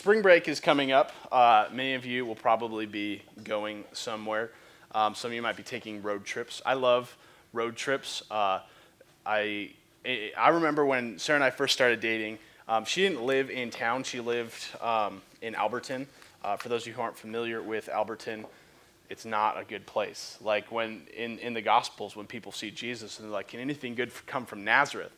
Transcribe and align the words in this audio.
spring 0.00 0.22
break 0.22 0.48
is 0.48 0.60
coming 0.60 0.92
up. 0.92 1.12
Uh, 1.30 1.66
many 1.70 1.92
of 1.92 2.06
you 2.06 2.24
will 2.24 2.34
probably 2.34 2.86
be 2.86 3.20
going 3.44 3.84
somewhere. 3.92 4.50
Um, 4.94 5.14
some 5.14 5.30
of 5.30 5.34
you 5.34 5.42
might 5.42 5.58
be 5.58 5.62
taking 5.62 6.00
road 6.00 6.24
trips. 6.24 6.62
I 6.64 6.72
love 6.72 7.14
road 7.52 7.76
trips. 7.76 8.22
Uh, 8.30 8.60
I, 9.26 9.72
I 10.06 10.48
remember 10.48 10.86
when 10.86 11.18
Sarah 11.18 11.36
and 11.36 11.44
I 11.44 11.50
first 11.50 11.74
started 11.74 12.00
dating, 12.00 12.38
um, 12.66 12.86
she 12.86 13.02
didn't 13.02 13.22
live 13.26 13.50
in 13.50 13.68
town, 13.68 14.02
she 14.02 14.20
lived 14.20 14.54
um, 14.80 15.20
in 15.42 15.52
Alberton. 15.52 16.06
Uh, 16.42 16.56
for 16.56 16.70
those 16.70 16.84
of 16.84 16.86
you 16.86 16.92
who 16.94 17.02
aren't 17.02 17.18
familiar 17.18 17.60
with 17.60 17.90
Alberton, 17.92 18.46
it's 19.10 19.26
not 19.26 19.60
a 19.60 19.64
good 19.64 19.84
place. 19.84 20.38
Like 20.40 20.72
when 20.72 21.02
in, 21.14 21.38
in 21.40 21.52
the 21.52 21.60
Gospels, 21.60 22.16
when 22.16 22.26
people 22.26 22.52
see 22.52 22.70
Jesus 22.70 23.18
and 23.18 23.28
they're 23.28 23.34
like, 23.34 23.48
can 23.48 23.60
anything 23.60 23.94
good 23.94 24.12
come 24.24 24.46
from 24.46 24.64
Nazareth? 24.64 25.12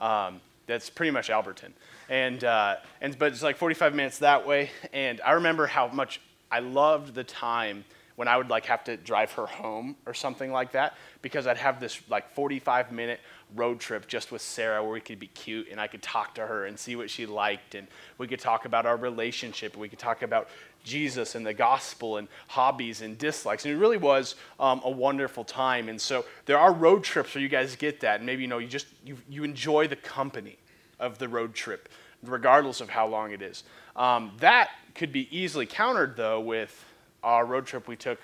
Um, 0.00 0.40
that's 0.66 0.90
pretty 0.90 1.10
much 1.10 1.28
Alberton. 1.28 1.72
And, 2.08 2.42
uh, 2.44 2.76
and, 3.00 3.18
but 3.18 3.32
it's 3.32 3.42
like 3.42 3.56
45 3.56 3.94
minutes 3.94 4.18
that 4.18 4.46
way. 4.46 4.70
And 4.92 5.20
I 5.24 5.32
remember 5.32 5.66
how 5.66 5.88
much 5.88 6.20
I 6.50 6.60
loved 6.60 7.14
the 7.14 7.24
time 7.24 7.84
when 8.16 8.28
I 8.28 8.36
would 8.36 8.48
like 8.48 8.66
have 8.66 8.84
to 8.84 8.96
drive 8.96 9.32
her 9.32 9.46
home 9.46 9.96
or 10.06 10.14
something 10.14 10.52
like 10.52 10.72
that 10.72 10.96
because 11.22 11.46
I'd 11.46 11.56
have 11.56 11.80
this 11.80 12.00
like 12.08 12.32
45 12.34 12.92
minute 12.92 13.20
road 13.56 13.80
trip 13.80 14.06
just 14.06 14.30
with 14.30 14.42
Sarah 14.42 14.82
where 14.82 14.92
we 14.92 15.00
could 15.00 15.18
be 15.18 15.26
cute 15.28 15.68
and 15.70 15.80
I 15.80 15.86
could 15.86 16.02
talk 16.02 16.34
to 16.36 16.46
her 16.46 16.66
and 16.66 16.78
see 16.78 16.96
what 16.96 17.10
she 17.10 17.26
liked 17.26 17.74
and 17.74 17.88
we 18.18 18.26
could 18.26 18.40
talk 18.40 18.64
about 18.64 18.86
our 18.86 18.96
relationship 18.96 19.76
we 19.76 19.88
could 19.88 19.98
talk 19.98 20.22
about 20.22 20.48
Jesus 20.84 21.34
and 21.34 21.44
the 21.44 21.54
gospel 21.54 22.18
and 22.18 22.28
hobbies 22.46 23.00
and 23.02 23.18
dislikes. 23.18 23.64
And 23.64 23.74
it 23.74 23.78
really 23.78 23.96
was 23.96 24.36
um, 24.60 24.80
a 24.84 24.90
wonderful 24.90 25.42
time. 25.42 25.88
And 25.88 26.00
so 26.00 26.24
there 26.46 26.58
are 26.58 26.72
road 26.72 27.02
trips 27.02 27.34
where 27.34 27.42
you 27.42 27.48
guys 27.48 27.74
get 27.74 28.00
that. 28.00 28.20
And 28.20 28.26
maybe, 28.26 28.42
you 28.42 28.48
know, 28.48 28.58
you 28.58 28.68
just, 28.68 28.86
you, 29.04 29.16
you 29.28 29.42
enjoy 29.42 29.88
the 29.88 29.96
company 29.96 30.58
of 31.00 31.18
the 31.18 31.28
road 31.28 31.54
trip, 31.54 31.88
regardless 32.22 32.80
of 32.80 32.90
how 32.90 33.06
long 33.08 33.32
it 33.32 33.42
is. 33.42 33.64
Um, 33.96 34.32
that 34.38 34.70
could 34.94 35.12
be 35.12 35.28
easily 35.36 35.66
countered, 35.66 36.16
though, 36.16 36.40
with 36.40 36.84
our 37.22 37.44
road 37.44 37.66
trip 37.66 37.88
we 37.88 37.96
took 37.96 38.20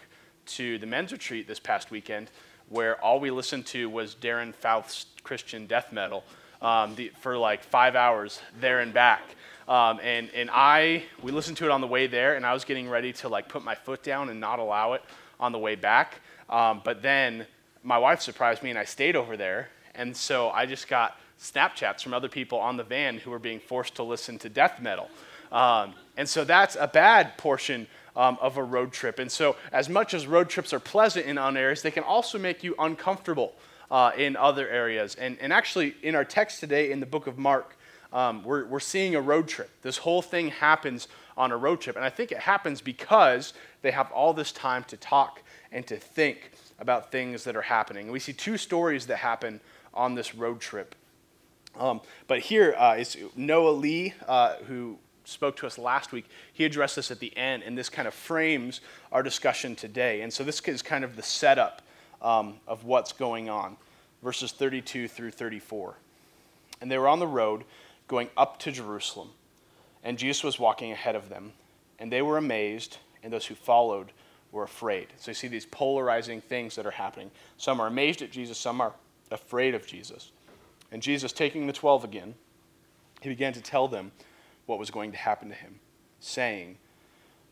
to 0.46 0.78
the 0.78 0.86
men's 0.86 1.12
retreat 1.12 1.48
this 1.48 1.58
past 1.58 1.90
weekend, 1.90 2.30
where 2.68 3.00
all 3.02 3.18
we 3.18 3.30
listened 3.30 3.66
to 3.66 3.88
was 3.88 4.14
Darren 4.14 4.54
Fouth's 4.54 5.06
Christian 5.22 5.66
death 5.66 5.92
metal 5.92 6.24
um, 6.62 6.94
the, 6.94 7.10
for 7.20 7.36
like 7.36 7.62
five 7.64 7.96
hours 7.96 8.40
there 8.60 8.80
and 8.80 8.92
back. 8.92 9.22
Um, 9.68 10.00
and, 10.02 10.30
and 10.34 10.50
I, 10.52 11.04
we 11.22 11.32
listened 11.32 11.56
to 11.58 11.64
it 11.64 11.70
on 11.70 11.80
the 11.80 11.86
way 11.86 12.06
there, 12.06 12.34
and 12.34 12.44
I 12.44 12.52
was 12.52 12.64
getting 12.64 12.88
ready 12.88 13.12
to 13.14 13.28
like 13.28 13.48
put 13.48 13.64
my 13.64 13.74
foot 13.74 14.02
down 14.02 14.28
and 14.28 14.40
not 14.40 14.58
allow 14.58 14.94
it 14.94 15.02
on 15.38 15.52
the 15.52 15.58
way 15.58 15.74
back. 15.74 16.20
Um, 16.48 16.80
but 16.84 17.02
then 17.02 17.46
my 17.82 17.98
wife 17.98 18.20
surprised 18.20 18.62
me, 18.62 18.70
and 18.70 18.78
I 18.78 18.84
stayed 18.84 19.16
over 19.16 19.36
there. 19.36 19.68
And 19.94 20.16
so 20.16 20.50
I 20.50 20.66
just 20.66 20.88
got 20.88 21.18
Snapchats 21.40 22.02
from 22.02 22.14
other 22.14 22.28
people 22.28 22.58
on 22.58 22.76
the 22.76 22.84
van 22.84 23.18
who 23.18 23.30
were 23.30 23.38
being 23.38 23.60
forced 23.60 23.94
to 23.96 24.02
listen 24.02 24.38
to 24.38 24.48
death 24.48 24.80
metal. 24.80 25.08
Um, 25.50 25.94
and 26.16 26.28
so 26.28 26.44
that's 26.44 26.76
a 26.78 26.86
bad 26.86 27.36
portion 27.38 27.86
um, 28.16 28.38
of 28.40 28.56
a 28.56 28.62
road 28.62 28.92
trip. 28.92 29.18
And 29.18 29.30
so, 29.30 29.56
as 29.72 29.88
much 29.88 30.14
as 30.14 30.26
road 30.26 30.48
trips 30.48 30.72
are 30.72 30.80
pleasant 30.80 31.26
in 31.26 31.36
one 31.36 31.56
areas, 31.56 31.82
they 31.82 31.90
can 31.90 32.02
also 32.02 32.38
make 32.38 32.62
you 32.62 32.74
uncomfortable 32.78 33.54
uh, 33.90 34.12
in 34.16 34.36
other 34.36 34.68
areas. 34.68 35.14
And, 35.14 35.38
and 35.40 35.52
actually, 35.52 35.94
in 36.02 36.14
our 36.14 36.24
text 36.24 36.60
today 36.60 36.92
in 36.92 37.00
the 37.00 37.06
book 37.06 37.26
of 37.26 37.38
Mark, 37.38 37.76
um, 38.12 38.42
we're, 38.42 38.64
we're 38.66 38.80
seeing 38.80 39.14
a 39.14 39.20
road 39.20 39.48
trip. 39.48 39.70
This 39.82 39.98
whole 39.98 40.22
thing 40.22 40.48
happens 40.48 41.08
on 41.36 41.52
a 41.52 41.56
road 41.56 41.80
trip. 41.80 41.96
And 41.96 42.04
I 42.04 42.10
think 42.10 42.32
it 42.32 42.38
happens 42.38 42.80
because 42.80 43.52
they 43.82 43.90
have 43.90 44.10
all 44.12 44.32
this 44.34 44.52
time 44.52 44.84
to 44.84 44.96
talk 44.96 45.42
and 45.72 45.86
to 45.86 45.96
think 45.96 46.52
about 46.78 47.12
things 47.12 47.44
that 47.44 47.56
are 47.56 47.62
happening. 47.62 48.04
And 48.04 48.12
we 48.12 48.18
see 48.18 48.32
two 48.32 48.56
stories 48.56 49.06
that 49.06 49.16
happen 49.16 49.60
on 49.94 50.14
this 50.14 50.34
road 50.34 50.60
trip. 50.60 50.94
Um, 51.78 52.00
but 52.26 52.40
here 52.40 52.74
uh, 52.76 52.96
is 52.98 53.16
Noah 53.36 53.70
Lee, 53.70 54.14
uh, 54.26 54.56
who 54.66 54.98
spoke 55.24 55.56
to 55.56 55.66
us 55.66 55.78
last 55.78 56.12
week. 56.12 56.26
He 56.52 56.64
addressed 56.64 56.96
this 56.96 57.10
at 57.10 57.20
the 57.20 57.36
end, 57.36 57.62
and 57.62 57.78
this 57.78 57.88
kind 57.88 58.08
of 58.08 58.14
frames 58.14 58.80
our 59.12 59.22
discussion 59.22 59.76
today. 59.76 60.22
And 60.22 60.32
so 60.32 60.42
this 60.42 60.60
is 60.60 60.82
kind 60.82 61.04
of 61.04 61.16
the 61.16 61.22
setup 61.22 61.82
um, 62.20 62.56
of 62.66 62.84
what's 62.84 63.12
going 63.12 63.48
on, 63.48 63.76
verses 64.22 64.52
32 64.52 65.06
through 65.08 65.30
34. 65.30 65.94
And 66.80 66.90
they 66.90 66.98
were 66.98 67.08
on 67.08 67.18
the 67.18 67.26
road 67.26 67.64
going 68.10 68.28
up 68.36 68.58
to 68.58 68.72
Jerusalem, 68.72 69.30
and 70.02 70.18
Jesus 70.18 70.42
was 70.42 70.58
walking 70.58 70.90
ahead 70.90 71.14
of 71.14 71.28
them, 71.28 71.52
and 72.00 72.10
they 72.10 72.22
were 72.22 72.38
amazed, 72.38 72.98
and 73.22 73.32
those 73.32 73.46
who 73.46 73.54
followed 73.54 74.10
were 74.50 74.64
afraid. 74.64 75.06
So 75.16 75.30
you 75.30 75.34
see 75.34 75.46
these 75.46 75.66
polarizing 75.66 76.40
things 76.40 76.74
that 76.74 76.84
are 76.86 76.90
happening. 76.90 77.30
Some 77.56 77.78
are 77.78 77.86
amazed 77.86 78.20
at 78.20 78.32
Jesus, 78.32 78.58
some 78.58 78.80
are 78.80 78.94
afraid 79.30 79.76
of 79.76 79.86
Jesus. 79.86 80.32
And 80.90 81.00
Jesus, 81.00 81.30
taking 81.32 81.68
the 81.68 81.72
twelve 81.72 82.02
again, 82.02 82.34
he 83.20 83.28
began 83.28 83.52
to 83.52 83.60
tell 83.60 83.86
them 83.86 84.10
what 84.66 84.80
was 84.80 84.90
going 84.90 85.12
to 85.12 85.18
happen 85.18 85.48
to 85.48 85.54
him, 85.54 85.78
saying, 86.18 86.78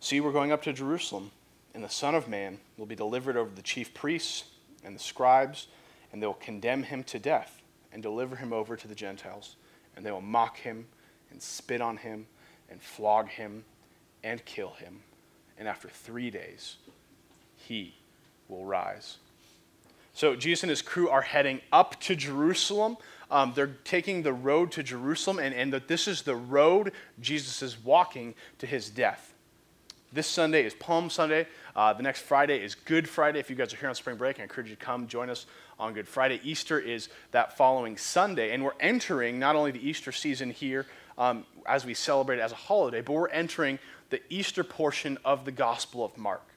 See, 0.00 0.20
we're 0.20 0.32
going 0.32 0.50
up 0.50 0.62
to 0.62 0.72
Jerusalem, 0.72 1.30
and 1.72 1.84
the 1.84 1.88
Son 1.88 2.16
of 2.16 2.26
Man 2.26 2.58
will 2.76 2.86
be 2.86 2.96
delivered 2.96 3.36
over 3.36 3.50
to 3.50 3.54
the 3.54 3.62
chief 3.62 3.94
priests 3.94 4.42
and 4.84 4.92
the 4.92 5.00
scribes, 5.00 5.68
and 6.12 6.20
they 6.20 6.26
will 6.26 6.34
condemn 6.34 6.82
him 6.82 7.04
to 7.04 7.20
death 7.20 7.62
and 7.92 8.02
deliver 8.02 8.34
him 8.34 8.52
over 8.52 8.76
to 8.76 8.88
the 8.88 8.94
Gentiles. 8.96 9.54
And 9.98 10.06
they 10.06 10.10
will 10.10 10.22
mock 10.22 10.56
him 10.56 10.86
and 11.30 11.42
spit 11.42 11.82
on 11.82 11.98
him 11.98 12.26
and 12.70 12.80
flog 12.80 13.28
him 13.28 13.64
and 14.24 14.42
kill 14.46 14.70
him. 14.70 15.00
And 15.58 15.68
after 15.68 15.88
three 15.88 16.30
days, 16.30 16.76
he 17.56 17.96
will 18.48 18.64
rise. 18.64 19.18
So 20.14 20.36
Jesus 20.36 20.62
and 20.62 20.70
his 20.70 20.80
crew 20.80 21.10
are 21.10 21.20
heading 21.20 21.60
up 21.72 22.00
to 22.00 22.16
Jerusalem 22.16 22.96
um, 23.30 23.52
they're 23.54 23.76
taking 23.84 24.22
the 24.22 24.32
road 24.32 24.72
to 24.72 24.82
Jerusalem, 24.82 25.38
and, 25.38 25.54
and 25.54 25.72
that 25.72 25.88
this 25.88 26.08
is 26.08 26.22
the 26.22 26.36
road 26.36 26.92
Jesus 27.20 27.62
is 27.62 27.82
walking 27.82 28.34
to 28.58 28.66
his 28.66 28.88
death. 28.88 29.34
This 30.10 30.26
Sunday 30.26 30.64
is 30.64 30.72
Palm 30.72 31.10
Sunday. 31.10 31.46
Uh, 31.76 31.92
the 31.92 32.02
next 32.02 32.22
Friday 32.22 32.64
is 32.64 32.74
Good 32.74 33.06
Friday. 33.06 33.40
If 33.40 33.50
you 33.50 33.56
guys 33.56 33.74
are 33.74 33.76
here 33.76 33.90
on 33.90 33.94
spring 33.94 34.16
break, 34.16 34.40
I 34.40 34.44
encourage 34.44 34.70
you 34.70 34.74
to 34.74 34.82
come 34.82 35.06
join 35.06 35.28
us 35.28 35.44
on 35.78 35.92
Good 35.92 36.08
Friday. 36.08 36.40
Easter 36.42 36.80
is 36.80 37.10
that 37.32 37.58
following 37.58 37.98
Sunday, 37.98 38.54
and 38.54 38.64
we're 38.64 38.72
entering 38.80 39.38
not 39.38 39.54
only 39.54 39.70
the 39.70 39.86
Easter 39.86 40.10
season 40.10 40.50
here 40.50 40.86
um, 41.18 41.44
as 41.66 41.84
we 41.84 41.92
celebrate 41.92 42.38
it 42.38 42.40
as 42.40 42.52
a 42.52 42.56
holiday, 42.56 43.02
but 43.02 43.12
we're 43.12 43.28
entering 43.28 43.78
the 44.08 44.22
Easter 44.30 44.64
portion 44.64 45.18
of 45.26 45.44
the 45.44 45.52
Gospel 45.52 46.06
of 46.06 46.16
Mark. 46.16 46.54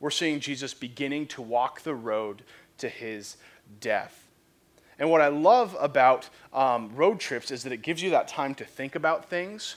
We're 0.00 0.10
seeing 0.10 0.40
Jesus 0.40 0.74
beginning 0.74 1.28
to 1.28 1.42
walk 1.42 1.82
the 1.82 1.94
road 1.94 2.42
to 2.78 2.88
his 2.88 3.36
death. 3.80 4.26
And 4.98 5.08
what 5.08 5.20
I 5.20 5.28
love 5.28 5.76
about 5.78 6.28
um, 6.52 6.90
road 6.96 7.20
trips 7.20 7.52
is 7.52 7.62
that 7.62 7.72
it 7.72 7.82
gives 7.82 8.02
you 8.02 8.10
that 8.10 8.26
time 8.26 8.56
to 8.56 8.64
think 8.64 8.96
about 8.96 9.30
things. 9.30 9.76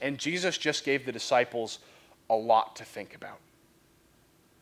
And 0.00 0.16
Jesus 0.16 0.56
just 0.56 0.82
gave 0.86 1.04
the 1.04 1.12
disciples 1.12 1.80
a 2.30 2.34
lot 2.34 2.76
to 2.76 2.84
think 2.84 3.14
about. 3.14 3.38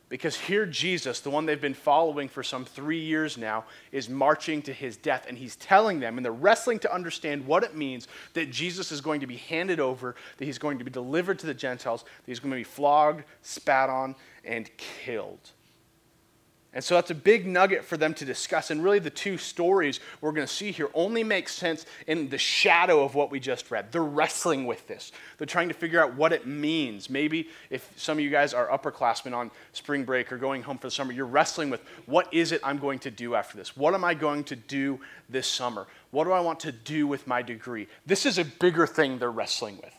Because 0.09 0.37
here, 0.37 0.67
Jesus, 0.67 1.19
the 1.19 1.31
one 1.31 1.47
they've 1.47 1.61
been 1.61 1.75
following 1.75 2.29
for 2.29 2.45
some 2.45 2.65
three 2.65 3.01
years 3.01 3.37
now, 3.37 3.65
is 3.91 4.09
marching 4.09 4.63
to 4.63 4.73
his 4.73 4.97
death. 4.97 5.27
And 5.29 5.37
he's 5.37 5.57
telling 5.57 5.99
them, 5.99 6.17
and 6.17 6.25
they're 6.25 6.31
wrestling 6.31 6.79
to 6.81 6.95
understand 6.95 7.45
what 7.45 7.65
it 7.65 7.75
means 7.75 8.07
that 8.35 8.53
Jesus 8.53 8.93
is 8.93 9.01
going 9.01 9.21
to 9.21 9.27
be 9.27 9.37
handed 9.37 9.81
over, 9.81 10.15
that 10.37 10.45
he's 10.45 10.59
going 10.59 10.79
to 10.79 10.85
be 10.85 10.93
delivered 10.93 11.41
to 11.41 11.47
the 11.47 11.55
Gentiles, 11.55 12.05
that 12.05 12.27
he's 12.27 12.39
going 12.39 12.53
to 12.53 12.57
be 12.57 12.63
flogged, 12.63 13.25
spat 13.43 13.91
on, 13.91 14.15
and 14.45 14.71
killed. 14.77 15.51
And 16.77 16.85
so 16.85 16.95
that's 16.95 17.11
a 17.11 17.15
big 17.15 17.47
nugget 17.47 17.87
for 17.87 17.97
them 17.97 18.13
to 18.13 18.27
discuss. 18.27 18.71
And 18.71 18.85
really, 18.85 18.99
the 18.99 19.09
two 19.09 19.39
stories 19.39 19.99
we're 20.21 20.33
going 20.33 20.47
to 20.47 20.53
see 20.53 20.73
here 20.73 20.91
only 20.93 21.25
make 21.25 21.49
sense 21.49 21.87
in 22.07 22.29
the 22.29 22.37
shadow 22.37 23.03
of 23.03 23.15
what 23.15 23.31
we 23.31 23.41
just 23.41 23.71
read. 23.71 23.91
They're 23.91 24.05
wrestling 24.05 24.67
with 24.67 24.87
this, 24.87 25.11
they're 25.39 25.47
trying 25.47 25.69
to 25.69 25.75
figure 25.75 26.03
out 26.03 26.17
what 26.17 26.35
it 26.35 26.47
means. 26.47 27.09
Maybe 27.09 27.49
if 27.71 27.91
some 27.97 28.19
of 28.19 28.23
you 28.23 28.29
guys 28.29 28.53
are 28.53 28.67
upperclassmen 28.67 29.35
on 29.35 29.51
spring 29.73 30.05
break 30.05 30.31
or 30.31 30.37
going 30.37 30.63
home 30.63 30.77
for 30.77 30.89
the 30.89 30.91
summer, 30.91 31.15
you're 31.15 31.25
wrestling 31.25 31.71
with 31.71 31.81
what 32.05 32.29
is 32.31 32.53
it 32.53 32.61
I'm 32.63 32.77
going 32.77 32.99
to 33.01 33.11
do 33.11 33.37
after 33.37 33.57
this? 33.57 33.75
What 33.75 33.95
am 33.95 34.05
I 34.05 34.13
going 34.13 34.45
to 34.45 34.57
do 34.57 35.01
this 35.31 35.47
summer? 35.47 35.87
What 36.11 36.25
do 36.25 36.33
I 36.33 36.41
want 36.41 36.61
to 36.61 36.73
do 36.73 37.07
with 37.07 37.27
my 37.27 37.41
degree? 37.41 37.89
This 38.05 38.27
is 38.27 38.37
a 38.37 38.45
bigger 38.45 38.87
thing 38.87 39.19
they're 39.19 39.31
wrestling 39.31 39.79
with 39.83 39.96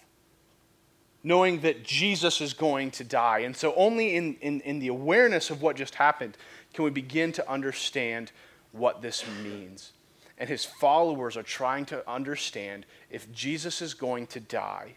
knowing 1.27 1.59
that 1.59 1.83
Jesus 1.83 2.39
is 2.39 2.53
going 2.53 2.89
to 2.91 3.03
die. 3.03 3.39
And 3.39 3.56
so, 3.56 3.74
only 3.75 4.15
in, 4.15 4.35
in, 4.35 4.62
in, 4.62 4.79
the 4.79 4.88
awareness 4.88 5.50
of 5.50 5.62
what 5.62 5.75
just 5.75 5.95
happened 5.95 6.38
can 6.74 6.85
we 6.85 6.89
begin 6.89 7.33
to 7.33 7.51
understand 7.51 8.31
what 8.71 9.01
this 9.01 9.25
means. 9.44 9.91
And 10.38 10.50
his 10.50 10.63
followers 10.63 11.35
are 11.35 11.44
trying 11.44 11.85
to 11.88 12.09
understand 12.09 12.85
if 13.09 13.29
Jesus 13.33 13.81
is 13.81 13.94
going 13.94 14.27
to 14.27 14.39
die, 14.39 14.94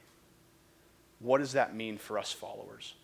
what 1.19 1.39
does 1.39 1.53
that 1.53 1.75
mean 1.75 1.99
for 1.99 2.17
us 2.17 2.33
followers? 2.33 2.95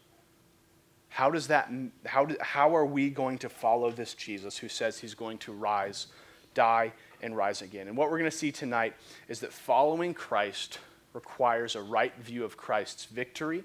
How, 1.09 1.31
does 1.31 1.49
that, 1.49 1.71
how, 2.05 2.27
do, 2.27 2.37
how 2.41 2.77
are 2.77 2.87
we 2.87 3.11
going 3.11 3.39
to 3.39 3.49
follow 3.49 3.91
this 3.91 4.15
Jesus 4.15 4.57
who 4.57 4.69
says 4.69 4.99
he's 4.99 5.15
going 5.15 5.39
to 5.39 5.53
rise, 5.53 6.07
die, 6.55 6.93
and 7.23 7.37
rise 7.37 7.61
again? 7.61 7.89
And 7.89 7.97
what 7.97 8.09
we're 8.09 8.19
going 8.19 8.31
to 8.31 8.37
see 8.37 8.53
tonight 8.53 8.95
is 9.29 9.41
that 9.41 9.53
following 9.53 10.15
Christ 10.15 10.79
requires 11.17 11.75
a 11.75 11.83
right 11.83 12.17
view 12.19 12.45
of 12.45 12.57
Christ's 12.57 13.07
victory, 13.07 13.65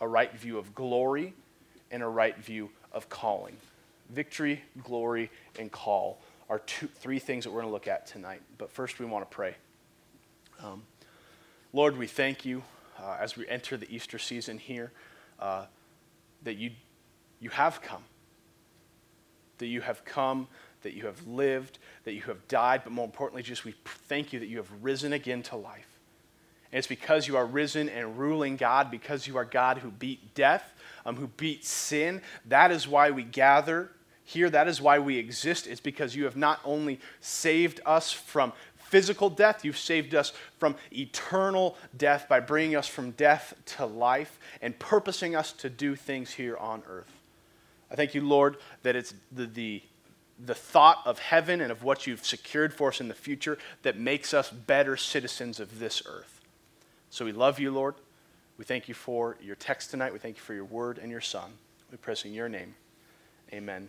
a 0.00 0.06
right 0.06 0.36
view 0.36 0.58
of 0.58 0.74
glory, 0.74 1.32
and 1.90 2.02
a 2.02 2.08
right 2.08 2.36
view 2.36 2.68
of 2.92 3.08
calling 3.08 3.56
victory, 4.10 4.62
glory, 4.82 5.30
and 5.58 5.70
call 5.70 6.20
are 6.48 6.58
two, 6.60 6.86
three 6.86 7.18
things 7.18 7.44
that 7.44 7.50
we're 7.50 7.60
going 7.60 7.70
to 7.70 7.72
look 7.72 7.88
at 7.88 8.06
tonight. 8.06 8.40
But 8.58 8.70
first, 8.70 8.98
we 8.98 9.06
want 9.06 9.28
to 9.28 9.34
pray. 9.34 9.54
Um, 10.62 10.82
Lord, 11.72 11.96
we 11.96 12.06
thank 12.06 12.44
you 12.44 12.62
uh, 13.02 13.16
as 13.20 13.36
we 13.36 13.48
enter 13.48 13.76
the 13.76 13.92
Easter 13.94 14.18
season 14.18 14.58
here, 14.58 14.92
uh, 15.40 15.66
that 16.42 16.56
you, 16.56 16.70
you 17.40 17.50
have 17.50 17.80
come. 17.80 18.02
That 19.58 19.66
you 19.66 19.80
have 19.80 20.04
come, 20.04 20.48
that 20.82 20.94
you 20.94 21.06
have 21.06 21.26
lived, 21.26 21.78
that 22.04 22.12
you 22.12 22.22
have 22.22 22.46
died, 22.48 22.82
but 22.84 22.92
more 22.92 23.04
importantly, 23.04 23.42
just 23.42 23.64
we 23.64 23.74
thank 23.84 24.32
you 24.32 24.40
that 24.40 24.46
you 24.46 24.58
have 24.58 24.70
risen 24.82 25.12
again 25.12 25.42
to 25.44 25.56
life. 25.56 25.93
And 26.74 26.78
it's 26.80 26.88
because 26.88 27.28
you 27.28 27.36
are 27.36 27.46
risen 27.46 27.88
and 27.88 28.18
ruling 28.18 28.56
God, 28.56 28.90
because 28.90 29.28
you 29.28 29.36
are 29.36 29.44
God 29.44 29.78
who 29.78 29.92
beat 29.92 30.34
death, 30.34 30.74
um, 31.06 31.14
who 31.14 31.28
beat 31.28 31.64
sin. 31.64 32.20
That 32.46 32.72
is 32.72 32.88
why 32.88 33.12
we 33.12 33.22
gather 33.22 33.92
here. 34.24 34.50
That 34.50 34.66
is 34.66 34.80
why 34.80 34.98
we 34.98 35.16
exist. 35.16 35.68
It's 35.68 35.80
because 35.80 36.16
you 36.16 36.24
have 36.24 36.36
not 36.36 36.58
only 36.64 36.98
saved 37.20 37.80
us 37.86 38.10
from 38.10 38.52
physical 38.76 39.30
death, 39.30 39.64
you've 39.64 39.78
saved 39.78 40.16
us 40.16 40.32
from 40.58 40.74
eternal 40.92 41.76
death 41.96 42.26
by 42.28 42.40
bringing 42.40 42.74
us 42.74 42.88
from 42.88 43.12
death 43.12 43.54
to 43.76 43.86
life 43.86 44.36
and 44.60 44.76
purposing 44.76 45.36
us 45.36 45.52
to 45.52 45.70
do 45.70 45.94
things 45.94 46.32
here 46.32 46.56
on 46.56 46.82
earth. 46.88 47.12
I 47.88 47.94
thank 47.94 48.16
you, 48.16 48.22
Lord, 48.22 48.56
that 48.82 48.96
it's 48.96 49.14
the, 49.30 49.46
the, 49.46 49.80
the 50.44 50.56
thought 50.56 51.02
of 51.04 51.20
heaven 51.20 51.60
and 51.60 51.70
of 51.70 51.84
what 51.84 52.08
you've 52.08 52.26
secured 52.26 52.74
for 52.74 52.88
us 52.88 53.00
in 53.00 53.06
the 53.06 53.14
future 53.14 53.58
that 53.84 53.96
makes 53.96 54.34
us 54.34 54.50
better 54.50 54.96
citizens 54.96 55.60
of 55.60 55.78
this 55.78 56.02
earth. 56.04 56.40
So 57.14 57.24
we 57.24 57.30
love 57.30 57.60
you, 57.60 57.70
Lord. 57.70 57.94
We 58.58 58.64
thank 58.64 58.88
you 58.88 58.94
for 58.94 59.36
your 59.40 59.54
text 59.54 59.92
tonight. 59.92 60.12
We 60.12 60.18
thank 60.18 60.34
you 60.34 60.42
for 60.42 60.52
your 60.52 60.64
word 60.64 60.98
and 60.98 61.12
your 61.12 61.20
son. 61.20 61.48
We 61.92 61.96
press 61.96 62.24
in 62.24 62.34
your 62.34 62.48
name. 62.48 62.74
Amen. 63.52 63.88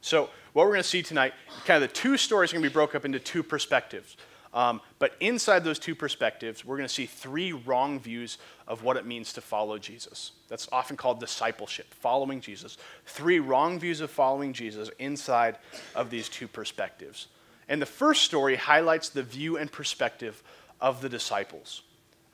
So, 0.00 0.30
what 0.52 0.66
we're 0.66 0.70
going 0.70 0.84
to 0.84 0.88
see 0.88 1.02
tonight, 1.02 1.32
kind 1.64 1.82
of 1.82 1.90
the 1.90 1.92
two 1.92 2.16
stories 2.16 2.52
are 2.52 2.54
going 2.54 2.62
to 2.62 2.70
be 2.70 2.72
broken 2.72 2.98
up 2.98 3.04
into 3.04 3.18
two 3.18 3.42
perspectives. 3.42 4.16
Um, 4.54 4.80
but 5.00 5.16
inside 5.18 5.64
those 5.64 5.80
two 5.80 5.96
perspectives, 5.96 6.64
we're 6.64 6.76
going 6.76 6.86
to 6.86 6.94
see 6.94 7.06
three 7.06 7.50
wrong 7.52 7.98
views 7.98 8.38
of 8.68 8.84
what 8.84 8.96
it 8.96 9.06
means 9.06 9.32
to 9.32 9.40
follow 9.40 9.76
Jesus. 9.76 10.30
That's 10.46 10.68
often 10.70 10.96
called 10.96 11.18
discipleship, 11.18 11.92
following 11.92 12.40
Jesus. 12.40 12.78
Three 13.06 13.40
wrong 13.40 13.80
views 13.80 14.00
of 14.00 14.08
following 14.08 14.52
Jesus 14.52 14.88
inside 15.00 15.58
of 15.96 16.10
these 16.10 16.28
two 16.28 16.46
perspectives. 16.46 17.26
And 17.68 17.82
the 17.82 17.86
first 17.86 18.22
story 18.22 18.54
highlights 18.54 19.08
the 19.08 19.24
view 19.24 19.56
and 19.56 19.72
perspective 19.72 20.44
of 20.80 21.00
the 21.00 21.08
disciples. 21.08 21.82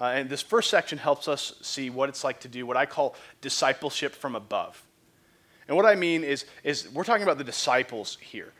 Uh, 0.01 0.05
and 0.05 0.31
this 0.31 0.43
first 0.43 0.71
section 0.71 0.99
helps 0.99 1.27
us 1.27 1.55
see 1.61 1.91
what 1.91 2.09
it's 2.09 2.23
like 2.23 2.41
to 2.41 2.49
do 2.49 2.67
what 2.67 2.77
I 2.77 2.87
call 2.87 3.17
discipleship 3.41 4.15
from 4.15 4.37
above. 4.37 4.83
And 5.67 5.77
what 5.77 5.87
I 5.87 5.97
mean 5.97 6.25
is, 6.25 6.47
is 6.65 6.89
we're 6.93 7.05
talking 7.05 7.25
about 7.25 7.39
the 7.39 7.45
disciples 7.45 8.17
here. 8.21 8.53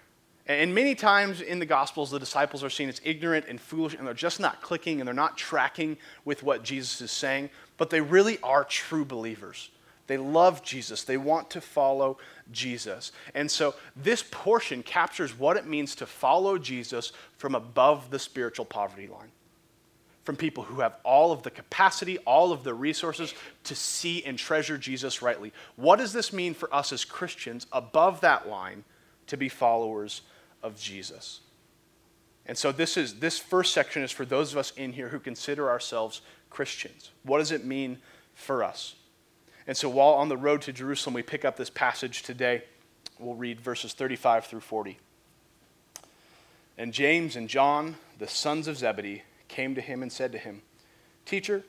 And 0.47 0.75
many 0.75 0.95
times 0.95 1.43
in 1.43 1.59
the 1.59 1.67
Gospels, 1.67 2.11
the 2.11 2.19
disciples 2.19 2.65
are 2.65 2.71
seen 2.71 2.89
as 2.89 3.01
ignorant 3.05 3.47
and 3.49 3.61
foolish, 3.61 3.95
and 3.95 4.07
they're 4.07 4.15
just 4.15 4.41
not 4.41 4.63
clicking 4.63 5.01
and 5.01 5.07
they're 5.07 5.15
not 5.15 5.37
tracking 5.37 5.99
with 6.25 6.43
what 6.43 6.65
Jesus 6.65 7.01
is 7.03 7.11
saying, 7.11 7.51
but 7.77 7.91
they 7.91 8.01
really 8.01 8.39
are 8.43 8.65
true 8.65 9.05
believers. 9.05 9.71
They 10.07 10.17
love 10.17 10.63
Jesus, 10.63 11.05
they 11.05 11.19
want 11.19 11.51
to 11.51 11.61
follow 11.61 12.17
Jesus. 12.51 13.13
And 13.35 13.51
so 13.51 13.75
this 13.95 14.25
portion 14.31 14.83
captures 14.83 15.39
what 15.39 15.59
it 15.59 15.67
means 15.67 15.95
to 15.97 16.07
follow 16.07 16.57
Jesus 16.57 17.13
from 17.37 17.55
above 17.55 18.11
the 18.11 18.19
spiritual 18.19 18.65
poverty 18.65 19.07
line 19.07 19.31
from 20.29 20.37
people 20.37 20.65
who 20.65 20.81
have 20.81 20.95
all 21.05 21.33
of 21.33 21.43
the 21.43 21.51
capacity, 21.51 22.19
all 22.27 22.53
of 22.53 22.63
the 22.63 22.75
resources 22.75 23.33
to 23.65 23.75
see 23.75 24.23
and 24.25 24.39
treasure 24.39 24.77
Jesus 24.77 25.23
rightly. 25.23 25.55
What 25.77 25.97
does 25.97 26.13
this 26.13 26.35
mean 26.35 26.53
for 26.53 26.69
us 26.75 26.93
as 26.93 27.03
Christians 27.03 27.67
above 27.73 28.21
that 28.21 28.47
line 28.47 28.85
to 29.29 29.39
be 29.39 29.49
followers 29.49 30.21
of 30.63 30.79
Jesus? 30.79 31.41
And 32.45 32.59
so 32.59 32.73
this 32.73 32.99
is 32.99 33.21
this 33.21 33.39
first 33.39 33.73
section 33.73 34.03
is 34.03 34.11
for 34.11 34.27
those 34.27 34.53
of 34.53 34.59
us 34.59 34.71
in 34.73 34.93
here 34.93 35.09
who 35.09 35.19
consider 35.19 35.71
ourselves 35.71 36.21
Christians. 36.51 37.11
What 37.23 37.39
does 37.39 37.51
it 37.51 37.65
mean 37.65 37.97
for 38.35 38.63
us? 38.63 38.97
And 39.67 39.75
so 39.75 39.89
while 39.89 40.13
on 40.13 40.29
the 40.29 40.37
road 40.37 40.61
to 40.61 40.75
Jerusalem 40.75 41.15
we 41.15 41.23
pick 41.23 41.47
up 41.47 41.57
this 41.57 41.71
passage 41.71 42.23
today, 42.23 42.65
we'll 43.19 43.35
read 43.35 43.63
verses 43.63 43.95
35 43.95 44.45
through 44.45 44.61
40. 44.61 44.99
And 46.77 46.93
James 46.93 47.35
and 47.35 47.49
John, 47.49 47.97
the 48.19 48.29
sons 48.29 48.69
of 48.69 48.77
Zebedee, 48.77 49.23
came 49.49 49.75
to 49.75 49.81
him 49.81 50.03
and 50.03 50.13
said 50.13 50.33
to 50.33 50.39
him, 50.39 50.63
Teacher, 51.25 51.65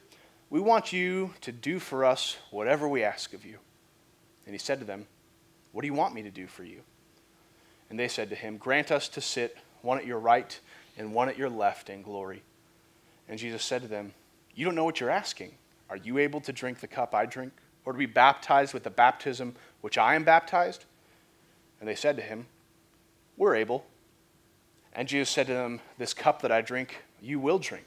we 0.50 0.60
want 0.60 0.94
you 0.94 1.34
to 1.42 1.52
do 1.52 1.80
for 1.80 2.06
us 2.06 2.38
whatever 2.52 2.88
we 2.88 3.04
ask 3.04 3.34
of 3.34 3.46
you. 3.46 3.58
And 4.46 4.54
he 4.54 4.60
said 4.60 4.80
to 4.80 4.86
them, 4.86 5.06
What 5.72 5.82
do 5.82 5.88
you 5.88 5.94
want 5.94 6.14
me 6.14 6.24
to 6.24 6.32
do 6.32 6.48
for 6.48 6.64
you? 6.64 6.82
And 7.90 8.00
they 8.00 8.08
said 8.08 8.30
to 8.30 8.36
him, 8.36 8.58
Grant 8.58 8.92
us 8.92 9.08
to 9.10 9.22
sit 9.22 9.58
one 9.82 9.98
at 9.98 10.06
your 10.06 10.20
right 10.20 10.60
and 10.98 11.14
one 11.14 11.30
at 11.30 11.38
your 11.38 11.50
left 11.50 11.90
in 11.90 12.02
glory. 12.02 12.44
And 13.28 13.40
Jesus 13.40 13.64
said 13.64 13.82
to 13.84 13.88
them, 13.88 14.14
You 14.56 14.66
don't 14.66 14.76
know 14.76 14.84
what 14.84 15.00
you're 15.00 15.10
asking. 15.10 15.54
Are 15.90 15.98
you 15.98 16.18
able 16.18 16.42
to 16.42 16.54
drink 16.54 16.80
the 16.80 16.88
cup 16.88 17.16
I 17.16 17.26
drink, 17.26 17.54
or 17.86 17.94
to 17.94 18.00
be 18.00 18.06
baptized 18.06 18.74
with 18.74 18.84
the 18.84 18.90
baptism 18.90 19.56
which 19.82 19.98
I 19.98 20.16
am 20.16 20.24
baptized? 20.24 20.86
And 21.80 21.88
they 21.88 21.96
said 21.96 22.16
to 22.18 22.22
him, 22.22 22.48
We're 23.38 23.56
able. 23.56 23.86
And 24.94 25.08
Jesus 25.08 25.30
said 25.30 25.48
to 25.48 25.54
them, 25.54 25.80
This 25.98 26.14
cup 26.14 26.42
that 26.42 26.52
I 26.52 26.62
drink, 26.62 27.04
you 27.22 27.40
will 27.40 27.60
drink. 27.60 27.86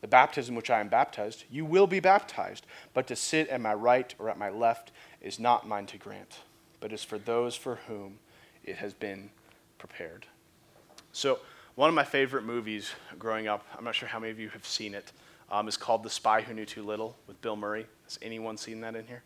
The 0.00 0.08
baptism 0.08 0.54
which 0.54 0.70
I 0.70 0.80
am 0.80 0.88
baptized, 0.88 1.44
you 1.50 1.64
will 1.64 1.86
be 1.86 2.00
baptized. 2.00 2.66
But 2.94 3.06
to 3.08 3.16
sit 3.16 3.48
at 3.48 3.60
my 3.60 3.74
right 3.74 4.14
or 4.18 4.30
at 4.30 4.38
my 4.38 4.50
left 4.50 4.92
is 5.20 5.40
not 5.40 5.66
mine 5.66 5.86
to 5.86 5.98
grant, 5.98 6.38
but 6.80 6.92
is 6.92 7.02
for 7.02 7.18
those 7.18 7.56
for 7.56 7.76
whom 7.88 8.18
it 8.64 8.76
has 8.76 8.94
been 8.94 9.30
prepared. 9.78 10.26
So, 11.12 11.40
one 11.74 11.88
of 11.88 11.94
my 11.94 12.04
favorite 12.04 12.44
movies 12.44 12.90
growing 13.18 13.46
up, 13.46 13.64
I'm 13.76 13.84
not 13.84 13.94
sure 13.94 14.08
how 14.08 14.18
many 14.18 14.32
of 14.32 14.40
you 14.40 14.48
have 14.50 14.66
seen 14.66 14.94
it, 14.94 15.12
um, 15.50 15.68
is 15.68 15.76
called 15.76 16.02
The 16.02 16.10
Spy 16.10 16.42
Who 16.42 16.52
Knew 16.52 16.64
Too 16.64 16.82
Little 16.82 17.16
with 17.26 17.40
Bill 17.40 17.56
Murray. 17.56 17.86
Has 18.04 18.18
anyone 18.20 18.56
seen 18.56 18.80
that 18.80 18.96
in 18.96 19.06
here? 19.06 19.22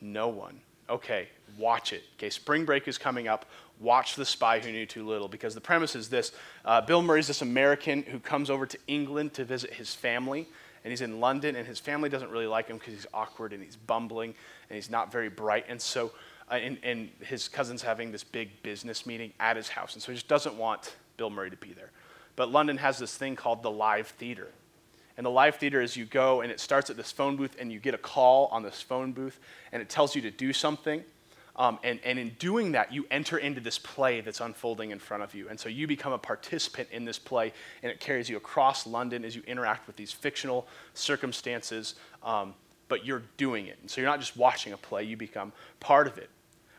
No 0.00 0.28
one. 0.28 0.60
Okay, 0.88 1.28
watch 1.58 1.92
it. 1.92 2.02
Okay, 2.16 2.30
spring 2.30 2.64
break 2.64 2.88
is 2.88 2.98
coming 2.98 3.28
up 3.28 3.46
watch 3.82 4.14
The 4.14 4.24
Spy 4.24 4.60
Who 4.60 4.70
Knew 4.70 4.86
Too 4.86 5.06
Little 5.06 5.28
because 5.28 5.54
the 5.54 5.60
premise 5.60 5.94
is 5.94 6.08
this 6.08 6.32
uh, 6.64 6.80
Bill 6.80 7.02
Murray 7.02 7.20
is 7.20 7.26
this 7.26 7.42
American 7.42 8.02
who 8.02 8.18
comes 8.18 8.48
over 8.48 8.64
to 8.66 8.78
England 8.86 9.34
to 9.34 9.44
visit 9.44 9.74
his 9.74 9.94
family. 9.94 10.46
And 10.84 10.90
he's 10.90 11.00
in 11.00 11.20
London, 11.20 11.54
and 11.54 11.64
his 11.64 11.78
family 11.78 12.08
doesn't 12.08 12.30
really 12.30 12.48
like 12.48 12.66
him 12.66 12.76
because 12.76 12.94
he's 12.94 13.06
awkward 13.14 13.52
and 13.52 13.62
he's 13.62 13.76
bumbling 13.76 14.34
and 14.68 14.74
he's 14.74 14.90
not 14.90 15.12
very 15.12 15.28
bright. 15.28 15.66
And 15.68 15.80
so, 15.80 16.10
uh, 16.50 16.54
and, 16.54 16.76
and 16.82 17.08
his 17.20 17.46
cousin's 17.46 17.82
having 17.82 18.10
this 18.10 18.24
big 18.24 18.62
business 18.64 19.06
meeting 19.06 19.32
at 19.38 19.56
his 19.56 19.68
house. 19.68 19.94
And 19.94 20.02
so 20.02 20.10
he 20.10 20.16
just 20.16 20.26
doesn't 20.26 20.56
want 20.56 20.96
Bill 21.16 21.30
Murray 21.30 21.50
to 21.50 21.56
be 21.56 21.72
there. 21.72 21.90
But 22.34 22.50
London 22.50 22.78
has 22.78 22.98
this 22.98 23.16
thing 23.16 23.36
called 23.36 23.62
the 23.62 23.70
live 23.70 24.08
theater. 24.08 24.48
And 25.16 25.26
the 25.26 25.30
live 25.30 25.56
theater 25.56 25.80
is 25.80 25.96
you 25.96 26.04
go 26.04 26.40
and 26.40 26.50
it 26.50 26.58
starts 26.58 26.90
at 26.90 26.96
this 26.96 27.12
phone 27.12 27.36
booth 27.36 27.56
and 27.60 27.70
you 27.70 27.78
get 27.78 27.94
a 27.94 27.98
call 27.98 28.46
on 28.46 28.62
this 28.62 28.80
phone 28.80 29.12
booth 29.12 29.38
and 29.70 29.82
it 29.82 29.88
tells 29.88 30.16
you 30.16 30.22
to 30.22 30.30
do 30.30 30.52
something. 30.52 31.04
Um, 31.56 31.78
and, 31.84 32.00
and 32.02 32.18
in 32.18 32.30
doing 32.38 32.72
that, 32.72 32.92
you 32.92 33.06
enter 33.10 33.36
into 33.36 33.60
this 33.60 33.78
play 33.78 34.22
that's 34.22 34.40
unfolding 34.40 34.90
in 34.90 34.98
front 34.98 35.22
of 35.22 35.34
you. 35.34 35.48
And 35.50 35.60
so 35.60 35.68
you 35.68 35.86
become 35.86 36.12
a 36.12 36.18
participant 36.18 36.88
in 36.90 37.04
this 37.04 37.18
play, 37.18 37.52
and 37.82 37.92
it 37.92 38.00
carries 38.00 38.28
you 38.28 38.38
across 38.38 38.86
London 38.86 39.24
as 39.24 39.36
you 39.36 39.42
interact 39.46 39.86
with 39.86 39.96
these 39.96 40.12
fictional 40.12 40.66
circumstances, 40.94 41.94
um, 42.22 42.54
but 42.88 43.04
you're 43.04 43.22
doing 43.36 43.66
it. 43.66 43.78
And 43.82 43.90
so 43.90 44.00
you're 44.00 44.08
not 44.08 44.20
just 44.20 44.36
watching 44.36 44.72
a 44.72 44.78
play, 44.78 45.04
you 45.04 45.16
become 45.16 45.52
part 45.78 46.06
of 46.06 46.16
it. 46.16 46.30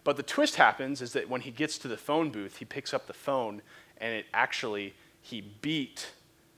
But 0.03 0.17
the 0.17 0.23
twist 0.23 0.55
happens 0.55 1.01
is 1.01 1.13
that 1.13 1.29
when 1.29 1.41
he 1.41 1.51
gets 1.51 1.77
to 1.79 1.87
the 1.87 1.97
phone 1.97 2.31
booth, 2.31 2.57
he 2.57 2.65
picks 2.65 2.93
up 2.93 3.05
the 3.05 3.13
phone, 3.13 3.61
and 3.99 4.13
it 4.13 4.25
actually, 4.33 4.95
he 5.21 5.41
beat 5.61 6.11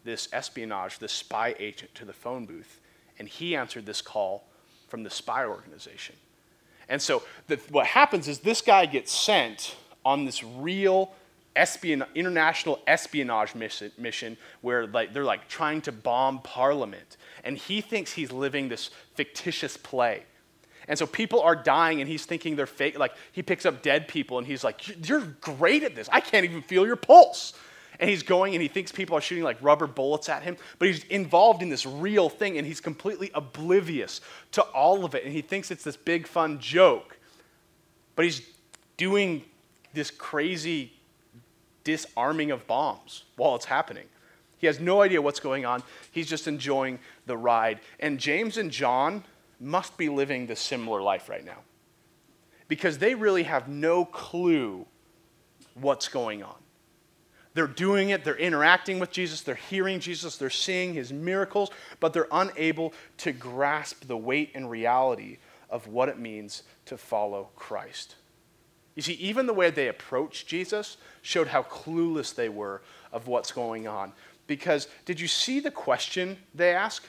this 0.06 0.30
espionage, 0.32 1.00
this 1.00 1.12
spy 1.12 1.54
agent 1.60 1.94
to 1.96 2.06
the 2.06 2.14
phone 2.14 2.46
booth, 2.46 2.80
and 3.20 3.28
he 3.28 3.56
answered 3.56 3.86
this 3.86 4.02
call 4.02 4.48
from 4.88 5.04
the 5.04 5.10
spy 5.10 5.44
organization. 5.46 6.16
And 6.90 7.02
so 7.02 7.24
the, 7.48 7.58
what 7.70 7.88
happens 7.88 8.28
is 8.28 8.40
this 8.40 8.62
guy 8.62 8.86
gets 8.86 9.12
sent 9.12 9.76
on 10.04 10.26
this 10.26 10.44
real 10.44 11.12
espion, 11.56 12.04
international 12.14 12.80
espionage 12.86 13.56
mission, 13.56 13.92
mission 13.98 14.38
where 14.62 14.88
like, 14.88 15.14
they're 15.14 15.24
like 15.24 15.48
trying 15.48 15.82
to 15.82 15.92
bomb 15.92 16.40
parliament. 16.40 17.18
And 17.44 17.58
he 17.58 17.82
thinks 17.82 18.12
he's 18.12 18.32
living 18.32 18.70
this 18.70 18.90
fictitious 19.16 19.78
play. 19.78 20.24
And 20.88 21.00
so 21.00 21.08
people 21.08 21.42
are 21.42 21.56
dying 21.56 22.00
and 22.00 22.10
he's 22.10 22.26
thinking 22.26 22.56
they're 22.56 22.68
fake. 22.68 23.00
Like 23.00 23.14
he 23.32 23.42
picks 23.42 23.66
up 23.66 23.82
dead 23.82 24.08
people 24.08 24.38
and 24.38 24.46
he's 24.46 24.64
like, 24.64 25.08
You're 25.08 25.22
great 25.42 25.84
at 25.84 25.96
this. 25.96 26.08
I 26.12 26.20
can't 26.20 26.46
even 26.46 26.62
feel 26.62 26.86
your 26.86 26.96
pulse. 26.96 27.54
And 28.00 28.10
he's 28.10 28.24
going 28.24 28.54
and 28.54 28.62
he 28.62 28.68
thinks 28.68 28.92
people 28.92 29.18
are 29.18 29.22
shooting 29.22 29.44
like 29.44 29.58
rubber 29.62 29.88
bullets 29.88 30.30
at 30.30 30.44
him, 30.44 30.58
but 30.80 30.88
he's 30.88 31.04
involved 31.06 31.62
in 31.62 31.70
this 31.70 31.86
real 31.86 32.30
thing 32.30 32.58
and 32.58 32.66
he's 32.66 32.82
completely 32.82 33.32
oblivious 33.34 34.22
to 34.54 34.62
all 34.62 35.06
of 35.06 35.16
it. 35.16 35.24
And 35.24 35.34
he 35.34 35.42
thinks 35.42 35.72
it's 35.72 35.84
this 35.84 35.98
big 35.98 36.28
fun 36.28 36.60
joke, 36.60 37.18
but 38.16 38.26
he's 38.26 38.42
doing 38.98 39.44
this 39.94 40.12
crazy 40.12 40.94
disarming 41.84 42.52
of 42.52 42.68
bombs 42.68 43.24
while 43.36 43.56
it's 43.56 43.66
happening. 43.66 44.06
He 44.58 44.68
has 44.68 44.80
no 44.80 45.02
idea 45.02 45.22
what's 45.22 45.40
going 45.40 45.66
on. 45.66 45.84
He's 46.12 46.28
just 46.28 46.48
enjoying 46.48 47.00
the 47.26 47.38
ride. 47.38 47.80
And 48.00 48.20
James 48.20 48.58
and 48.58 48.72
John 48.72 49.24
must 49.60 49.98
be 49.98 50.10
living 50.10 50.48
this 50.48 50.60
similar 50.60 51.02
life 51.02 51.30
right 51.30 51.46
now 51.46 51.60
because 52.68 52.98
they 52.98 53.16
really 53.16 53.44
have 53.44 53.68
no 53.68 54.06
clue 54.06 54.86
what's 55.76 56.08
going 56.08 56.44
on. 56.44 56.56
They're 57.56 57.68
doing 57.68 58.10
it, 58.10 58.26
they're 58.26 58.36
interacting 58.36 59.00
with 59.00 59.12
Jesus, 59.12 59.42
they're 59.42 59.56
hearing 59.56 60.02
Jesus, 60.02 60.38
they're 60.38 60.50
seeing 60.50 60.94
his 60.94 61.12
miracles, 61.12 61.72
but 62.02 62.12
they're 62.12 62.28
unable 62.32 62.94
to 63.20 63.32
grasp 63.32 64.08
the 64.08 64.18
weight 64.18 64.52
and 64.54 64.70
reality 64.70 65.38
of 65.70 65.88
what 65.88 66.10
it 66.10 66.20
means 66.20 66.64
to 66.86 66.98
follow 66.98 67.50
Christ. 67.56 68.16
You 68.96 69.02
see, 69.02 69.14
even 69.14 69.46
the 69.46 69.54
way 69.54 69.70
they 69.70 69.88
approached 69.88 70.48
Jesus 70.48 70.98
showed 71.22 71.48
how 71.48 71.64
clueless 71.64 72.36
they 72.36 72.50
were 72.50 72.82
of 73.14 73.28
what's 73.28 73.54
going 73.54 73.88
on. 73.88 74.12
Because 74.48 74.88
did 75.06 75.20
you 75.20 75.28
see 75.28 75.60
the 75.62 75.72
question 75.72 76.38
they 76.54 76.74
ask? 76.74 77.06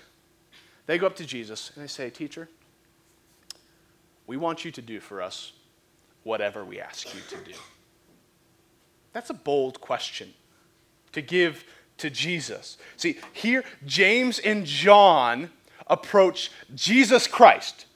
They 0.86 0.96
go 0.96 1.06
up 1.06 1.16
to 1.16 1.26
Jesus 1.26 1.72
and 1.74 1.82
they 1.82 1.88
say, 1.88 2.08
Teacher, 2.08 2.48
we 4.28 4.36
want 4.36 4.64
you 4.64 4.70
to 4.70 4.82
do 4.82 5.00
for 5.00 5.20
us 5.20 5.52
whatever 6.22 6.64
we 6.64 6.80
ask 6.80 7.12
you 7.14 7.20
to 7.30 7.36
do. 7.44 7.56
That's 9.16 9.30
a 9.30 9.34
bold 9.34 9.80
question 9.80 10.34
to 11.12 11.22
give 11.22 11.64
to 11.96 12.10
Jesus. 12.10 12.76
See, 12.98 13.16
here 13.32 13.64
James 13.86 14.38
and 14.38 14.66
John 14.66 15.48
approach 15.86 16.50
Jesus 16.74 17.26
Christ, 17.26 17.86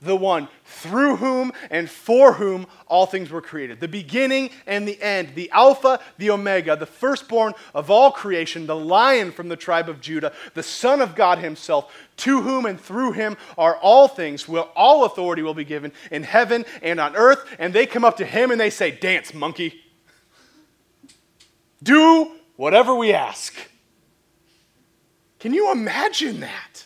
the 0.00 0.14
one 0.14 0.46
through 0.64 1.16
whom 1.16 1.50
and 1.72 1.90
for 1.90 2.34
whom 2.34 2.68
all 2.86 3.06
things 3.06 3.30
were 3.30 3.40
created. 3.40 3.80
The 3.80 3.88
beginning 3.88 4.50
and 4.64 4.86
the 4.86 5.02
end, 5.02 5.34
the 5.34 5.50
Alpha, 5.50 5.98
the 6.18 6.30
Omega, 6.30 6.76
the 6.76 6.86
firstborn 6.86 7.54
of 7.74 7.90
all 7.90 8.12
creation, 8.12 8.68
the 8.68 8.76
lion 8.76 9.32
from 9.32 9.48
the 9.48 9.56
tribe 9.56 9.88
of 9.88 10.00
Judah, 10.00 10.32
the 10.54 10.62
Son 10.62 11.00
of 11.00 11.16
God 11.16 11.38
Himself, 11.38 11.92
to 12.18 12.42
whom 12.42 12.64
and 12.64 12.80
through 12.80 13.10
Him 13.10 13.36
are 13.58 13.74
all 13.74 14.06
things, 14.06 14.46
will 14.46 14.68
all 14.76 15.02
authority 15.04 15.42
will 15.42 15.52
be 15.52 15.64
given 15.64 15.90
in 16.12 16.22
heaven 16.22 16.64
and 16.80 17.00
on 17.00 17.16
earth. 17.16 17.44
And 17.58 17.74
they 17.74 17.86
come 17.86 18.04
up 18.04 18.18
to 18.18 18.24
Him 18.24 18.52
and 18.52 18.60
they 18.60 18.70
say, 18.70 18.92
Dance, 18.92 19.34
monkey. 19.34 19.82
Do 21.82 22.32
whatever 22.56 22.94
we 22.94 23.12
ask. 23.12 23.54
Can 25.38 25.54
you 25.54 25.72
imagine 25.72 26.40
that? 26.40 26.84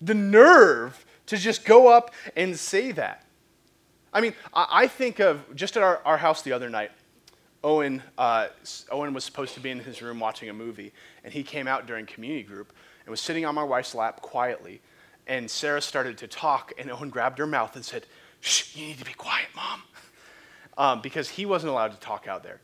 The 0.00 0.14
nerve 0.14 1.04
to 1.26 1.36
just 1.36 1.64
go 1.64 1.88
up 1.88 2.12
and 2.36 2.56
say 2.56 2.92
that. 2.92 3.24
I 4.12 4.20
mean, 4.20 4.34
I, 4.54 4.86
think 4.86 5.18
of 5.18 5.54
just 5.54 5.76
at 5.76 5.82
our, 5.82 6.00
our 6.04 6.16
house 6.16 6.42
the 6.42 6.52
other 6.52 6.70
night, 6.70 6.90
Owen, 7.62 8.02
uh, 8.16 8.48
Owen 8.90 9.12
was 9.12 9.24
supposed 9.24 9.54
to 9.54 9.60
be 9.60 9.70
in 9.70 9.80
his 9.80 10.00
room 10.00 10.20
watching 10.20 10.48
a 10.48 10.54
movie, 10.54 10.92
and 11.24 11.32
he 11.32 11.42
came 11.42 11.66
out 11.66 11.86
during 11.86 12.06
community 12.06 12.42
group 12.42 12.72
and 13.04 13.10
was 13.10 13.20
sitting 13.20 13.44
on 13.44 13.54
my 13.54 13.64
wife's 13.64 13.94
lap 13.94 14.22
quietly. 14.22 14.80
And 15.26 15.50
Sarah 15.50 15.82
started 15.82 16.16
to 16.18 16.28
talk, 16.28 16.72
and 16.78 16.90
Owen 16.90 17.10
grabbed 17.10 17.38
her 17.38 17.46
mouth 17.46 17.76
and 17.76 17.84
said, 17.84 18.06
Shh, 18.40 18.76
you 18.76 18.86
need 18.86 18.98
to 18.98 19.04
be 19.04 19.14
quiet, 19.14 19.48
mom. 19.54 19.82
Um, 20.76 21.00
because 21.00 21.28
he 21.28 21.44
wasn't 21.44 21.72
allowed 21.72 21.90
to 21.90 21.98
talk 21.98 22.28
out 22.28 22.44
there. 22.44 22.60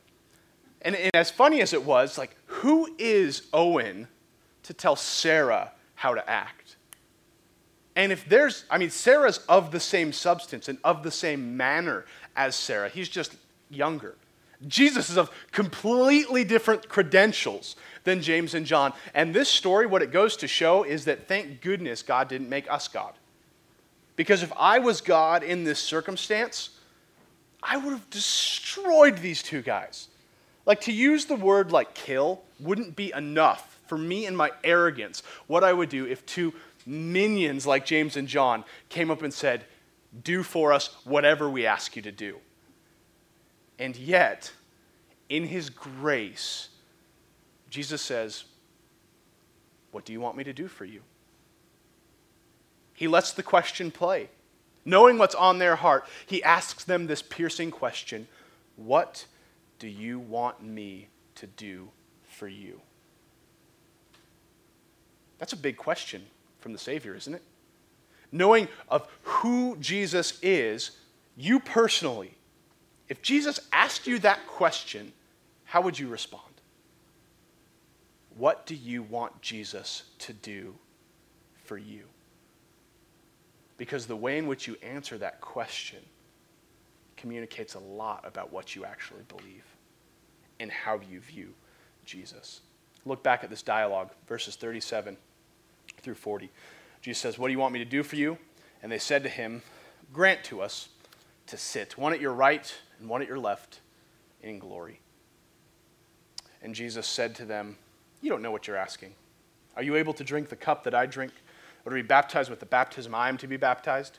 And, 0.84 0.94
and 0.94 1.10
as 1.14 1.30
funny 1.30 1.62
as 1.62 1.72
it 1.72 1.84
was, 1.84 2.18
like, 2.18 2.36
who 2.46 2.94
is 2.98 3.42
Owen 3.52 4.06
to 4.64 4.74
tell 4.74 4.96
Sarah 4.96 5.72
how 5.94 6.14
to 6.14 6.30
act? 6.30 6.76
And 7.96 8.12
if 8.12 8.28
there's, 8.28 8.64
I 8.70 8.78
mean, 8.78 8.90
Sarah's 8.90 9.38
of 9.48 9.70
the 9.70 9.80
same 9.80 10.12
substance 10.12 10.68
and 10.68 10.78
of 10.84 11.02
the 11.02 11.10
same 11.10 11.56
manner 11.56 12.04
as 12.36 12.54
Sarah, 12.54 12.88
he's 12.88 13.08
just 13.08 13.36
younger. 13.70 14.16
Jesus 14.66 15.10
is 15.10 15.16
of 15.16 15.30
completely 15.52 16.44
different 16.44 16.88
credentials 16.88 17.76
than 18.04 18.20
James 18.20 18.54
and 18.54 18.66
John. 18.66 18.92
And 19.14 19.34
this 19.34 19.48
story, 19.48 19.86
what 19.86 20.02
it 20.02 20.10
goes 20.10 20.36
to 20.38 20.48
show 20.48 20.82
is 20.82 21.04
that 21.06 21.28
thank 21.28 21.60
goodness 21.60 22.02
God 22.02 22.28
didn't 22.28 22.48
make 22.48 22.70
us 22.70 22.88
God. 22.88 23.14
Because 24.16 24.42
if 24.42 24.52
I 24.56 24.78
was 24.78 25.00
God 25.00 25.42
in 25.42 25.64
this 25.64 25.78
circumstance, 25.78 26.70
I 27.62 27.76
would 27.76 27.92
have 27.92 28.10
destroyed 28.10 29.18
these 29.18 29.42
two 29.42 29.62
guys. 29.62 30.08
Like 30.66 30.80
to 30.82 30.92
use 30.92 31.26
the 31.26 31.36
word 31.36 31.72
like 31.72 31.94
kill 31.94 32.42
wouldn't 32.58 32.96
be 32.96 33.12
enough 33.14 33.78
for 33.86 33.98
me 33.98 34.26
and 34.26 34.36
my 34.36 34.50
arrogance. 34.62 35.22
What 35.46 35.64
I 35.64 35.72
would 35.72 35.88
do 35.88 36.06
if 36.06 36.24
two 36.24 36.54
minions 36.86 37.66
like 37.66 37.84
James 37.84 38.16
and 38.16 38.28
John 38.28 38.64
came 38.88 39.10
up 39.10 39.22
and 39.22 39.32
said, 39.32 39.64
Do 40.22 40.42
for 40.42 40.72
us 40.72 40.94
whatever 41.04 41.48
we 41.48 41.66
ask 41.66 41.96
you 41.96 42.02
to 42.02 42.12
do. 42.12 42.38
And 43.78 43.96
yet, 43.96 44.52
in 45.28 45.44
his 45.44 45.68
grace, 45.70 46.68
Jesus 47.68 48.00
says, 48.00 48.44
What 49.90 50.04
do 50.04 50.12
you 50.12 50.20
want 50.20 50.36
me 50.36 50.44
to 50.44 50.52
do 50.52 50.68
for 50.68 50.84
you? 50.84 51.00
He 52.94 53.08
lets 53.08 53.32
the 53.32 53.42
question 53.42 53.90
play. 53.90 54.30
Knowing 54.84 55.18
what's 55.18 55.34
on 55.34 55.58
their 55.58 55.76
heart, 55.76 56.06
he 56.26 56.42
asks 56.42 56.84
them 56.84 57.06
this 57.06 57.22
piercing 57.22 57.70
question 57.70 58.28
What 58.76 59.26
do 59.78 59.88
you 59.88 60.18
want 60.18 60.62
me 60.62 61.08
to 61.36 61.46
do 61.46 61.88
for 62.28 62.48
you? 62.48 62.80
That's 65.38 65.52
a 65.52 65.56
big 65.56 65.76
question 65.76 66.24
from 66.60 66.72
the 66.72 66.78
Savior, 66.78 67.14
isn't 67.14 67.34
it? 67.34 67.42
Knowing 68.32 68.68
of 68.88 69.06
who 69.22 69.76
Jesus 69.78 70.38
is, 70.42 70.92
you 71.36 71.60
personally, 71.60 72.34
if 73.08 73.20
Jesus 73.22 73.60
asked 73.72 74.06
you 74.06 74.18
that 74.20 74.46
question, 74.46 75.12
how 75.64 75.82
would 75.82 75.98
you 75.98 76.08
respond? 76.08 76.42
What 78.36 78.66
do 78.66 78.74
you 78.74 79.02
want 79.02 79.40
Jesus 79.42 80.04
to 80.20 80.32
do 80.32 80.74
for 81.64 81.76
you? 81.76 82.02
Because 83.76 84.06
the 84.06 84.16
way 84.16 84.38
in 84.38 84.46
which 84.46 84.66
you 84.66 84.76
answer 84.82 85.18
that 85.18 85.40
question 85.40 85.98
communicates 87.24 87.72
a 87.72 87.78
lot 87.78 88.22
about 88.26 88.52
what 88.52 88.76
you 88.76 88.84
actually 88.84 89.22
believe 89.28 89.64
and 90.60 90.70
how 90.70 91.00
you 91.10 91.20
view 91.20 91.54
Jesus. 92.04 92.60
Look 93.06 93.22
back 93.22 93.42
at 93.42 93.48
this 93.48 93.62
dialogue, 93.62 94.10
verses 94.28 94.56
37 94.56 95.16
through 96.02 96.16
40. 96.16 96.50
Jesus 97.00 97.22
says, 97.22 97.38
What 97.38 97.48
do 97.48 97.52
you 97.52 97.58
want 97.58 97.72
me 97.72 97.78
to 97.78 97.86
do 97.86 98.02
for 98.02 98.16
you? 98.16 98.36
And 98.82 98.92
they 98.92 98.98
said 98.98 99.22
to 99.22 99.30
him, 99.30 99.62
Grant 100.12 100.44
to 100.44 100.60
us 100.60 100.90
to 101.46 101.56
sit, 101.56 101.96
one 101.96 102.12
at 102.12 102.20
your 102.20 102.34
right 102.34 102.74
and 103.00 103.08
one 103.08 103.22
at 103.22 103.28
your 103.28 103.38
left, 103.38 103.80
in 104.42 104.58
glory. 104.58 105.00
And 106.60 106.74
Jesus 106.74 107.06
said 107.06 107.34
to 107.36 107.46
them, 107.46 107.78
You 108.20 108.28
don't 108.28 108.42
know 108.42 108.52
what 108.52 108.66
you're 108.66 108.76
asking. 108.76 109.14
Are 109.76 109.82
you 109.82 109.96
able 109.96 110.12
to 110.12 110.24
drink 110.24 110.50
the 110.50 110.56
cup 110.56 110.84
that 110.84 110.94
I 110.94 111.06
drink, 111.06 111.32
or 111.86 111.90
to 111.90 111.96
be 111.96 112.06
baptized 112.06 112.50
with 112.50 112.60
the 112.60 112.66
baptism 112.66 113.14
I 113.14 113.30
am 113.30 113.38
to 113.38 113.46
be 113.46 113.56
baptized? 113.56 114.18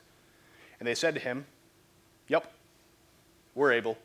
And 0.80 0.88
they 0.88 0.96
said 0.96 1.14
to 1.14 1.20
him, 1.20 1.46
Yep, 2.26 2.52
we're 3.56 3.72
able. 3.72 3.98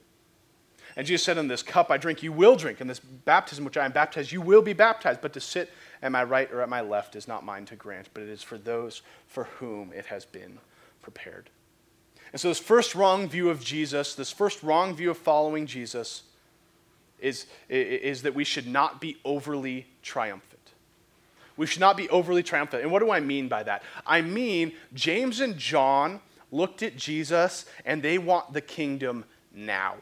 And 0.96 1.06
Jesus 1.06 1.24
said, 1.24 1.38
In 1.38 1.48
this 1.48 1.62
cup 1.62 1.92
I 1.92 1.98
drink, 1.98 2.24
you 2.24 2.32
will 2.32 2.56
drink. 2.56 2.82
In 2.82 2.88
this 2.88 3.00
baptism 3.00 3.64
which 3.64 3.78
I 3.78 3.86
am 3.86 3.92
baptized, 3.92 4.32
you 4.32 4.42
will 4.42 4.62
be 4.62 4.74
baptized. 4.74 5.22
But 5.22 5.34
to 5.34 5.40
sit 5.40 5.72
at 6.02 6.12
my 6.12 6.24
right 6.24 6.52
or 6.52 6.62
at 6.62 6.70
my 6.70 6.82
left 6.82 7.16
is 7.16 7.28
not 7.28 7.46
mine 7.46 7.66
to 7.66 7.76
grant, 7.76 8.10
but 8.14 8.24
it 8.24 8.30
is 8.30 8.42
for 8.42 8.58
those 8.58 9.02
for 9.28 9.44
whom 9.44 9.94
it 9.94 10.08
has 10.08 10.26
been 10.26 10.58
prepared. 11.02 11.50
And 12.32 12.40
so, 12.40 12.48
this 12.48 12.60
first 12.60 12.96
wrong 12.96 13.28
view 13.28 13.50
of 13.50 13.64
Jesus, 13.64 14.16
this 14.16 14.32
first 14.32 14.64
wrong 14.64 14.96
view 14.96 15.12
of 15.12 15.18
following 15.18 15.66
Jesus, 15.66 16.24
is, 17.20 17.46
is 17.70 18.24
that 18.24 18.34
we 18.34 18.44
should 18.44 18.68
not 18.68 19.00
be 19.00 19.18
overly 19.24 19.88
triumphant. 20.02 20.72
We 21.58 21.68
should 21.68 21.82
not 21.82 21.98
be 21.98 22.10
overly 22.10 22.42
triumphant. 22.42 22.84
And 22.84 22.92
what 22.92 23.00
do 23.00 23.12
I 23.12 23.20
mean 23.20 23.48
by 23.48 23.64
that? 23.64 23.84
I 24.06 24.22
mean, 24.22 24.74
James 24.94 25.40
and 25.40 25.58
John 25.58 26.22
looked 26.52 26.84
at 26.84 26.98
Jesus 26.98 27.66
and 27.86 28.02
they 28.02 28.18
want 28.18 28.54
the 28.54 28.62
kingdom 28.62 29.26
now. 29.54 29.96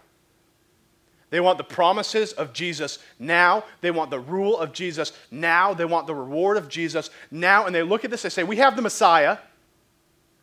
They 1.29 1.39
want 1.39 1.57
the 1.57 1.63
promises 1.63 2.33
of 2.33 2.53
Jesus 2.53 2.99
now. 3.19 3.63
They 3.81 3.91
want 3.91 4.09
the 4.09 4.19
rule 4.19 4.57
of 4.57 4.73
Jesus 4.73 5.13
now. 5.29 5.73
They 5.73 5.85
want 5.85 6.07
the 6.07 6.15
reward 6.15 6.57
of 6.57 6.69
Jesus 6.69 7.09
now. 7.29 7.65
And 7.65 7.75
they 7.75 7.83
look 7.83 8.03
at 8.03 8.11
this, 8.11 8.23
they 8.23 8.29
say, 8.29 8.43
We 8.43 8.57
have 8.57 8.75
the 8.75 8.81
Messiah. 8.81 9.37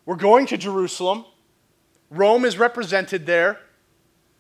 We're 0.05 0.15
going 0.17 0.47
to 0.47 0.57
Jerusalem. 0.57 1.25
Rome 2.11 2.45
is 2.45 2.57
represented 2.57 3.27
there. 3.27 3.59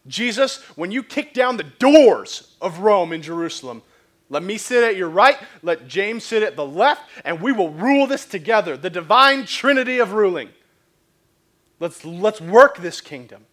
Jesus, 0.06 0.62
when 0.76 0.92
you 0.92 1.02
kick 1.02 1.34
down 1.34 1.56
the 1.56 1.64
doors 1.64 2.54
of 2.60 2.78
Rome 2.78 3.12
in 3.12 3.22
Jerusalem, 3.22 3.82
let 4.28 4.44
me 4.44 4.58
sit 4.58 4.84
at 4.84 4.96
your 4.96 5.08
right, 5.08 5.36
let 5.62 5.88
James 5.88 6.24
sit 6.24 6.44
at 6.44 6.54
the 6.54 6.66
left, 6.66 7.02
and 7.24 7.40
we 7.40 7.50
will 7.52 7.70
rule 7.70 8.06
this 8.06 8.24
together. 8.24 8.76
The 8.76 8.90
divine 8.90 9.46
trinity 9.46 9.98
of 9.98 10.12
ruling. 10.12 10.50
Let's, 11.80 12.04
let's 12.04 12.40
work 12.40 12.78
this 12.78 13.00
kingdom. 13.00 13.46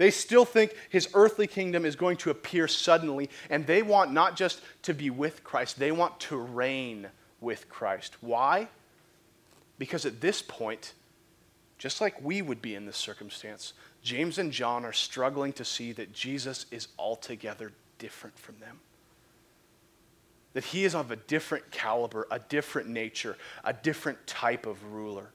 They 0.00 0.10
still 0.10 0.46
think 0.46 0.74
his 0.88 1.10
earthly 1.12 1.46
kingdom 1.46 1.84
is 1.84 1.94
going 1.94 2.16
to 2.18 2.30
appear 2.30 2.66
suddenly, 2.68 3.28
and 3.50 3.66
they 3.66 3.82
want 3.82 4.14
not 4.14 4.34
just 4.34 4.62
to 4.84 4.94
be 4.94 5.10
with 5.10 5.44
Christ, 5.44 5.78
they 5.78 5.92
want 5.92 6.18
to 6.20 6.38
reign 6.38 7.08
with 7.38 7.68
Christ. 7.68 8.16
Why? 8.22 8.68
Because 9.78 10.06
at 10.06 10.22
this 10.22 10.40
point, 10.40 10.94
just 11.76 12.00
like 12.00 12.14
we 12.22 12.40
would 12.40 12.62
be 12.62 12.74
in 12.74 12.86
this 12.86 12.96
circumstance, 12.96 13.74
James 14.02 14.38
and 14.38 14.52
John 14.52 14.86
are 14.86 14.92
struggling 14.94 15.52
to 15.52 15.66
see 15.66 15.92
that 15.92 16.14
Jesus 16.14 16.64
is 16.70 16.88
altogether 16.98 17.70
different 17.98 18.38
from 18.38 18.58
them. 18.58 18.80
That 20.54 20.64
he 20.64 20.86
is 20.86 20.94
of 20.94 21.10
a 21.10 21.16
different 21.16 21.70
caliber, 21.70 22.26
a 22.30 22.38
different 22.38 22.88
nature, 22.88 23.36
a 23.64 23.74
different 23.74 24.26
type 24.26 24.64
of 24.64 24.82
ruler. 24.94 25.28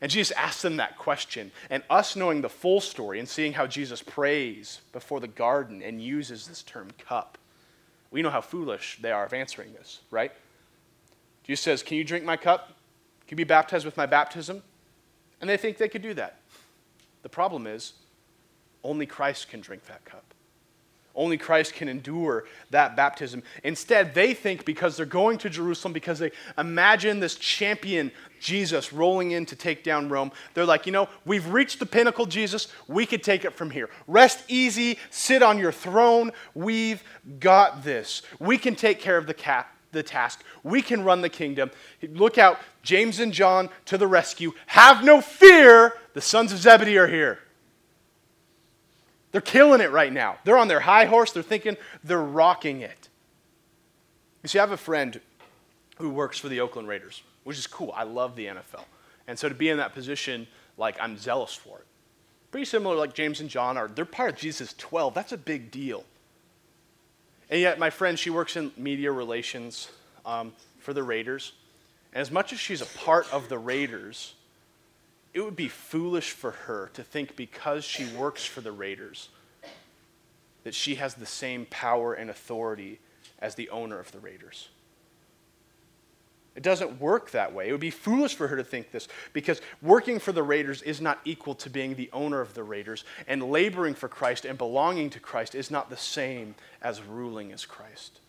And 0.00 0.10
Jesus 0.10 0.36
asks 0.36 0.62
them 0.62 0.76
that 0.76 0.98
question. 0.98 1.52
And 1.70 1.82
us 1.88 2.16
knowing 2.16 2.40
the 2.42 2.48
full 2.48 2.80
story 2.80 3.18
and 3.18 3.28
seeing 3.28 3.54
how 3.54 3.66
Jesus 3.66 4.02
prays 4.02 4.80
before 4.92 5.20
the 5.20 5.28
garden 5.28 5.82
and 5.82 6.02
uses 6.02 6.46
this 6.46 6.62
term 6.62 6.88
cup, 6.98 7.38
we 8.10 8.22
know 8.22 8.30
how 8.30 8.40
foolish 8.40 8.98
they 9.00 9.12
are 9.12 9.24
of 9.24 9.32
answering 9.32 9.72
this, 9.72 10.00
right? 10.10 10.32
Jesus 11.44 11.62
says, 11.62 11.82
Can 11.82 11.96
you 11.96 12.04
drink 12.04 12.24
my 12.24 12.36
cup? 12.36 12.68
Can 13.26 13.36
you 13.36 13.44
be 13.44 13.48
baptized 13.48 13.84
with 13.84 13.96
my 13.96 14.06
baptism? 14.06 14.62
And 15.40 15.50
they 15.50 15.56
think 15.56 15.78
they 15.78 15.88
could 15.88 16.02
do 16.02 16.14
that. 16.14 16.40
The 17.22 17.28
problem 17.28 17.66
is, 17.66 17.94
only 18.84 19.06
Christ 19.06 19.48
can 19.48 19.60
drink 19.60 19.84
that 19.86 20.04
cup. 20.04 20.24
Only 21.16 21.38
Christ 21.38 21.72
can 21.72 21.88
endure 21.88 22.44
that 22.70 22.94
baptism. 22.94 23.42
Instead, 23.64 24.14
they 24.14 24.34
think 24.34 24.66
because 24.66 24.96
they're 24.96 25.06
going 25.06 25.38
to 25.38 25.48
Jerusalem, 25.48 25.94
because 25.94 26.18
they 26.18 26.30
imagine 26.58 27.18
this 27.18 27.34
champion 27.36 28.12
Jesus 28.38 28.92
rolling 28.92 29.30
in 29.30 29.46
to 29.46 29.56
take 29.56 29.82
down 29.82 30.10
Rome, 30.10 30.30
they're 30.52 30.66
like, 30.66 30.84
you 30.84 30.92
know, 30.92 31.08
we've 31.24 31.48
reached 31.48 31.78
the 31.78 31.86
pinnacle, 31.86 32.26
Jesus. 32.26 32.68
We 32.86 33.06
could 33.06 33.22
take 33.22 33.46
it 33.46 33.54
from 33.54 33.70
here. 33.70 33.88
Rest 34.06 34.44
easy, 34.46 34.98
sit 35.10 35.42
on 35.42 35.58
your 35.58 35.72
throne. 35.72 36.32
We've 36.54 37.02
got 37.40 37.82
this. 37.82 38.20
We 38.38 38.58
can 38.58 38.74
take 38.76 39.00
care 39.00 39.16
of 39.16 39.26
the. 39.26 39.64
The 39.92 40.02
task. 40.02 40.44
We 40.62 40.82
can 40.82 41.04
run 41.04 41.22
the 41.22 41.30
kingdom. 41.30 41.70
Look 42.02 42.36
out, 42.36 42.58
James 42.82 43.18
and 43.18 43.32
John 43.32 43.70
to 43.86 43.96
the 43.96 44.06
rescue. 44.06 44.52
Have 44.66 45.02
no 45.02 45.22
fear, 45.22 45.94
the 46.12 46.20
sons 46.20 46.52
of 46.52 46.58
Zebedee 46.58 46.98
are 46.98 47.06
here. 47.06 47.38
They're 49.36 49.42
killing 49.42 49.82
it 49.82 49.90
right 49.90 50.10
now. 50.10 50.38
They're 50.44 50.56
on 50.56 50.66
their 50.66 50.80
high 50.80 51.04
horse. 51.04 51.32
They're 51.32 51.42
thinking 51.42 51.76
they're 52.02 52.18
rocking 52.18 52.80
it. 52.80 53.10
You 54.42 54.48
see, 54.48 54.58
I 54.58 54.62
have 54.62 54.72
a 54.72 54.78
friend 54.78 55.20
who 55.98 56.08
works 56.08 56.38
for 56.38 56.48
the 56.48 56.60
Oakland 56.60 56.88
Raiders, 56.88 57.22
which 57.44 57.58
is 57.58 57.66
cool. 57.66 57.92
I 57.94 58.04
love 58.04 58.34
the 58.34 58.46
NFL. 58.46 58.86
And 59.26 59.38
so 59.38 59.50
to 59.50 59.54
be 59.54 59.68
in 59.68 59.76
that 59.76 59.92
position, 59.92 60.46
like, 60.78 60.96
I'm 60.98 61.18
zealous 61.18 61.52
for 61.52 61.80
it. 61.80 61.84
Pretty 62.50 62.64
similar, 62.64 62.96
like 62.96 63.12
James 63.12 63.42
and 63.42 63.50
John 63.50 63.76
are. 63.76 63.88
They're 63.88 64.06
part 64.06 64.30
of 64.30 64.36
Jesus 64.36 64.72
12. 64.78 65.12
That's 65.12 65.32
a 65.32 65.36
big 65.36 65.70
deal. 65.70 66.04
And 67.50 67.60
yet, 67.60 67.78
my 67.78 67.90
friend, 67.90 68.18
she 68.18 68.30
works 68.30 68.56
in 68.56 68.72
media 68.78 69.12
relations 69.12 69.90
um, 70.24 70.54
for 70.78 70.94
the 70.94 71.02
Raiders. 71.02 71.52
And 72.14 72.22
as 72.22 72.30
much 72.30 72.54
as 72.54 72.58
she's 72.58 72.80
a 72.80 72.86
part 72.86 73.30
of 73.34 73.50
the 73.50 73.58
Raiders, 73.58 74.32
it 75.36 75.44
would 75.44 75.54
be 75.54 75.68
foolish 75.68 76.30
for 76.30 76.50
her 76.50 76.90
to 76.94 77.02
think 77.02 77.36
because 77.36 77.84
she 77.84 78.06
works 78.06 78.46
for 78.46 78.62
the 78.62 78.72
Raiders 78.72 79.28
that 80.64 80.74
she 80.74 80.94
has 80.94 81.12
the 81.12 81.26
same 81.26 81.66
power 81.68 82.14
and 82.14 82.30
authority 82.30 83.00
as 83.38 83.54
the 83.54 83.68
owner 83.68 83.98
of 84.00 84.10
the 84.12 84.18
Raiders. 84.18 84.70
It 86.54 86.62
doesn't 86.62 87.02
work 87.02 87.32
that 87.32 87.52
way. 87.52 87.68
It 87.68 87.72
would 87.72 87.82
be 87.82 87.90
foolish 87.90 88.34
for 88.34 88.48
her 88.48 88.56
to 88.56 88.64
think 88.64 88.92
this 88.92 89.08
because 89.34 89.60
working 89.82 90.18
for 90.18 90.32
the 90.32 90.42
Raiders 90.42 90.80
is 90.80 91.02
not 91.02 91.20
equal 91.26 91.54
to 91.56 91.68
being 91.68 91.96
the 91.96 92.08
owner 92.14 92.40
of 92.40 92.54
the 92.54 92.64
Raiders, 92.64 93.04
and 93.28 93.42
laboring 93.42 93.92
for 93.92 94.08
Christ 94.08 94.46
and 94.46 94.56
belonging 94.56 95.10
to 95.10 95.20
Christ 95.20 95.54
is 95.54 95.70
not 95.70 95.90
the 95.90 95.98
same 95.98 96.54
as 96.80 97.02
ruling 97.02 97.52
as 97.52 97.66
Christ. 97.66 98.20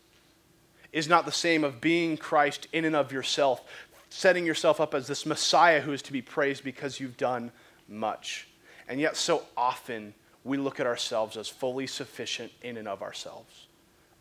Is 0.92 1.08
not 1.08 1.26
the 1.26 1.32
same 1.32 1.64
of 1.64 1.80
being 1.80 2.18
Christ 2.18 2.68
in 2.74 2.84
and 2.84 2.98
of 2.98 3.14
yourself, 3.14 3.64
setting 4.10 4.46
yourself 4.46 4.80
up 4.80 4.94
as 4.94 5.08
this 5.08 5.26
Messiah 5.26 5.82
who 5.82 5.94
is 5.94 6.02
to 6.04 6.14
be 6.14 6.22
praised 6.22 6.64
because 6.64 7.00
you've 7.00 7.18
done 7.18 7.52
much. 7.88 8.48
And 8.88 9.00
yet, 9.00 9.18
so 9.18 9.44
often, 9.56 10.14
we 10.44 10.58
look 10.58 10.80
at 10.80 10.88
ourselves 10.88 11.36
as 11.36 11.48
fully 11.50 11.88
sufficient 11.88 12.52
in 12.62 12.78
and 12.78 12.88
of 12.88 13.02
ourselves. 13.02 13.68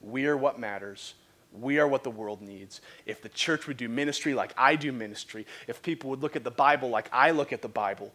We 0.01 0.27
are 0.27 0.37
what 0.37 0.59
matters. 0.59 1.15
We 1.53 1.79
are 1.79 1.87
what 1.87 2.03
the 2.03 2.11
world 2.11 2.43
needs. 2.43 2.81
If 3.07 3.23
the 3.23 3.29
church 3.29 3.67
would 3.67 3.77
do 3.77 3.89
ministry 3.89 4.35
like 4.35 4.53
I 4.57 4.77
do 4.77 4.93
ministry, 4.93 5.47
if 5.69 5.83
people 5.83 6.11
would 6.11 6.21
look 6.21 6.37
at 6.37 6.45
the 6.45 6.51
Bible 6.51 6.89
like 6.89 7.09
I 7.13 7.31
look 7.31 7.53
at 7.53 7.63
the 7.63 7.69
Bible, 7.69 8.13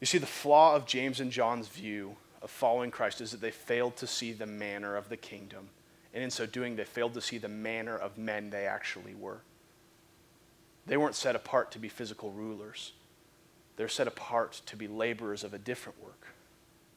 you 0.00 0.06
see, 0.06 0.18
the 0.18 0.26
flaw 0.26 0.74
of 0.74 0.84
James 0.84 1.20
and 1.20 1.30
John's 1.30 1.68
view 1.68 2.16
of 2.42 2.50
following 2.50 2.90
Christ 2.90 3.20
is 3.20 3.30
that 3.30 3.40
they 3.40 3.52
failed 3.52 3.96
to 3.98 4.06
see 4.08 4.32
the 4.32 4.46
manner 4.46 4.96
of 4.96 5.08
the 5.08 5.16
kingdom. 5.16 5.68
And 6.12 6.24
in 6.24 6.30
so 6.30 6.44
doing, 6.44 6.74
they 6.74 6.84
failed 6.84 7.14
to 7.14 7.20
see 7.20 7.38
the 7.38 7.48
manner 7.48 7.96
of 7.96 8.18
men 8.18 8.50
they 8.50 8.66
actually 8.66 9.14
were. 9.14 9.42
They 10.86 10.96
weren't 10.96 11.14
set 11.14 11.36
apart 11.36 11.70
to 11.72 11.78
be 11.78 11.88
physical 11.88 12.30
rulers, 12.30 12.92
they're 13.76 13.88
set 13.88 14.06
apart 14.06 14.60
to 14.66 14.76
be 14.76 14.86
laborers 14.88 15.44
of 15.44 15.54
a 15.54 15.58
different 15.58 16.02
work. 16.02 16.26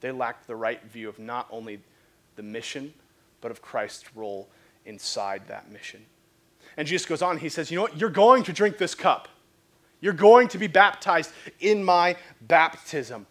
They 0.01 0.11
lacked 0.11 0.47
the 0.47 0.55
right 0.55 0.83
view 0.83 1.09
of 1.09 1.19
not 1.19 1.47
only 1.49 1.79
the 2.35 2.43
mission, 2.43 2.93
but 3.41 3.49
of 3.49 3.61
Christ's 3.61 4.15
role 4.15 4.49
inside 4.85 5.43
that 5.47 5.71
mission. 5.71 6.05
And 6.77 6.87
Jesus 6.87 7.07
goes 7.07 7.21
on, 7.21 7.37
he 7.37 7.49
says, 7.49 7.71
You 7.71 7.77
know 7.77 7.83
what? 7.83 7.97
You're 7.97 8.09
going 8.09 8.43
to 8.43 8.53
drink 8.53 8.77
this 8.77 8.93
cup. 8.93 9.29
You're 10.01 10.13
going 10.13 10.47
to 10.49 10.57
be 10.57 10.67
baptized 10.67 11.31
in 11.59 11.83
my 11.83 12.17
baptism. 12.41 13.25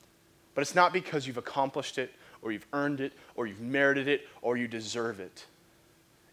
But 0.55 0.63
it's 0.63 0.75
not 0.75 0.93
because 0.93 1.27
you've 1.27 1.37
accomplished 1.37 1.99
it, 1.99 2.13
or 2.43 2.53
you've 2.53 2.67
earned 2.73 3.01
it, 3.01 3.13
or 3.35 3.47
you've 3.47 3.61
merited 3.61 4.09
it, 4.09 4.27
or 4.41 4.57
you 4.57 4.67
deserve 4.67 5.21
it. 5.21 5.47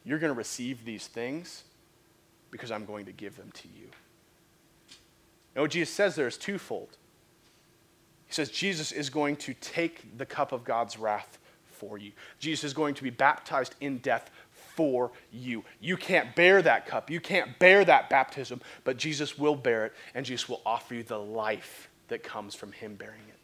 You're 0.03 0.19
going 0.19 0.33
to 0.33 0.37
receive 0.37 0.85
these 0.85 1.07
things 1.07 1.63
because 2.49 2.71
I'm 2.71 2.85
going 2.85 3.05
to 3.05 3.11
give 3.11 3.35
them 3.35 3.51
to 3.53 3.67
you. 3.67 3.87
And 5.55 5.61
what 5.61 5.71
Jesus 5.71 5.93
says 5.93 6.15
there 6.15 6.27
is 6.27 6.37
twofold. 6.37 6.97
He 8.27 8.33
says 8.33 8.49
Jesus 8.49 8.91
is 8.91 9.09
going 9.09 9.35
to 9.37 9.53
take 9.55 10.17
the 10.17 10.25
cup 10.25 10.51
of 10.51 10.63
God's 10.63 10.97
wrath 10.97 11.37
for 11.65 11.97
you. 11.97 12.11
Jesus 12.39 12.63
is 12.63 12.73
going 12.73 12.93
to 12.95 13.03
be 13.03 13.09
baptized 13.09 13.75
in 13.81 13.97
death 13.97 14.29
for 14.51 15.11
you. 15.31 15.63
You 15.81 15.97
can't 15.97 16.33
bear 16.35 16.61
that 16.61 16.85
cup. 16.85 17.09
You 17.09 17.19
can't 17.19 17.59
bear 17.59 17.83
that 17.83 18.09
baptism, 18.09 18.61
but 18.83 18.97
Jesus 18.97 19.37
will 19.37 19.55
bear 19.55 19.87
it, 19.87 19.93
and 20.15 20.25
Jesus 20.25 20.47
will 20.47 20.61
offer 20.65 20.95
you 20.95 21.03
the 21.03 21.19
life 21.19 21.89
that 22.07 22.23
comes 22.23 22.55
from 22.55 22.71
him 22.71 22.95
bearing 22.95 23.27
it. 23.27 23.35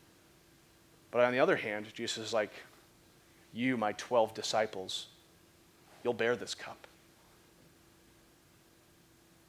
But 1.12 1.26
on 1.26 1.34
the 1.34 1.40
other 1.40 1.56
hand, 1.56 1.88
Jesus 1.94 2.28
is 2.28 2.34
like, 2.34 2.52
You, 3.54 3.76
my 3.76 3.92
12 3.94 4.34
disciples, 4.34 5.08
you'll 6.04 6.14
bear 6.14 6.36
this 6.36 6.56
cup. 6.56 6.88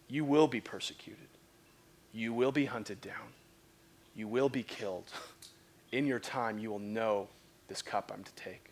You 0.08 0.24
will 0.24 0.48
be 0.48 0.60
persecuted. 0.60 1.27
You 2.12 2.32
will 2.32 2.52
be 2.52 2.64
hunted 2.64 3.00
down. 3.00 3.32
You 4.14 4.28
will 4.28 4.48
be 4.48 4.62
killed. 4.62 5.10
In 5.92 6.06
your 6.06 6.18
time, 6.18 6.58
you 6.58 6.70
will 6.70 6.78
know 6.78 7.28
this 7.68 7.82
cup 7.82 8.10
I'm 8.14 8.22
to 8.22 8.32
take. 8.32 8.70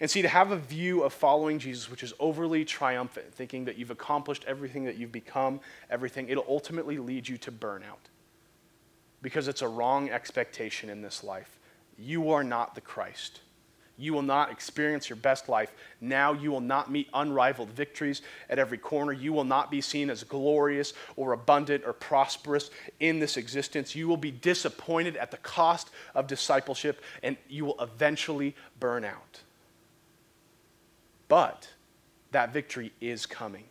And 0.00 0.10
see, 0.10 0.22
to 0.22 0.28
have 0.28 0.50
a 0.50 0.56
view 0.56 1.02
of 1.02 1.12
following 1.12 1.60
Jesus 1.60 1.88
which 1.88 2.02
is 2.02 2.12
overly 2.18 2.64
triumphant, 2.64 3.32
thinking 3.32 3.66
that 3.66 3.78
you've 3.78 3.92
accomplished 3.92 4.44
everything 4.48 4.84
that 4.84 4.96
you've 4.96 5.12
become, 5.12 5.60
everything, 5.90 6.28
it'll 6.28 6.46
ultimately 6.48 6.98
lead 6.98 7.28
you 7.28 7.38
to 7.38 7.52
burnout. 7.52 8.10
Because 9.20 9.46
it's 9.46 9.62
a 9.62 9.68
wrong 9.68 10.10
expectation 10.10 10.90
in 10.90 11.02
this 11.02 11.22
life. 11.22 11.60
You 11.96 12.30
are 12.30 12.42
not 12.42 12.74
the 12.74 12.80
Christ 12.80 13.40
you 14.02 14.12
will 14.12 14.22
not 14.22 14.50
experience 14.50 15.08
your 15.08 15.16
best 15.16 15.48
life. 15.48 15.72
Now 16.00 16.32
you 16.32 16.50
will 16.50 16.60
not 16.60 16.90
meet 16.90 17.08
unrivaled 17.14 17.70
victories 17.70 18.20
at 18.50 18.58
every 18.58 18.78
corner. 18.78 19.12
You 19.12 19.32
will 19.32 19.44
not 19.44 19.70
be 19.70 19.80
seen 19.80 20.10
as 20.10 20.24
glorious 20.24 20.92
or 21.14 21.32
abundant 21.32 21.84
or 21.86 21.92
prosperous 21.92 22.70
in 22.98 23.20
this 23.20 23.36
existence. 23.36 23.94
You 23.94 24.08
will 24.08 24.16
be 24.16 24.32
disappointed 24.32 25.16
at 25.16 25.30
the 25.30 25.36
cost 25.36 25.90
of 26.16 26.26
discipleship 26.26 27.00
and 27.22 27.36
you 27.48 27.64
will 27.64 27.80
eventually 27.80 28.56
burn 28.80 29.04
out. 29.04 29.42
But 31.28 31.68
that 32.32 32.52
victory 32.52 32.92
is 33.00 33.24
coming. 33.24 33.64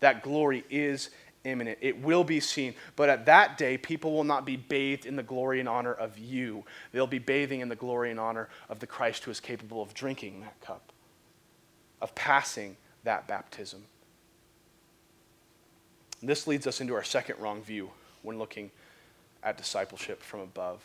That 0.00 0.22
glory 0.22 0.64
is 0.68 1.08
imminent. 1.44 1.78
It 1.80 2.00
will 2.02 2.24
be 2.24 2.40
seen. 2.40 2.74
But 2.96 3.08
at 3.08 3.26
that 3.26 3.58
day, 3.58 3.78
people 3.78 4.12
will 4.12 4.24
not 4.24 4.44
be 4.44 4.56
bathed 4.56 5.06
in 5.06 5.16
the 5.16 5.22
glory 5.22 5.60
and 5.60 5.68
honor 5.68 5.92
of 5.92 6.18
you. 6.18 6.64
They'll 6.92 7.06
be 7.06 7.18
bathing 7.18 7.60
in 7.60 7.68
the 7.68 7.76
glory 7.76 8.10
and 8.10 8.20
honor 8.20 8.48
of 8.68 8.80
the 8.80 8.86
Christ 8.86 9.24
who 9.24 9.30
is 9.30 9.40
capable 9.40 9.82
of 9.82 9.94
drinking 9.94 10.40
that 10.40 10.60
cup, 10.60 10.92
of 12.00 12.14
passing 12.14 12.76
that 13.04 13.26
baptism. 13.26 13.84
This 16.22 16.46
leads 16.46 16.66
us 16.66 16.80
into 16.80 16.94
our 16.94 17.04
second 17.04 17.38
wrong 17.38 17.62
view 17.62 17.90
when 18.22 18.38
looking 18.38 18.70
at 19.42 19.56
discipleship 19.56 20.22
from 20.22 20.40
above. 20.40 20.82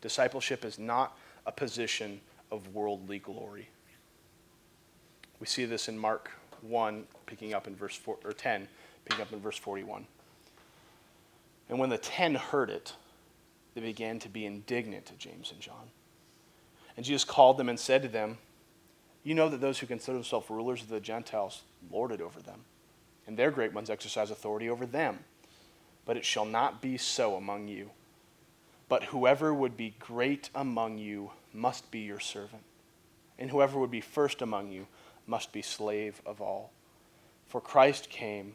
Discipleship 0.00 0.64
is 0.64 0.78
not 0.78 1.18
a 1.44 1.52
position 1.52 2.20
of 2.52 2.74
worldly 2.74 3.18
glory. 3.18 3.68
We 5.40 5.46
see 5.46 5.64
this 5.64 5.88
in 5.88 5.98
Mark 5.98 6.30
1, 6.62 7.04
picking 7.26 7.52
up 7.52 7.66
in 7.66 7.74
verse 7.74 7.96
4, 7.96 8.18
or 8.24 8.32
10 8.32 8.68
picking 9.06 9.22
up 9.22 9.32
in 9.32 9.40
verse 9.40 9.56
41. 9.56 10.06
And 11.68 11.78
when 11.78 11.88
the 11.88 11.98
ten 11.98 12.34
heard 12.34 12.68
it, 12.68 12.92
they 13.74 13.80
began 13.80 14.18
to 14.20 14.28
be 14.28 14.44
indignant 14.44 15.10
at 15.10 15.18
James 15.18 15.50
and 15.50 15.60
John. 15.60 15.90
And 16.96 17.04
Jesus 17.04 17.24
called 17.24 17.56
them 17.56 17.68
and 17.68 17.78
said 17.78 18.02
to 18.02 18.08
them, 18.08 18.38
You 19.24 19.34
know 19.34 19.48
that 19.48 19.60
those 19.60 19.78
who 19.78 19.86
consider 19.86 20.14
themselves 20.14 20.50
rulers 20.50 20.82
of 20.82 20.88
the 20.88 21.00
Gentiles 21.00 21.62
lord 21.90 22.12
it 22.12 22.20
over 22.20 22.40
them, 22.40 22.60
and 23.26 23.36
their 23.36 23.50
great 23.50 23.72
ones 23.72 23.90
exercise 23.90 24.30
authority 24.30 24.68
over 24.68 24.86
them. 24.86 25.20
But 26.04 26.16
it 26.16 26.24
shall 26.24 26.44
not 26.44 26.80
be 26.80 26.96
so 26.98 27.36
among 27.36 27.68
you. 27.68 27.90
But 28.88 29.04
whoever 29.04 29.52
would 29.52 29.76
be 29.76 29.94
great 29.98 30.50
among 30.54 30.98
you 30.98 31.32
must 31.52 31.90
be 31.90 32.00
your 32.00 32.20
servant, 32.20 32.62
and 33.38 33.50
whoever 33.50 33.78
would 33.78 33.90
be 33.90 34.00
first 34.00 34.40
among 34.40 34.70
you 34.70 34.86
must 35.26 35.52
be 35.52 35.62
slave 35.62 36.22
of 36.24 36.40
all. 36.40 36.70
For 37.46 37.60
Christ 37.60 38.08
came 38.08 38.54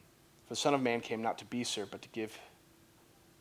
the 0.51 0.57
Son 0.57 0.73
of 0.73 0.81
Man 0.81 0.99
came 0.99 1.21
not 1.21 1.37
to 1.37 1.45
be 1.45 1.63
served, 1.63 1.91
but 1.91 2.01
to 2.01 2.09
give 2.09 2.37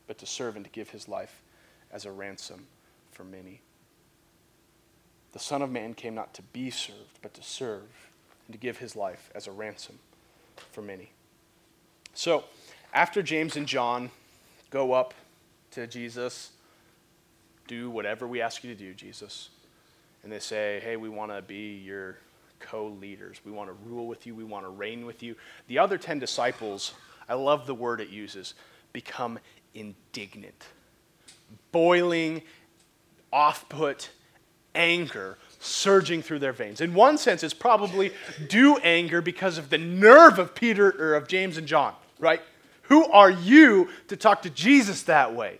but 0.07 0.16
to 0.18 0.27
serve 0.27 0.55
and 0.55 0.64
to 0.64 0.70
give 0.70 0.90
his 0.90 1.09
life 1.09 1.42
as 1.90 2.05
a 2.05 2.12
ransom 2.12 2.68
for 3.11 3.25
many. 3.25 3.62
The 5.33 5.40
Son 5.40 5.61
of 5.61 5.73
Man 5.73 5.94
came 5.94 6.14
not 6.14 6.35
to 6.35 6.42
be 6.42 6.70
served, 6.70 7.18
but 7.20 7.35
to 7.35 7.42
serve 7.42 7.88
and 8.46 8.53
to 8.53 8.59
give 8.59 8.79
his 8.79 8.94
life 8.94 9.29
as 9.35 9.49
a 9.49 9.51
ransom 9.51 9.99
for 10.70 10.83
many. 10.83 11.11
So, 12.14 12.44
after 12.94 13.25
James 13.25 13.57
and 13.57 13.66
John 13.66 14.12
go 14.70 14.92
up 14.92 15.12
to 15.73 15.88
Jesus, 15.88 16.51
do 17.66 17.90
whatever 17.90 18.29
we 18.29 18.40
ask 18.40 18.62
you 18.62 18.73
to 18.73 18.79
do, 18.79 18.94
Jesus, 18.94 19.49
and 20.23 20.31
they 20.31 20.38
say, 20.38 20.81
hey, 20.85 20.94
we 20.96 21.09
want 21.09 21.33
to 21.33 21.42
be 21.42 21.75
your 21.85 22.18
co 22.61 22.87
leaders. 22.87 23.40
We 23.44 23.51
want 23.51 23.68
to 23.68 23.88
rule 23.88 24.07
with 24.07 24.27
you. 24.27 24.35
We 24.35 24.44
want 24.44 24.64
to 24.64 24.70
reign 24.70 25.07
with 25.07 25.23
you. 25.23 25.35
The 25.66 25.79
other 25.79 25.99
10 25.99 26.18
disciples, 26.18 26.94
I 27.29 27.35
love 27.35 27.66
the 27.66 27.75
word 27.75 28.01
it 28.01 28.11
uses, 28.11 28.55
become 28.92 29.38
indignant, 29.75 30.66
boiling, 31.73 32.42
off 33.33 33.68
put 33.68 34.11
anger 34.75 35.38
surging 35.59 36.23
through 36.23 36.38
their 36.38 36.53
veins. 36.53 36.81
In 36.81 36.94
one 36.94 37.18
sense, 37.18 37.42
it's 37.42 37.55
probably 37.55 38.12
due 38.49 38.77
anger 38.79 39.20
because 39.20 39.59
of 39.59 39.70
the 39.70 39.79
nerve 39.79 40.38
of 40.38 40.55
Peter 40.55 40.94
or 40.99 41.14
of 41.14 41.29
James 41.29 41.57
and 41.57 41.66
John, 41.66 41.94
right? 42.18 42.40
Who 42.83 43.05
are 43.07 43.31
you 43.31 43.88
to 44.09 44.16
talk 44.16 44.42
to 44.42 44.51
Jesus 44.51 45.05
that 45.05 45.35
way? 45.35 45.59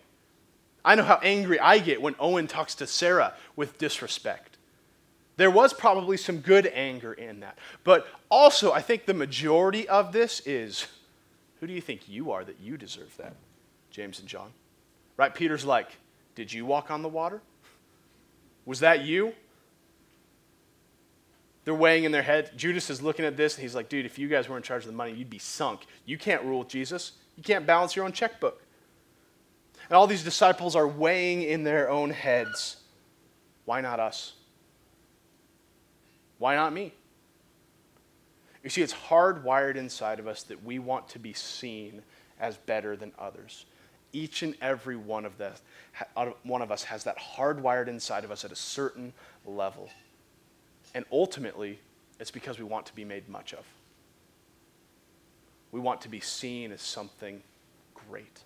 I 0.85 0.95
know 0.95 1.03
how 1.03 1.21
angry 1.23 1.61
I 1.61 1.79
get 1.79 2.01
when 2.01 2.15
Owen 2.19 2.47
talks 2.47 2.75
to 2.77 2.87
Sarah 2.87 3.35
with 3.57 3.79
disrespect. 3.79 4.50
There 5.41 5.51
was 5.51 5.73
probably 5.73 6.19
some 6.19 6.41
good 6.41 6.67
anger 6.67 7.15
in 7.15 7.41
that. 7.41 7.57
But 7.83 8.07
also, 8.31 8.73
I 8.73 8.83
think 8.83 9.07
the 9.07 9.15
majority 9.15 9.89
of 9.89 10.13
this 10.13 10.41
is 10.41 10.87
who 11.59 11.67
do 11.67 11.73
you 11.73 11.81
think 11.81 12.07
you 12.11 12.31
are 12.33 12.45
that 12.45 12.61
you 12.61 12.77
deserve 12.77 13.17
that? 13.17 13.33
James 13.91 14.19
and 14.19 14.29
John. 14.29 14.53
Right? 15.17 15.35
Peter's 15.35 15.65
like, 15.65 15.97
Did 16.35 16.53
you 16.53 16.67
walk 16.67 16.91
on 16.91 17.01
the 17.01 17.09
water? 17.09 17.41
Was 18.67 18.81
that 18.81 19.07
you? 19.07 19.33
They're 21.65 21.75
weighing 21.75 22.05
in 22.05 22.13
their 22.13 22.21
head. 22.21 22.51
Judas 22.55 22.91
is 22.91 23.01
looking 23.01 23.25
at 23.25 23.39
this 23.39 23.55
and 23.55 23.63
he's 23.63 23.75
like, 23.75 23.89
dude, 23.89 24.05
if 24.05 24.19
you 24.19 24.29
guys 24.29 24.47
were 24.47 24.59
in 24.59 24.63
charge 24.63 24.83
of 24.83 24.89
the 24.89 24.97
money, 24.97 25.15
you'd 25.15 25.31
be 25.31 25.39
sunk. 25.39 25.87
You 26.05 26.19
can't 26.19 26.43
rule 26.43 26.59
with 26.59 26.69
Jesus. 26.69 27.13
You 27.39 27.43
can't 27.43 27.65
balance 27.65 27.97
your 27.97 28.05
own 28.05 28.13
checkbook. 28.13 28.63
And 29.89 29.97
all 29.97 30.07
these 30.07 30.23
disciples 30.23 30.77
are 30.77 30.87
weighing 30.87 31.41
in 31.41 31.65
their 31.65 31.89
own 31.89 32.11
heads. 32.11 32.77
Why 33.65 33.81
not 33.81 34.01
us? 34.01 34.35
Why 36.41 36.57
not 36.57 36.73
me? 36.73 36.93
You 38.65 38.71
see, 38.71 38.81
it's 38.81 38.95
hardwired 38.95 39.77
inside 39.77 40.19
of 40.19 40.27
us 40.27 40.43
that 40.45 40.65
we 40.65 40.79
want 40.79 41.07
to 41.11 41.19
be 41.19 41.35
seen 41.35 42.03
as 42.41 42.57
better 42.57 42.97
than 42.97 43.13
others. 43.19 43.67
Each 44.13 44.43
and 44.43 44.57
every 44.63 44.97
one 44.97 45.27
of, 45.27 45.37
the, 45.37 45.53
one 46.43 46.63
of 46.63 46.73
us 46.73 46.83
has 46.85 47.05
that 47.05 47.19
hardwired 47.19 47.89
inside 47.89 48.25
of 48.25 48.31
us 48.31 48.45
at 48.45 48.53
a 48.53 48.57
certain 48.57 49.13
level. 49.47 49.91
And 50.95 51.05
ultimately, 51.13 51.79
it's 52.19 52.31
because 52.31 52.59
we 52.59 52.65
want 52.65 52.87
to 52.87 52.95
be 52.95 53.05
made 53.05 53.29
much 53.29 53.53
of. 53.53 53.65
We 55.73 55.79
want 55.79 56.01
to 56.01 56.09
be 56.09 56.21
seen 56.21 56.73
as 56.73 56.81
something 56.81 57.43
great. 57.95 58.45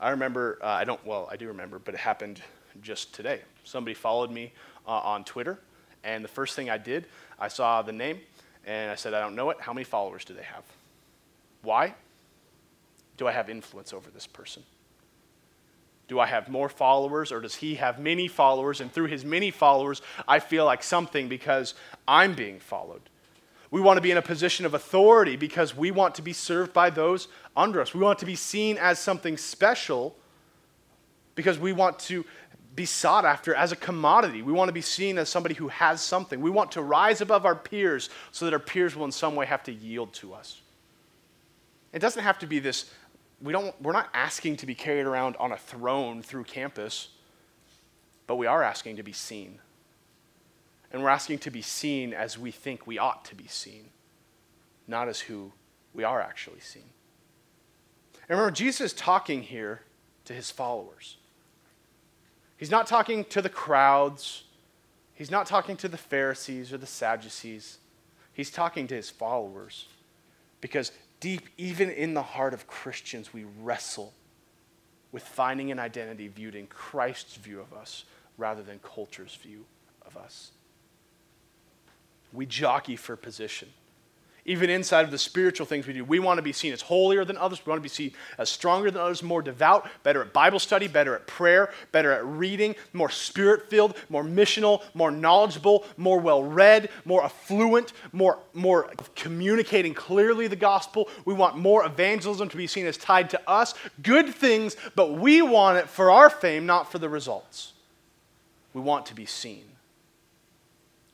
I 0.00 0.10
remember, 0.10 0.58
uh, 0.62 0.66
I 0.66 0.84
don't, 0.84 1.04
well, 1.06 1.28
I 1.30 1.36
do 1.36 1.46
remember, 1.48 1.78
but 1.78 1.92
it 1.92 2.00
happened 2.00 2.40
just 2.80 3.12
today. 3.14 3.42
Somebody 3.64 3.94
followed 3.94 4.30
me 4.30 4.52
uh, 4.88 4.92
on 4.92 5.24
Twitter, 5.24 5.58
and 6.04 6.24
the 6.24 6.28
first 6.28 6.56
thing 6.56 6.70
I 6.70 6.78
did, 6.78 7.06
I 7.38 7.48
saw 7.48 7.82
the 7.82 7.92
name, 7.92 8.20
and 8.66 8.90
I 8.90 8.94
said, 8.94 9.14
I 9.14 9.20
don't 9.20 9.34
know 9.34 9.50
it. 9.50 9.58
How 9.60 9.72
many 9.72 9.84
followers 9.84 10.24
do 10.24 10.34
they 10.34 10.42
have? 10.42 10.64
Why? 11.62 11.94
Do 13.16 13.26
I 13.26 13.32
have 13.32 13.50
influence 13.50 13.92
over 13.92 14.10
this 14.10 14.26
person? 14.26 14.62
Do 16.08 16.18
I 16.18 16.26
have 16.26 16.48
more 16.48 16.68
followers, 16.68 17.30
or 17.30 17.40
does 17.40 17.54
he 17.54 17.76
have 17.76 17.98
many 18.00 18.26
followers? 18.28 18.80
And 18.80 18.92
through 18.92 19.06
his 19.06 19.24
many 19.24 19.50
followers, 19.50 20.02
I 20.26 20.40
feel 20.40 20.64
like 20.64 20.82
something 20.82 21.28
because 21.28 21.74
I'm 22.08 22.34
being 22.34 22.58
followed. 22.58 23.02
We 23.70 23.80
want 23.80 23.98
to 23.98 24.00
be 24.00 24.10
in 24.10 24.16
a 24.16 24.22
position 24.22 24.66
of 24.66 24.74
authority 24.74 25.36
because 25.36 25.76
we 25.76 25.92
want 25.92 26.16
to 26.16 26.22
be 26.22 26.32
served 26.32 26.72
by 26.72 26.90
those 26.90 27.28
under 27.56 27.80
us. 27.80 27.94
We 27.94 28.00
want 28.00 28.18
to 28.18 28.26
be 28.26 28.34
seen 28.34 28.76
as 28.78 28.98
something 28.98 29.36
special 29.36 30.16
because 31.36 31.58
we 31.58 31.72
want 31.72 31.98
to 32.00 32.24
be 32.74 32.84
sought 32.84 33.24
after 33.24 33.54
as 33.54 33.72
a 33.72 33.76
commodity. 33.76 34.42
We 34.42 34.52
want 34.52 34.68
to 34.68 34.72
be 34.72 34.80
seen 34.80 35.18
as 35.18 35.28
somebody 35.28 35.54
who 35.54 35.68
has 35.68 36.00
something. 36.00 36.40
We 36.40 36.50
want 36.50 36.72
to 36.72 36.82
rise 36.82 37.20
above 37.20 37.44
our 37.44 37.56
peers 37.56 38.10
so 38.32 38.44
that 38.44 38.54
our 38.54 38.60
peers 38.60 38.94
will 38.94 39.04
in 39.04 39.12
some 39.12 39.34
way 39.34 39.46
have 39.46 39.62
to 39.64 39.72
yield 39.72 40.12
to 40.14 40.34
us. 40.34 40.60
It 41.92 41.98
doesn't 41.98 42.22
have 42.22 42.38
to 42.40 42.46
be 42.46 42.60
this, 42.60 42.90
we 43.42 43.52
don't, 43.52 43.74
we're 43.82 43.92
not 43.92 44.08
asking 44.14 44.56
to 44.58 44.66
be 44.66 44.74
carried 44.74 45.06
around 45.06 45.36
on 45.36 45.52
a 45.52 45.56
throne 45.56 46.22
through 46.22 46.44
campus, 46.44 47.08
but 48.26 48.36
we 48.36 48.46
are 48.46 48.62
asking 48.62 48.96
to 48.96 49.02
be 49.02 49.12
seen. 49.12 49.58
And 50.92 51.02
we're 51.02 51.08
asking 51.08 51.38
to 51.40 51.50
be 51.50 51.62
seen 51.62 52.12
as 52.12 52.38
we 52.38 52.50
think 52.50 52.86
we 52.86 52.98
ought 52.98 53.24
to 53.26 53.34
be 53.34 53.46
seen, 53.46 53.90
not 54.86 55.08
as 55.08 55.20
who 55.20 55.52
we 55.94 56.04
are 56.04 56.20
actually 56.20 56.60
seen. 56.60 56.90
And 58.28 58.38
remember, 58.38 58.52
Jesus 58.52 58.80
is 58.80 58.92
talking 58.92 59.42
here 59.42 59.82
to 60.24 60.32
his 60.32 60.50
followers. 60.50 61.16
He's 62.60 62.70
not 62.70 62.86
talking 62.86 63.24
to 63.30 63.40
the 63.40 63.48
crowds. 63.48 64.44
He's 65.14 65.30
not 65.30 65.46
talking 65.46 65.78
to 65.78 65.88
the 65.88 65.96
Pharisees 65.96 66.74
or 66.74 66.76
the 66.76 66.84
Sadducees. 66.84 67.78
He's 68.34 68.50
talking 68.50 68.86
to 68.88 68.94
his 68.94 69.08
followers. 69.08 69.86
Because 70.60 70.92
deep, 71.20 71.48
even 71.56 71.88
in 71.88 72.12
the 72.12 72.22
heart 72.22 72.52
of 72.52 72.66
Christians, 72.66 73.32
we 73.32 73.46
wrestle 73.62 74.12
with 75.10 75.22
finding 75.22 75.70
an 75.70 75.78
identity 75.78 76.28
viewed 76.28 76.54
in 76.54 76.66
Christ's 76.66 77.36
view 77.36 77.60
of 77.60 77.72
us 77.72 78.04
rather 78.36 78.62
than 78.62 78.78
culture's 78.80 79.34
view 79.36 79.64
of 80.04 80.18
us. 80.18 80.50
We 82.30 82.44
jockey 82.44 82.96
for 82.96 83.16
position. 83.16 83.70
Even 84.50 84.68
inside 84.68 85.04
of 85.04 85.12
the 85.12 85.18
spiritual 85.18 85.64
things 85.64 85.86
we 85.86 85.92
do, 85.92 86.04
we 86.04 86.18
want 86.18 86.38
to 86.38 86.42
be 86.42 86.52
seen 86.52 86.72
as 86.72 86.80
holier 86.80 87.24
than 87.24 87.36
others. 87.36 87.64
We 87.64 87.70
want 87.70 87.78
to 87.78 87.84
be 87.84 87.88
seen 87.88 88.10
as 88.36 88.50
stronger 88.50 88.90
than 88.90 89.00
others, 89.00 89.22
more 89.22 89.42
devout, 89.42 89.88
better 90.02 90.20
at 90.22 90.32
Bible 90.32 90.58
study, 90.58 90.88
better 90.88 91.14
at 91.14 91.28
prayer, 91.28 91.72
better 91.92 92.10
at 92.10 92.26
reading, 92.26 92.74
more 92.92 93.10
spirit 93.10 93.70
filled, 93.70 93.96
more 94.08 94.24
missional, 94.24 94.82
more 94.92 95.12
knowledgeable, 95.12 95.84
more 95.96 96.18
well 96.18 96.42
read, 96.42 96.88
more 97.04 97.22
affluent, 97.22 97.92
more, 98.10 98.40
more 98.52 98.92
communicating 99.14 99.94
clearly 99.94 100.48
the 100.48 100.56
gospel. 100.56 101.08
We 101.24 101.32
want 101.32 101.56
more 101.56 101.86
evangelism 101.86 102.48
to 102.48 102.56
be 102.56 102.66
seen 102.66 102.86
as 102.86 102.96
tied 102.96 103.30
to 103.30 103.48
us. 103.48 103.74
Good 104.02 104.34
things, 104.34 104.74
but 104.96 105.12
we 105.12 105.42
want 105.42 105.78
it 105.78 105.88
for 105.88 106.10
our 106.10 106.28
fame, 106.28 106.66
not 106.66 106.90
for 106.90 106.98
the 106.98 107.08
results. 107.08 107.74
We 108.74 108.80
want 108.80 109.06
to 109.06 109.14
be 109.14 109.26
seen. 109.26 109.66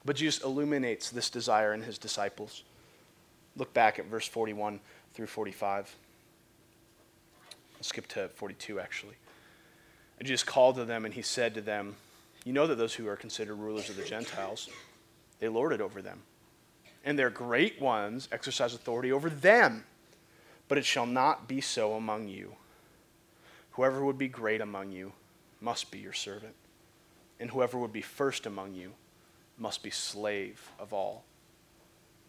But 0.07 0.17
Jesus 0.17 0.43
illuminates 0.43 1.11
this 1.11 1.29
desire 1.29 1.75
in 1.75 1.83
his 1.83 1.99
disciples. 1.99 2.63
Look 3.57 3.73
back 3.73 3.99
at 3.99 4.07
verse 4.07 4.29
41 4.29 4.81
through 5.15 5.27
45. 5.27 5.95
I'll 7.77 7.83
skip 7.83 8.07
to 8.09 8.29
42 8.29 8.81
actually. 8.81 9.15
And 10.19 10.27
Jesus 10.27 10.45
called 10.45 10.77
to 10.77 10.85
them 10.85 11.05
and 11.05 11.15
he 11.15 11.23
said 11.23 11.55
to 11.55 11.61
them, 11.61 11.97
You 12.45 12.53
know 12.53 12.67
that 12.67 12.77
those 12.77 12.95
who 12.95 13.09
are 13.09 13.17
considered 13.17 13.57
rulers 13.57 13.89
of 13.89 13.97
the 13.97 14.05
Gentiles, 14.05 14.69
they 15.41 15.49
lord 15.49 15.73
it 15.73 15.81
over 15.81 16.01
them. 16.03 16.23
And 17.05 17.19
their 17.19 17.31
great 17.31 17.81
ones 17.81 18.29
exercise 18.33 18.75
authority 18.75 19.13
over 19.13 19.31
them. 19.31 19.85
But 20.69 20.79
it 20.79 20.85
shall 20.85 21.07
not 21.07 21.47
be 21.47 21.61
so 21.61 21.95
among 21.95 22.29
you. 22.29 22.57
Whoever 23.73 24.05
would 24.05 24.19
be 24.19 24.29
great 24.29 24.61
among 24.61 24.91
you 24.91 25.13
must 25.61 25.91
be 25.91 25.99
your 25.99 26.13
servant. 26.13 26.55
And 27.39 27.51
whoever 27.51 27.79
would 27.79 27.93
be 27.93 28.01
first 28.01 28.47
among 28.47 28.75
you 28.75 28.93
must 29.59 29.83
be 29.83 29.91
slave 29.91 30.71
of 30.79 30.93
all. 30.93 31.25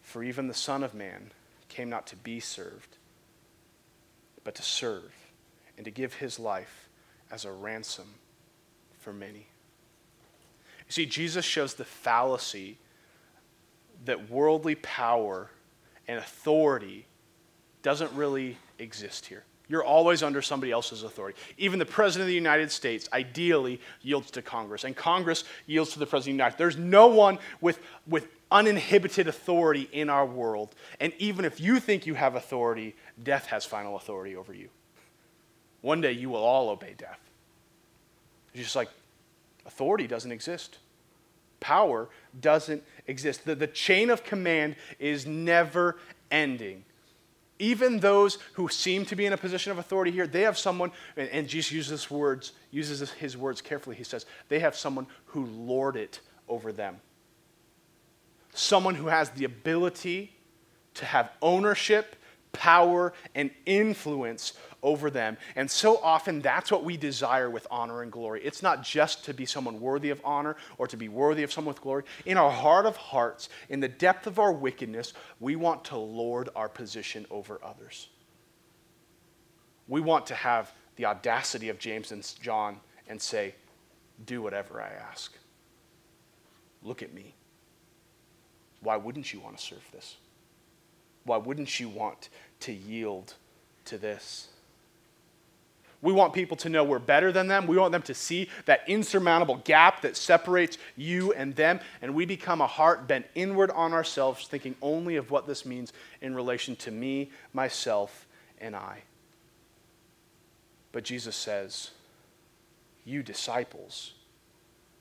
For 0.08 0.24
even 0.24 0.48
the 0.48 0.54
Son 0.54 0.82
of 0.82 0.94
Man 0.94 1.32
came 1.68 1.90
not 1.90 2.06
to 2.06 2.16
be 2.16 2.40
served, 2.40 2.96
but 4.42 4.54
to 4.54 4.62
serve, 4.62 5.12
and 5.76 5.84
to 5.84 5.90
give 5.90 6.14
his 6.14 6.38
life 6.38 6.88
as 7.30 7.44
a 7.44 7.52
ransom 7.52 8.06
for 9.00 9.12
many. 9.12 9.48
You 10.86 10.92
see, 10.92 11.04
Jesus 11.04 11.44
shows 11.44 11.74
the 11.74 11.84
fallacy 11.84 12.78
that 14.06 14.30
worldly 14.30 14.76
power 14.76 15.50
and 16.08 16.18
authority 16.18 17.04
doesn't 17.82 18.10
really 18.14 18.56
exist 18.78 19.26
here. 19.26 19.44
You're 19.68 19.84
always 19.84 20.22
under 20.22 20.40
somebody 20.40 20.72
else's 20.72 21.02
authority. 21.02 21.38
Even 21.58 21.78
the 21.78 21.84
President 21.84 22.22
of 22.22 22.28
the 22.28 22.34
United 22.34 22.70
States 22.70 23.10
ideally 23.12 23.78
yields 24.00 24.30
to 24.30 24.40
Congress, 24.40 24.84
and 24.84 24.96
Congress 24.96 25.44
yields 25.66 25.92
to 25.92 25.98
the 25.98 26.06
President 26.06 26.32
of 26.32 26.38
the 26.38 26.44
United 26.44 26.52
States. 26.52 26.76
There's 26.76 26.82
no 26.82 27.08
one 27.08 27.38
with, 27.60 27.78
with 28.06 28.26
uninhibited 28.50 29.28
authority 29.28 29.88
in 29.92 30.08
our 30.08 30.26
world. 30.26 30.74
And 31.00 31.12
even 31.18 31.44
if 31.44 31.60
you 31.60 31.80
think 31.80 32.06
you 32.06 32.14
have 32.14 32.34
authority, 32.34 32.96
death 33.22 33.46
has 33.46 33.64
final 33.64 33.96
authority 33.96 34.36
over 34.36 34.54
you. 34.54 34.68
One 35.80 36.00
day 36.00 36.12
you 36.12 36.30
will 36.30 36.42
all 36.42 36.70
obey 36.70 36.94
death. 36.96 37.20
It's 38.54 38.62
just 38.64 38.76
like 38.76 38.88
authority 39.66 40.06
doesn't 40.06 40.32
exist, 40.32 40.78
power 41.60 42.08
doesn't 42.40 42.82
exist. 43.06 43.44
The, 43.44 43.54
the 43.54 43.66
chain 43.66 44.10
of 44.10 44.24
command 44.24 44.76
is 44.98 45.26
never 45.26 45.98
ending. 46.30 46.84
Even 47.60 47.98
those 47.98 48.38
who 48.52 48.68
seem 48.68 49.04
to 49.06 49.16
be 49.16 49.26
in 49.26 49.32
a 49.32 49.36
position 49.36 49.72
of 49.72 49.78
authority 49.78 50.12
here, 50.12 50.26
they 50.26 50.42
have 50.42 50.56
someone, 50.56 50.92
and, 51.16 51.28
and 51.30 51.48
Jesus 51.48 51.72
uses 51.72 52.10
words, 52.10 52.52
uses 52.70 53.10
his 53.12 53.36
words 53.36 53.60
carefully. 53.60 53.96
He 53.96 54.04
says, 54.04 54.26
they 54.48 54.60
have 54.60 54.76
someone 54.76 55.06
who 55.26 55.44
lord 55.46 55.96
it 55.96 56.20
over 56.48 56.72
them. 56.72 57.00
Someone 58.58 58.96
who 58.96 59.06
has 59.06 59.30
the 59.30 59.44
ability 59.44 60.32
to 60.94 61.04
have 61.04 61.30
ownership, 61.40 62.16
power, 62.50 63.12
and 63.36 63.52
influence 63.66 64.54
over 64.82 65.10
them. 65.10 65.36
And 65.54 65.70
so 65.70 65.98
often 65.98 66.40
that's 66.40 66.68
what 66.72 66.82
we 66.82 66.96
desire 66.96 67.48
with 67.48 67.68
honor 67.70 68.02
and 68.02 68.10
glory. 68.10 68.42
It's 68.42 68.60
not 68.60 68.82
just 68.82 69.24
to 69.26 69.32
be 69.32 69.46
someone 69.46 69.78
worthy 69.78 70.10
of 70.10 70.20
honor 70.24 70.56
or 70.76 70.88
to 70.88 70.96
be 70.96 71.08
worthy 71.08 71.44
of 71.44 71.52
someone 71.52 71.72
with 71.72 71.82
glory. 71.82 72.02
In 72.26 72.36
our 72.36 72.50
heart 72.50 72.84
of 72.84 72.96
hearts, 72.96 73.48
in 73.68 73.78
the 73.78 73.86
depth 73.86 74.26
of 74.26 74.40
our 74.40 74.52
wickedness, 74.52 75.12
we 75.38 75.54
want 75.54 75.84
to 75.84 75.96
lord 75.96 76.48
our 76.56 76.68
position 76.68 77.26
over 77.30 77.60
others. 77.62 78.08
We 79.86 80.00
want 80.00 80.26
to 80.26 80.34
have 80.34 80.72
the 80.96 81.06
audacity 81.06 81.68
of 81.68 81.78
James 81.78 82.10
and 82.10 82.28
John 82.42 82.80
and 83.06 83.22
say, 83.22 83.54
Do 84.26 84.42
whatever 84.42 84.82
I 84.82 84.88
ask. 85.10 85.32
Look 86.82 87.04
at 87.04 87.14
me. 87.14 87.36
Why 88.80 88.96
wouldn't 88.96 89.32
you 89.32 89.40
want 89.40 89.58
to 89.58 89.62
serve 89.62 89.84
this? 89.92 90.16
Why 91.24 91.36
wouldn't 91.36 91.78
you 91.78 91.88
want 91.88 92.28
to 92.60 92.72
yield 92.72 93.34
to 93.86 93.98
this? 93.98 94.48
We 96.00 96.12
want 96.12 96.32
people 96.32 96.56
to 96.58 96.68
know 96.68 96.84
we're 96.84 97.00
better 97.00 97.32
than 97.32 97.48
them. 97.48 97.66
We 97.66 97.76
want 97.76 97.90
them 97.90 98.02
to 98.02 98.14
see 98.14 98.48
that 98.66 98.82
insurmountable 98.86 99.56
gap 99.64 100.02
that 100.02 100.16
separates 100.16 100.78
you 100.96 101.32
and 101.32 101.56
them. 101.56 101.80
And 102.00 102.14
we 102.14 102.24
become 102.24 102.60
a 102.60 102.68
heart 102.68 103.08
bent 103.08 103.26
inward 103.34 103.72
on 103.72 103.92
ourselves, 103.92 104.46
thinking 104.46 104.76
only 104.80 105.16
of 105.16 105.32
what 105.32 105.48
this 105.48 105.66
means 105.66 105.92
in 106.20 106.36
relation 106.36 106.76
to 106.76 106.92
me, 106.92 107.30
myself, 107.52 108.28
and 108.60 108.76
I. 108.76 109.02
But 110.92 111.02
Jesus 111.02 111.34
says, 111.34 111.90
You 113.04 113.24
disciples 113.24 114.12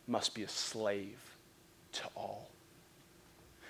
must 0.08 0.34
be 0.34 0.44
a 0.44 0.50
slave 0.50 1.36
to 1.92 2.04
all. 2.16 2.50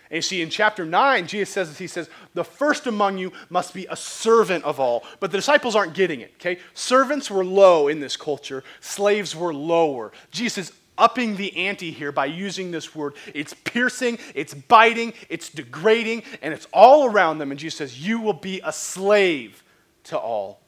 And 0.09 0.17
you 0.17 0.21
see, 0.21 0.41
in 0.41 0.49
chapter 0.49 0.85
9, 0.85 1.27
Jesus 1.27 1.49
says, 1.53 1.77
He 1.77 1.87
says, 1.87 2.09
the 2.33 2.43
first 2.43 2.87
among 2.87 3.17
you 3.17 3.33
must 3.49 3.73
be 3.73 3.87
a 3.89 3.95
servant 3.95 4.63
of 4.63 4.79
all. 4.79 5.03
But 5.19 5.31
the 5.31 5.37
disciples 5.37 5.75
aren't 5.75 5.93
getting 5.93 6.21
it, 6.21 6.33
okay? 6.35 6.59
Servants 6.73 7.29
were 7.29 7.43
low 7.43 7.87
in 7.87 7.99
this 7.99 8.15
culture, 8.15 8.63
slaves 8.79 9.35
were 9.35 9.53
lower. 9.53 10.11
Jesus 10.31 10.69
is 10.69 10.73
upping 10.97 11.35
the 11.35 11.55
ante 11.55 11.91
here 11.91 12.11
by 12.11 12.25
using 12.25 12.71
this 12.71 12.95
word. 12.95 13.15
It's 13.33 13.53
piercing, 13.53 14.17
it's 14.33 14.53
biting, 14.53 15.13
it's 15.29 15.49
degrading, 15.49 16.23
and 16.41 16.53
it's 16.53 16.67
all 16.73 17.05
around 17.11 17.37
them. 17.37 17.51
And 17.51 17.59
Jesus 17.59 17.77
says, 17.77 18.05
You 18.05 18.19
will 18.19 18.33
be 18.33 18.61
a 18.63 18.73
slave 18.73 19.63
to 20.05 20.17
all. 20.17 20.61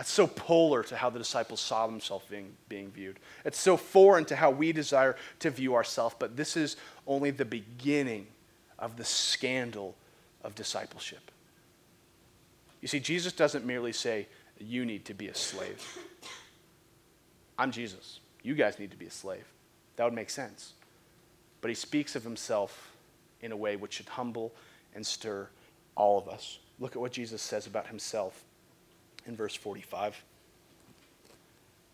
That's 0.00 0.10
so 0.10 0.26
polar 0.26 0.82
to 0.84 0.96
how 0.96 1.10
the 1.10 1.18
disciples 1.18 1.60
saw 1.60 1.86
themselves 1.86 2.24
being, 2.30 2.54
being 2.70 2.90
viewed. 2.90 3.18
It's 3.44 3.60
so 3.60 3.76
foreign 3.76 4.24
to 4.24 4.34
how 4.34 4.50
we 4.50 4.72
desire 4.72 5.14
to 5.40 5.50
view 5.50 5.74
ourselves, 5.74 6.16
but 6.18 6.38
this 6.38 6.56
is 6.56 6.78
only 7.06 7.30
the 7.30 7.44
beginning 7.44 8.26
of 8.78 8.96
the 8.96 9.04
scandal 9.04 9.94
of 10.42 10.54
discipleship. 10.54 11.30
You 12.80 12.88
see, 12.88 12.98
Jesus 12.98 13.34
doesn't 13.34 13.66
merely 13.66 13.92
say, 13.92 14.26
You 14.58 14.86
need 14.86 15.04
to 15.04 15.12
be 15.12 15.28
a 15.28 15.34
slave. 15.34 15.86
I'm 17.58 17.70
Jesus. 17.70 18.20
You 18.42 18.54
guys 18.54 18.78
need 18.78 18.92
to 18.92 18.96
be 18.96 19.04
a 19.04 19.10
slave. 19.10 19.44
That 19.96 20.04
would 20.04 20.14
make 20.14 20.30
sense. 20.30 20.72
But 21.60 21.68
he 21.68 21.74
speaks 21.74 22.16
of 22.16 22.24
himself 22.24 22.90
in 23.42 23.52
a 23.52 23.56
way 23.56 23.76
which 23.76 23.92
should 23.92 24.08
humble 24.08 24.54
and 24.94 25.06
stir 25.06 25.46
all 25.94 26.16
of 26.16 26.26
us. 26.26 26.58
Look 26.78 26.92
at 26.96 27.02
what 27.02 27.12
Jesus 27.12 27.42
says 27.42 27.66
about 27.66 27.86
himself 27.86 28.44
in 29.26 29.36
verse 29.36 29.54
45. 29.54 30.22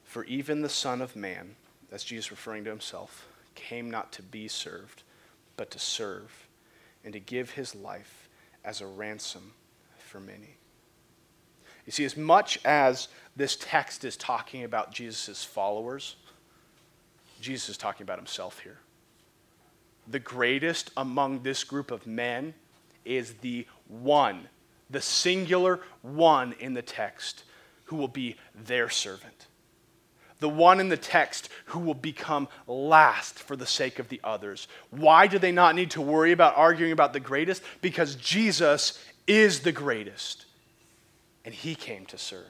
For 0.04 0.24
even 0.24 0.62
the 0.62 0.68
Son 0.68 1.00
of 1.00 1.16
Man, 1.16 1.56
that's 1.90 2.04
Jesus 2.04 2.30
referring 2.30 2.64
to 2.64 2.70
himself, 2.70 3.28
came 3.54 3.90
not 3.90 4.12
to 4.12 4.22
be 4.22 4.48
served, 4.48 5.02
but 5.56 5.70
to 5.72 5.78
serve, 5.78 6.46
and 7.04 7.12
to 7.12 7.20
give 7.20 7.50
his 7.50 7.74
life 7.74 8.28
as 8.64 8.80
a 8.80 8.86
ransom 8.86 9.52
for 9.98 10.20
many. 10.20 10.56
You 11.86 11.92
see, 11.92 12.04
as 12.04 12.16
much 12.16 12.58
as 12.64 13.08
this 13.36 13.56
text 13.60 14.04
is 14.04 14.16
talking 14.16 14.64
about 14.64 14.92
Jesus' 14.92 15.44
followers, 15.44 16.16
Jesus 17.40 17.70
is 17.70 17.76
talking 17.76 18.02
about 18.02 18.18
himself 18.18 18.60
here. 18.60 18.78
The 20.08 20.18
greatest 20.18 20.90
among 20.96 21.42
this 21.42 21.64
group 21.64 21.90
of 21.90 22.06
men 22.06 22.54
is 23.04 23.34
the 23.34 23.66
one 23.88 24.48
the 24.90 25.00
singular 25.00 25.80
one 26.02 26.54
in 26.60 26.74
the 26.74 26.82
text 26.82 27.44
who 27.84 27.96
will 27.96 28.08
be 28.08 28.36
their 28.54 28.88
servant. 28.88 29.46
The 30.38 30.48
one 30.48 30.80
in 30.80 30.88
the 30.88 30.96
text 30.96 31.48
who 31.66 31.78
will 31.78 31.94
become 31.94 32.48
last 32.66 33.38
for 33.38 33.56
the 33.56 33.66
sake 33.66 33.98
of 33.98 34.08
the 34.08 34.20
others. 34.22 34.68
Why 34.90 35.26
do 35.26 35.38
they 35.38 35.52
not 35.52 35.74
need 35.74 35.92
to 35.92 36.00
worry 36.02 36.32
about 36.32 36.56
arguing 36.56 36.92
about 36.92 37.12
the 37.12 37.20
greatest? 37.20 37.62
Because 37.80 38.16
Jesus 38.16 39.02
is 39.26 39.60
the 39.60 39.72
greatest, 39.72 40.44
and 41.44 41.54
he 41.54 41.74
came 41.74 42.04
to 42.06 42.18
serve. 42.18 42.44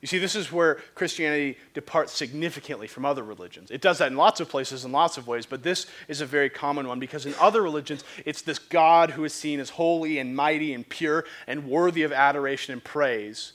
You 0.00 0.06
see, 0.06 0.18
this 0.18 0.36
is 0.36 0.52
where 0.52 0.76
Christianity 0.94 1.58
departs 1.74 2.12
significantly 2.12 2.86
from 2.86 3.04
other 3.04 3.24
religions. 3.24 3.70
It 3.70 3.80
does 3.80 3.98
that 3.98 4.12
in 4.12 4.16
lots 4.16 4.38
of 4.38 4.48
places 4.48 4.84
in 4.84 4.92
lots 4.92 5.18
of 5.18 5.26
ways, 5.26 5.44
but 5.44 5.62
this 5.62 5.86
is 6.06 6.20
a 6.20 6.26
very 6.26 6.48
common 6.48 6.86
one 6.86 7.00
because 7.00 7.26
in 7.26 7.34
other 7.40 7.62
religions, 7.62 8.04
it's 8.24 8.42
this 8.42 8.60
God 8.60 9.10
who 9.10 9.24
is 9.24 9.34
seen 9.34 9.58
as 9.58 9.70
holy 9.70 10.18
and 10.18 10.36
mighty 10.36 10.72
and 10.72 10.88
pure 10.88 11.24
and 11.46 11.66
worthy 11.66 12.04
of 12.04 12.12
adoration 12.12 12.72
and 12.72 12.84
praise, 12.84 13.54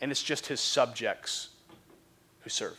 and 0.00 0.10
it's 0.10 0.22
just 0.22 0.46
his 0.46 0.60
subjects 0.60 1.50
who 2.40 2.48
serve. 2.50 2.78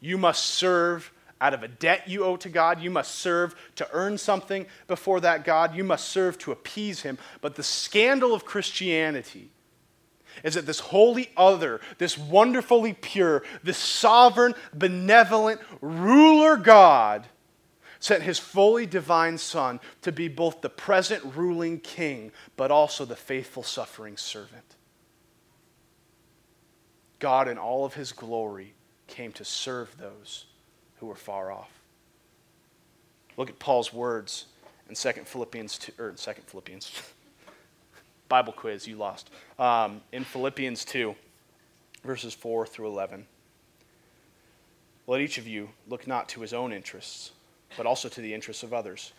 You 0.00 0.16
must 0.16 0.44
serve 0.44 1.12
out 1.40 1.52
of 1.52 1.62
a 1.62 1.68
debt 1.68 2.08
you 2.08 2.24
owe 2.24 2.36
to 2.36 2.48
God. 2.48 2.80
You 2.80 2.90
must 2.90 3.16
serve 3.16 3.54
to 3.76 3.86
earn 3.92 4.16
something 4.16 4.66
before 4.86 5.20
that 5.20 5.44
God. 5.44 5.74
You 5.74 5.84
must 5.84 6.08
serve 6.08 6.38
to 6.38 6.52
appease 6.52 7.02
him. 7.02 7.18
But 7.42 7.56
the 7.56 7.62
scandal 7.62 8.32
of 8.32 8.46
Christianity 8.46 9.50
is 10.42 10.54
that 10.54 10.66
this 10.66 10.80
holy 10.80 11.30
other, 11.36 11.80
this 11.98 12.18
wonderfully 12.18 12.92
pure, 12.92 13.42
this 13.62 13.78
sovereign, 13.78 14.54
benevolent 14.74 15.60
ruler 15.80 16.56
God 16.56 17.26
sent 18.00 18.22
his 18.22 18.38
fully 18.38 18.84
divine 18.84 19.38
Son 19.38 19.80
to 20.02 20.12
be 20.12 20.28
both 20.28 20.60
the 20.60 20.68
present 20.68 21.24
ruling 21.34 21.80
king, 21.80 22.32
but 22.54 22.70
also 22.70 23.06
the 23.06 23.16
faithful 23.16 23.62
suffering 23.62 24.18
servant. 24.18 24.76
God, 27.18 27.48
in 27.48 27.56
all 27.56 27.86
of 27.86 27.94
his 27.94 28.12
glory, 28.12 28.74
came 29.06 29.32
to 29.32 29.44
serve 29.44 29.96
those 29.96 30.44
who 30.96 31.06
were 31.06 31.14
far 31.14 31.50
off. 31.50 31.70
Look 33.38 33.48
at 33.48 33.58
Paul's 33.58 33.92
words 33.92 34.46
in 34.88 34.94
2 34.94 35.12
Philippians 35.24 35.78
2, 35.78 35.92
or 35.98 36.12
2 36.12 36.32
Philippians. 36.46 36.92
Bible 38.34 38.52
quiz, 38.52 38.88
you 38.88 38.96
lost. 38.96 39.30
Um, 39.60 40.00
in 40.10 40.24
Philippians 40.24 40.84
2, 40.86 41.14
verses 42.02 42.34
4 42.34 42.66
through 42.66 42.88
11. 42.88 43.26
Let 45.06 45.20
each 45.20 45.38
of 45.38 45.46
you 45.46 45.68
look 45.88 46.08
not 46.08 46.28
to 46.30 46.40
his 46.40 46.52
own 46.52 46.72
interests, 46.72 47.30
but 47.76 47.86
also 47.86 48.08
to 48.08 48.20
the 48.20 48.34
interests 48.34 48.64
of 48.64 48.74
others. 48.74 49.12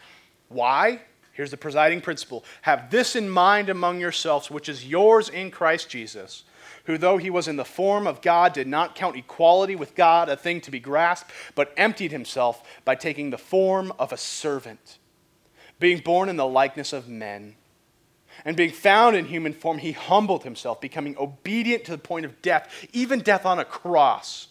Why? 0.49 0.99
Here's 1.31 1.49
the 1.49 1.55
presiding 1.55 2.01
principle 2.01 2.43
Have 2.63 2.91
this 2.91 3.15
in 3.15 3.29
mind 3.29 3.69
among 3.69 4.01
yourselves, 4.01 4.51
which 4.51 4.67
is 4.67 4.85
yours 4.85 5.29
in 5.29 5.49
Christ 5.49 5.89
Jesus, 5.89 6.43
who, 6.83 6.97
though 6.97 7.15
he 7.15 7.29
was 7.29 7.47
in 7.47 7.55
the 7.55 7.63
form 7.63 8.07
of 8.07 8.21
God, 8.21 8.51
did 8.51 8.67
not 8.67 8.95
count 8.95 9.15
equality 9.15 9.77
with 9.77 9.95
God 9.95 10.27
a 10.27 10.35
thing 10.35 10.59
to 10.59 10.71
be 10.71 10.81
grasped, 10.81 11.31
but 11.55 11.73
emptied 11.77 12.11
himself 12.11 12.61
by 12.83 12.95
taking 12.95 13.29
the 13.29 13.37
form 13.37 13.93
of 13.97 14.11
a 14.11 14.17
servant, 14.17 14.97
being 15.79 15.99
born 15.99 16.27
in 16.27 16.35
the 16.35 16.45
likeness 16.45 16.91
of 16.91 17.07
men 17.07 17.55
and 18.43 18.57
being 18.57 18.71
found 18.71 19.15
in 19.15 19.25
human 19.25 19.53
form, 19.53 19.77
he 19.77 19.93
humbled 19.93 20.43
himself, 20.43 20.81
becoming 20.81 21.17
obedient 21.17 21.85
to 21.85 21.91
the 21.91 21.97
point 21.97 22.25
of 22.25 22.41
death, 22.41 22.85
even 22.91 23.19
death 23.19 23.45
on 23.45 23.59
a 23.59 23.65
cross. 23.65 24.47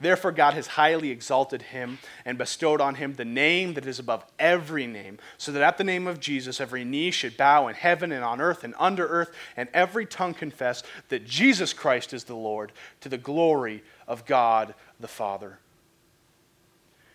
Therefore, 0.00 0.32
God 0.32 0.54
has 0.54 0.66
highly 0.66 1.10
exalted 1.10 1.62
him 1.62 1.98
and 2.24 2.36
bestowed 2.36 2.80
on 2.80 2.96
him 2.96 3.14
the 3.14 3.24
name 3.24 3.74
that 3.74 3.86
is 3.86 4.00
above 4.00 4.24
every 4.36 4.86
name, 4.86 5.18
so 5.38 5.52
that 5.52 5.62
at 5.62 5.78
the 5.78 5.84
name 5.84 6.08
of 6.08 6.18
Jesus 6.18 6.60
every 6.60 6.84
knee 6.84 7.12
should 7.12 7.36
bow 7.36 7.68
in 7.68 7.76
heaven 7.76 8.10
and 8.10 8.24
on 8.24 8.40
earth 8.40 8.64
and 8.64 8.74
under 8.80 9.06
earth, 9.06 9.32
and 9.56 9.68
every 9.72 10.04
tongue 10.04 10.34
confess 10.34 10.82
that 11.08 11.24
Jesus 11.24 11.72
Christ 11.72 12.12
is 12.12 12.24
the 12.24 12.34
Lord, 12.34 12.72
to 13.00 13.08
the 13.08 13.18
glory 13.18 13.84
of 14.08 14.26
God 14.26 14.74
the 14.98 15.06
Father. 15.06 15.58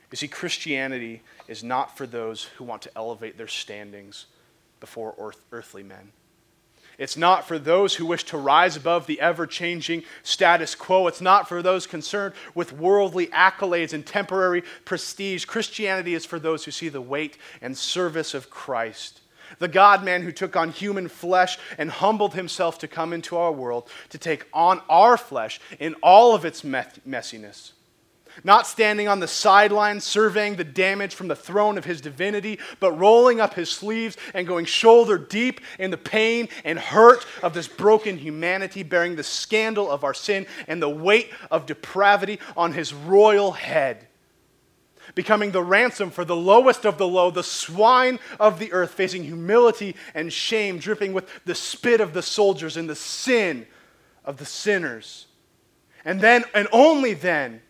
You 0.10 0.16
see, 0.16 0.30
Christianity 0.30 1.24
is 1.50 1.66
not 1.66 1.98
for 1.98 2.08
those 2.08 2.46
who 2.46 2.64
want 2.64 2.84
to 2.84 2.92
elevate 2.96 3.38
their 3.38 3.50
standings 3.50 4.28
before 4.80 5.16
earth, 5.18 5.44
earthly 5.52 5.84
men. 5.84 6.12
It's 6.98 7.18
not 7.18 7.48
for 7.48 7.60
those 7.60 7.96
who 7.96 8.08
wish 8.08 8.24
to 8.26 8.38
rise 8.38 8.76
above 8.76 9.06
the 9.06 9.22
ever 9.22 9.46
changing 9.46 10.04
status 10.24 10.74
quo. 10.74 11.06
It's 11.08 11.22
not 11.22 11.48
for 11.48 11.62
those 11.62 11.86
concerned 11.86 12.34
with 12.56 12.74
worldly 12.74 13.28
accolades 13.28 13.94
and 13.94 14.04
temporary 14.06 14.63
prestige. 14.84 15.46
Christianity 15.46 16.16
is 16.16 16.26
for 16.26 16.40
those 16.40 16.66
who 16.66 16.72
see 16.72 16.90
the 16.90 17.02
weight 17.02 17.38
and 17.62 17.78
service 17.78 18.34
of 18.34 18.50
Christ, 18.50 19.22
the 19.60 19.68
God 19.68 20.04
man 20.04 20.24
who 20.24 20.32
took 20.32 20.56
on 20.56 20.72
human 20.72 21.08
flesh 21.08 21.60
and 21.78 21.92
humbled 21.92 22.34
himself 22.34 22.80
to 22.80 22.88
come 22.88 23.13
into 23.13 23.38
our 23.38 23.52
world 23.52 23.88
to 24.10 24.18
take 24.18 24.48
on 24.52 24.82
our 24.90 25.18
flesh 25.18 25.60
in 25.80 25.94
all 26.02 26.34
of 26.34 26.46
its 26.46 26.63
messiness. 26.63 27.74
Not 28.43 28.67
standing 28.67 29.08
on 29.08 29.19
the 29.19 29.28
sidelines 29.28 30.04
surveying 30.04 30.56
the 30.56 30.63
damage 30.63 31.15
from 31.15 31.28
the 31.28 31.36
throne 31.36 31.78
of 31.78 31.86
his 31.86 32.02
divinity, 32.02 32.60
but 32.80 32.91
rolling 32.93 33.39
up 33.39 33.54
his 33.54 33.71
sleeves 33.71 34.17
and 34.34 34.47
going 34.47 34.65
shoulder 34.65 35.17
deep 35.17 35.62
in 35.80 35.91
the 35.91 35.97
pain 35.97 36.50
and 36.63 36.78
hurt 36.78 37.26
of 37.43 37.54
this 37.54 37.67
broken 37.67 38.17
humanity, 38.17 38.84
bearing 38.84 39.15
the 39.15 39.23
scandal 39.23 39.89
of 39.89 40.04
our 40.04 40.13
sin 40.13 40.45
and 40.67 40.82
the 40.82 40.89
weight 40.89 41.32
of 41.52 41.65
depravity 41.65 42.39
on 42.56 42.73
his 42.73 42.93
royal 42.93 43.52
head 43.52 44.08
becoming 45.15 45.52
the 45.52 45.63
ransom 45.63 46.12
for 46.12 46.23
the 46.23 46.36
lowest 46.36 46.86
of 46.86 46.97
the 46.97 47.08
low, 47.08 47.32
the 47.32 47.43
swine 47.43 48.19
of 48.39 48.60
the 48.60 48.71
earth, 48.71 48.91
facing 48.91 49.23
humility 49.23 49.95
and 50.13 50.32
shame, 50.32 50.78
dripping 50.78 51.12
with 51.12 51.28
the 51.45 51.56
spit 51.56 52.00
of 52.00 52.13
the 52.13 52.21
soldiers 52.21 52.78
and 52.78 52.89
the 52.89 52.95
sin 52.95 53.65
of 54.23 54.38
the 54.38 54.45
sinners. 54.45 55.26
And 56.06 56.21
then, 56.21 56.43
and 56.54 56.67
only 56.71 57.15
then, 57.15 57.62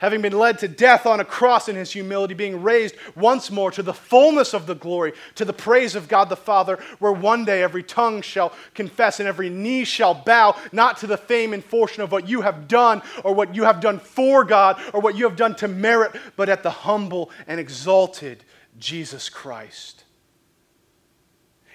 having 0.00 0.22
been 0.22 0.36
led 0.36 0.58
to 0.58 0.68
death 0.68 1.06
on 1.06 1.20
a 1.20 1.24
cross 1.24 1.68
in 1.68 1.76
his 1.76 1.92
humility, 1.92 2.34
being 2.34 2.62
raised 2.62 2.96
once 3.14 3.50
more 3.50 3.70
to 3.70 3.82
the 3.82 3.94
fullness 3.94 4.54
of 4.54 4.66
the 4.66 4.74
glory, 4.74 5.12
to 5.34 5.44
the 5.44 5.52
praise 5.52 5.94
of 5.94 6.08
God 6.08 6.28
the 6.28 6.36
Father, 6.36 6.78
where 6.98 7.12
one 7.12 7.44
day 7.44 7.62
every 7.62 7.82
tongue 7.82 8.22
shall 8.22 8.52
confess 8.74 9.20
and 9.20 9.28
every 9.28 9.50
knee 9.50 9.84
shall 9.84 10.14
bow, 10.14 10.56
not 10.72 10.96
to 10.98 11.06
the 11.06 11.18
fame 11.18 11.52
and 11.52 11.62
fortune 11.62 12.02
of 12.02 12.10
what 12.10 12.28
you 12.28 12.40
have 12.40 12.66
done 12.66 13.02
or 13.24 13.34
what 13.34 13.54
you 13.54 13.64
have 13.64 13.80
done 13.80 13.98
for 13.98 14.42
God 14.42 14.80
or 14.94 15.00
what 15.00 15.16
you 15.16 15.24
have 15.24 15.36
done 15.36 15.54
to 15.56 15.68
merit, 15.68 16.12
but 16.34 16.48
at 16.48 16.62
the 16.62 16.70
humble 16.70 17.30
and 17.46 17.60
exalted 17.60 18.42
Jesus 18.78 19.28
Christ. 19.28 20.04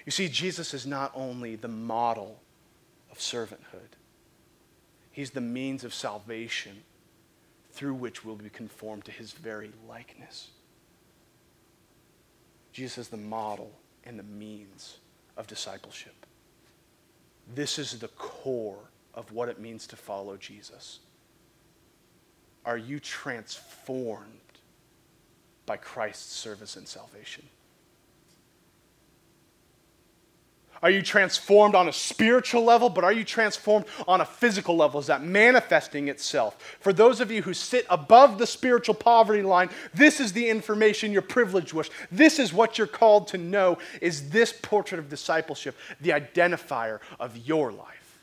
You 0.04 0.12
see, 0.12 0.28
Jesus 0.28 0.74
is 0.74 0.86
not 0.86 1.12
only 1.14 1.56
the 1.56 1.68
model 1.68 2.40
of 3.10 3.18
servanthood, 3.18 3.94
he's 5.12 5.30
the 5.30 5.40
means 5.40 5.84
of 5.84 5.94
salvation 5.94 6.82
through 7.76 7.94
which 7.94 8.24
we'll 8.24 8.36
be 8.36 8.48
conformed 8.48 9.04
to 9.04 9.12
his 9.12 9.32
very 9.32 9.70
likeness. 9.86 10.48
Jesus 12.72 12.98
is 12.98 13.08
the 13.08 13.18
model 13.18 13.70
and 14.04 14.18
the 14.18 14.22
means 14.22 14.98
of 15.36 15.46
discipleship. 15.46 16.26
This 17.54 17.78
is 17.78 17.98
the 17.98 18.08
core 18.08 18.90
of 19.14 19.30
what 19.30 19.50
it 19.50 19.60
means 19.60 19.86
to 19.88 19.96
follow 19.96 20.38
Jesus. 20.38 21.00
Are 22.64 22.78
you 22.78 22.98
transformed 22.98 24.32
by 25.66 25.76
Christ's 25.76 26.34
service 26.34 26.76
and 26.76 26.88
salvation? 26.88 27.44
Are 30.82 30.90
you 30.90 31.02
transformed 31.02 31.74
on 31.74 31.88
a 31.88 31.92
spiritual 31.92 32.62
level, 32.62 32.88
but 32.88 33.04
are 33.04 33.12
you 33.12 33.24
transformed 33.24 33.86
on 34.06 34.20
a 34.20 34.24
physical 34.24 34.76
level? 34.76 35.00
Is 35.00 35.06
that 35.06 35.22
manifesting 35.22 36.08
itself? 36.08 36.76
For 36.80 36.92
those 36.92 37.20
of 37.20 37.30
you 37.30 37.42
who 37.42 37.54
sit 37.54 37.86
above 37.88 38.38
the 38.38 38.46
spiritual 38.46 38.94
poverty 38.94 39.42
line, 39.42 39.70
this 39.94 40.20
is 40.20 40.32
the 40.32 40.48
information 40.48 41.12
you're 41.12 41.22
privileged 41.22 41.72
with. 41.72 41.90
This 42.10 42.38
is 42.38 42.52
what 42.52 42.78
you're 42.78 42.86
called 42.86 43.28
to 43.28 43.38
know. 43.38 43.78
Is 44.00 44.30
this 44.30 44.52
portrait 44.52 44.98
of 44.98 45.08
discipleship 45.08 45.76
the 46.00 46.10
identifier 46.10 47.00
of 47.18 47.36
your 47.38 47.72
life? 47.72 48.18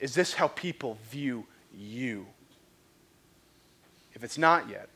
Is 0.00 0.14
this 0.14 0.34
how 0.34 0.48
people 0.48 0.98
view 1.10 1.46
you? 1.72 2.26
If 4.14 4.22
it's 4.22 4.38
not 4.38 4.68
yet, 4.68 4.88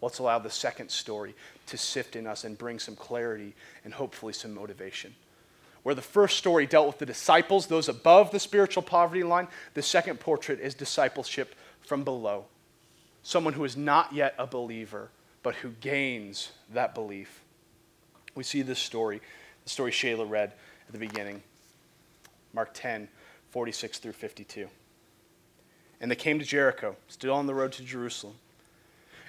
let's 0.00 0.18
allow 0.18 0.38
the 0.38 0.50
second 0.50 0.90
story 0.90 1.34
to 1.66 1.76
sift 1.76 2.16
in 2.16 2.26
us 2.26 2.44
and 2.44 2.58
bring 2.58 2.78
some 2.78 2.96
clarity 2.96 3.54
and 3.84 3.94
hopefully 3.94 4.32
some 4.32 4.54
motivation. 4.54 5.14
Where 5.82 5.94
the 5.94 6.02
first 6.02 6.36
story 6.36 6.66
dealt 6.66 6.88
with 6.88 6.98
the 6.98 7.06
disciples, 7.06 7.66
those 7.66 7.88
above 7.88 8.32
the 8.32 8.40
spiritual 8.40 8.82
poverty 8.82 9.22
line, 9.22 9.48
the 9.74 9.82
second 9.82 10.18
portrait 10.18 10.60
is 10.60 10.74
discipleship 10.74 11.54
from 11.80 12.02
below. 12.02 12.46
Someone 13.22 13.54
who 13.54 13.64
is 13.64 13.76
not 13.76 14.12
yet 14.12 14.34
a 14.38 14.46
believer, 14.46 15.10
but 15.42 15.54
who 15.54 15.70
gains 15.80 16.50
that 16.72 16.94
belief. 16.94 17.40
We 18.34 18.42
see 18.42 18.62
this 18.62 18.80
story, 18.80 19.20
the 19.64 19.70
story 19.70 19.92
Shayla 19.92 20.28
read 20.28 20.52
at 20.88 20.92
the 20.92 20.98
beginning, 20.98 21.42
Mark 22.52 22.70
10, 22.74 23.08
46 23.50 23.98
through 23.98 24.12
52. 24.12 24.68
And 26.00 26.10
they 26.10 26.16
came 26.16 26.38
to 26.38 26.44
Jericho, 26.44 26.96
still 27.08 27.34
on 27.34 27.46
the 27.46 27.54
road 27.54 27.72
to 27.72 27.82
Jerusalem. 27.82 28.34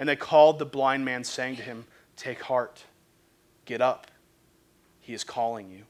And 0.00 0.08
they 0.08 0.16
called 0.16 0.58
the 0.58 0.64
blind 0.64 1.04
man, 1.04 1.22
saying 1.24 1.56
to 1.56 1.62
him, 1.62 1.84
Take 2.16 2.42
heart, 2.42 2.82
get 3.66 3.82
up. 3.82 4.06
He 4.98 5.12
is 5.12 5.24
calling 5.24 5.70
you. 5.70 5.82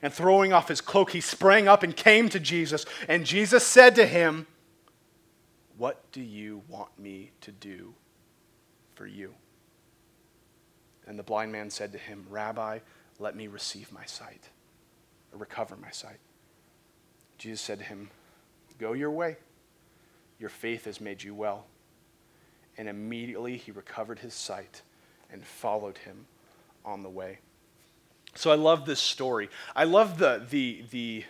And 0.00 0.12
throwing 0.12 0.52
off 0.52 0.68
his 0.68 0.80
cloak, 0.80 1.10
he 1.10 1.20
sprang 1.20 1.66
up 1.66 1.82
and 1.82 1.94
came 1.94 2.28
to 2.28 2.38
Jesus. 2.38 2.86
And 3.08 3.26
Jesus 3.26 3.66
said 3.66 3.96
to 3.96 4.06
him, 4.06 4.46
What 5.76 6.10
do 6.12 6.22
you 6.22 6.62
want 6.68 6.96
me 6.96 7.32
to 7.40 7.50
do 7.50 7.94
for 8.94 9.08
you? 9.08 9.34
And 11.08 11.18
the 11.18 11.24
blind 11.24 11.50
man 11.50 11.68
said 11.68 11.90
to 11.92 11.98
him, 11.98 12.24
Rabbi, 12.30 12.78
let 13.18 13.34
me 13.34 13.48
receive 13.48 13.90
my 13.92 14.04
sight, 14.04 14.50
or 15.32 15.38
recover 15.38 15.76
my 15.76 15.90
sight. 15.90 16.20
Jesus 17.38 17.60
said 17.60 17.80
to 17.80 17.84
him, 17.84 18.08
Go 18.78 18.92
your 18.92 19.10
way. 19.10 19.36
Your 20.38 20.48
faith 20.48 20.84
has 20.84 21.00
made 21.00 21.24
you 21.24 21.34
well 21.34 21.66
and 22.78 22.88
immediately 22.88 23.56
he 23.56 23.70
recovered 23.70 24.20
his 24.20 24.34
sight 24.34 24.82
and 25.30 25.44
followed 25.44 25.98
him 25.98 26.26
on 26.84 27.02
the 27.02 27.10
way. 27.10 27.38
So 28.34 28.50
I 28.50 28.54
love 28.54 28.86
this 28.86 29.00
story. 29.00 29.50
I 29.76 29.84
love 29.84 30.18
the, 30.18 30.42
the, 30.48 30.84
the 30.90 31.24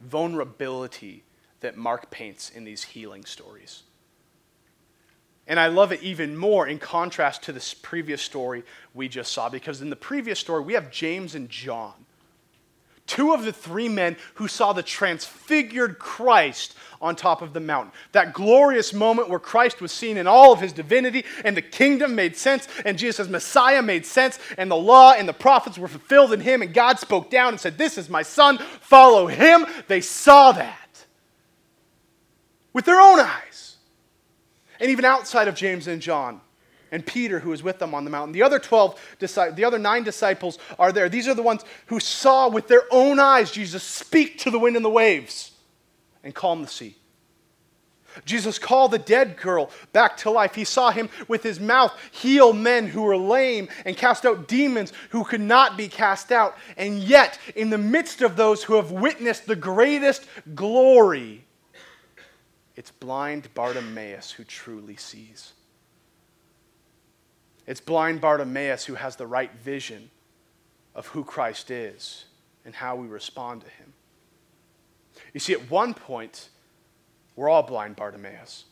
vulnerability 0.00 1.24
that 1.60 1.76
Mark 1.76 2.10
paints 2.10 2.50
in 2.50 2.64
these 2.64 2.84
healing 2.84 3.24
stories. 3.24 3.82
And 5.46 5.58
I 5.58 5.66
love 5.66 5.90
it 5.90 6.02
even 6.02 6.36
more 6.36 6.66
in 6.68 6.78
contrast 6.78 7.42
to 7.44 7.52
this 7.52 7.74
previous 7.74 8.22
story 8.22 8.62
we 8.94 9.08
just 9.08 9.32
saw, 9.32 9.48
because 9.48 9.82
in 9.82 9.90
the 9.90 9.96
previous 9.96 10.38
story, 10.38 10.62
we 10.62 10.74
have 10.74 10.90
James 10.90 11.34
and 11.34 11.48
John 11.48 12.06
two 13.10 13.34
of 13.34 13.42
the 13.42 13.52
three 13.52 13.88
men 13.88 14.16
who 14.34 14.46
saw 14.46 14.72
the 14.72 14.84
transfigured 14.84 15.98
Christ 15.98 16.76
on 17.02 17.16
top 17.16 17.42
of 17.42 17.52
the 17.52 17.58
mountain. 17.58 17.92
That 18.12 18.32
glorious 18.32 18.92
moment 18.92 19.28
where 19.28 19.40
Christ 19.40 19.80
was 19.80 19.90
seen 19.90 20.16
in 20.16 20.28
all 20.28 20.52
of 20.52 20.60
his 20.60 20.72
divinity 20.72 21.24
and 21.44 21.56
the 21.56 21.62
kingdom 21.62 22.14
made 22.14 22.36
sense 22.36 22.68
and 22.84 22.96
Jesus' 22.96 23.18
as 23.18 23.28
Messiah 23.28 23.82
made 23.82 24.06
sense 24.06 24.38
and 24.56 24.70
the 24.70 24.76
law 24.76 25.14
and 25.14 25.28
the 25.28 25.32
prophets 25.32 25.76
were 25.76 25.88
fulfilled 25.88 26.32
in 26.32 26.38
him 26.38 26.62
and 26.62 26.72
God 26.72 27.00
spoke 27.00 27.30
down 27.30 27.48
and 27.48 27.60
said, 27.60 27.76
This 27.76 27.98
is 27.98 28.08
my 28.08 28.22
son, 28.22 28.58
follow 28.58 29.26
him. 29.26 29.66
They 29.88 30.00
saw 30.00 30.52
that 30.52 31.04
with 32.72 32.84
their 32.84 33.00
own 33.00 33.18
eyes. 33.18 33.76
And 34.78 34.88
even 34.88 35.04
outside 35.04 35.48
of 35.48 35.56
James 35.56 35.88
and 35.88 36.00
John, 36.00 36.40
and 36.92 37.06
Peter, 37.06 37.40
who 37.40 37.50
was 37.50 37.62
with 37.62 37.78
them 37.78 37.94
on 37.94 38.04
the 38.04 38.10
mountain. 38.10 38.32
The 38.32 38.42
other 38.42 38.58
12, 38.58 39.00
the 39.18 39.64
other 39.64 39.78
nine 39.78 40.02
disciples 40.02 40.58
are 40.78 40.92
there. 40.92 41.08
These 41.08 41.28
are 41.28 41.34
the 41.34 41.42
ones 41.42 41.64
who 41.86 42.00
saw 42.00 42.48
with 42.48 42.68
their 42.68 42.84
own 42.90 43.18
eyes 43.18 43.50
Jesus 43.50 43.82
speak 43.82 44.38
to 44.38 44.50
the 44.50 44.58
wind 44.58 44.76
and 44.76 44.84
the 44.84 44.90
waves 44.90 45.52
and 46.24 46.34
calm 46.34 46.62
the 46.62 46.68
sea. 46.68 46.96
Jesus 48.24 48.58
called 48.58 48.90
the 48.90 48.98
dead 48.98 49.36
girl 49.36 49.70
back 49.92 50.16
to 50.18 50.30
life. 50.30 50.56
He 50.56 50.64
saw 50.64 50.90
him 50.90 51.08
with 51.28 51.44
his 51.44 51.60
mouth 51.60 51.96
heal 52.10 52.52
men 52.52 52.88
who 52.88 53.02
were 53.02 53.16
lame 53.16 53.68
and 53.84 53.96
cast 53.96 54.26
out 54.26 54.48
demons 54.48 54.92
who 55.10 55.22
could 55.22 55.40
not 55.40 55.76
be 55.76 55.86
cast 55.86 56.32
out. 56.32 56.56
And 56.76 56.98
yet, 56.98 57.38
in 57.54 57.70
the 57.70 57.78
midst 57.78 58.20
of 58.20 58.34
those 58.34 58.64
who 58.64 58.74
have 58.74 58.90
witnessed 58.90 59.46
the 59.46 59.54
greatest 59.54 60.26
glory, 60.56 61.44
it's 62.74 62.90
blind 62.90 63.48
Bartimaeus 63.54 64.32
who 64.32 64.42
truly 64.42 64.96
sees. 64.96 65.52
It's 67.66 67.80
blind 67.80 68.20
Bartimaeus 68.20 68.84
who 68.84 68.94
has 68.94 69.16
the 69.16 69.26
right 69.26 69.52
vision 69.56 70.10
of 70.94 71.06
who 71.08 71.24
Christ 71.24 71.70
is 71.70 72.24
and 72.64 72.74
how 72.74 72.96
we 72.96 73.06
respond 73.06 73.60
to 73.62 73.68
him. 73.68 73.92
You 75.32 75.40
see, 75.40 75.52
at 75.52 75.70
one 75.70 75.94
point, 75.94 76.48
we're 77.36 77.48
all 77.48 77.62
blind 77.62 77.96
Bartimaeus. 77.96 78.64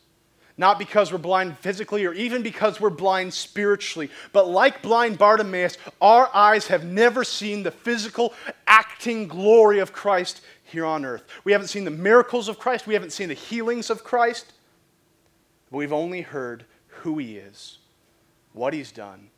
not 0.59 0.77
because 0.77 1.09
we're 1.09 1.17
blind 1.17 1.57
physically 1.57 2.05
or 2.05 2.11
even 2.13 2.43
because 2.43 2.81
we're 2.81 2.89
blind 2.89 3.33
spiritually, 3.33 4.11
but 4.33 4.45
like 4.45 4.81
blind 4.81 5.17
Bartimaeus, 5.17 5.77
our 6.01 6.29
eyes 6.35 6.67
have 6.67 6.83
never 6.83 7.23
seen 7.23 7.63
the 7.63 7.71
physical 7.71 8.33
acting 8.67 9.29
glory 9.29 9.79
of 9.79 9.93
Christ 9.93 10.41
here 10.65 10.85
on 10.85 11.05
earth. 11.05 11.23
We 11.45 11.53
haven't 11.53 11.69
seen 11.69 11.85
the 11.85 11.91
miracles 11.91 12.49
of 12.49 12.59
Christ, 12.59 12.85
we 12.85 12.93
haven't 12.93 13.13
seen 13.13 13.29
the 13.29 13.35
healings 13.35 13.89
of 13.89 14.03
Christ, 14.03 14.51
but 15.71 15.77
we've 15.77 15.93
only 15.93 16.21
heard 16.21 16.65
who 16.87 17.17
he 17.17 17.37
is, 17.37 17.77
what 18.53 18.73
he's 18.73 18.91
done, 18.91 19.29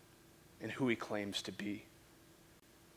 and 0.61 0.71
who 0.71 0.87
he 0.87 0.95
claims 0.95 1.41
to 1.41 1.51
be. 1.51 1.85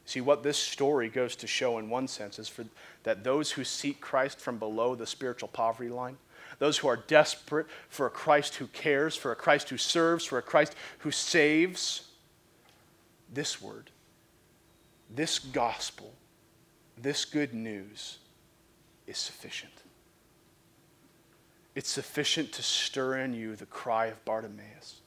See, 0.07 0.21
what 0.21 0.43
this 0.43 0.59
story 0.59 1.09
goes 1.09 1.35
to 1.37 1.47
show 1.47 1.79
in 1.79 1.89
one 1.89 2.09
sense 2.09 2.39
is 2.39 2.49
for, 2.49 2.67
that 3.05 3.25
those 3.25 3.53
who 3.53 3.65
seek 3.65 4.01
Christ 4.01 4.39
from 4.39 4.59
below 4.59 4.95
the 4.95 5.07
spiritual 5.07 5.49
poverty 5.49 5.89
line, 5.89 6.19
those 6.59 6.79
who 6.79 6.89
are 6.89 6.97
desperate 6.97 7.67
for 7.89 8.07
a 8.07 8.11
Christ 8.11 8.57
who 8.57 8.67
cares, 8.69 9.17
for 9.17 9.33
a 9.33 9.37
Christ 9.37 9.71
who 9.71 9.79
serves, 9.79 10.25
for 10.25 10.39
a 10.39 10.43
Christ 10.43 10.75
who 10.99 11.11
saves, 11.11 12.09
this 13.33 13.63
word, 13.63 13.91
this 15.15 15.39
gospel, 15.39 16.13
this 16.97 17.25
good 17.25 17.55
news 17.55 18.19
is 19.07 19.19
sufficient. 19.19 19.73
It's 21.75 21.91
sufficient 21.91 22.53
to 22.53 22.63
stir 22.63 23.19
in 23.19 23.35
you 23.35 23.57
the 23.57 23.67
cry 23.67 24.07
of 24.07 24.25
Bartimaeus. 24.25 25.01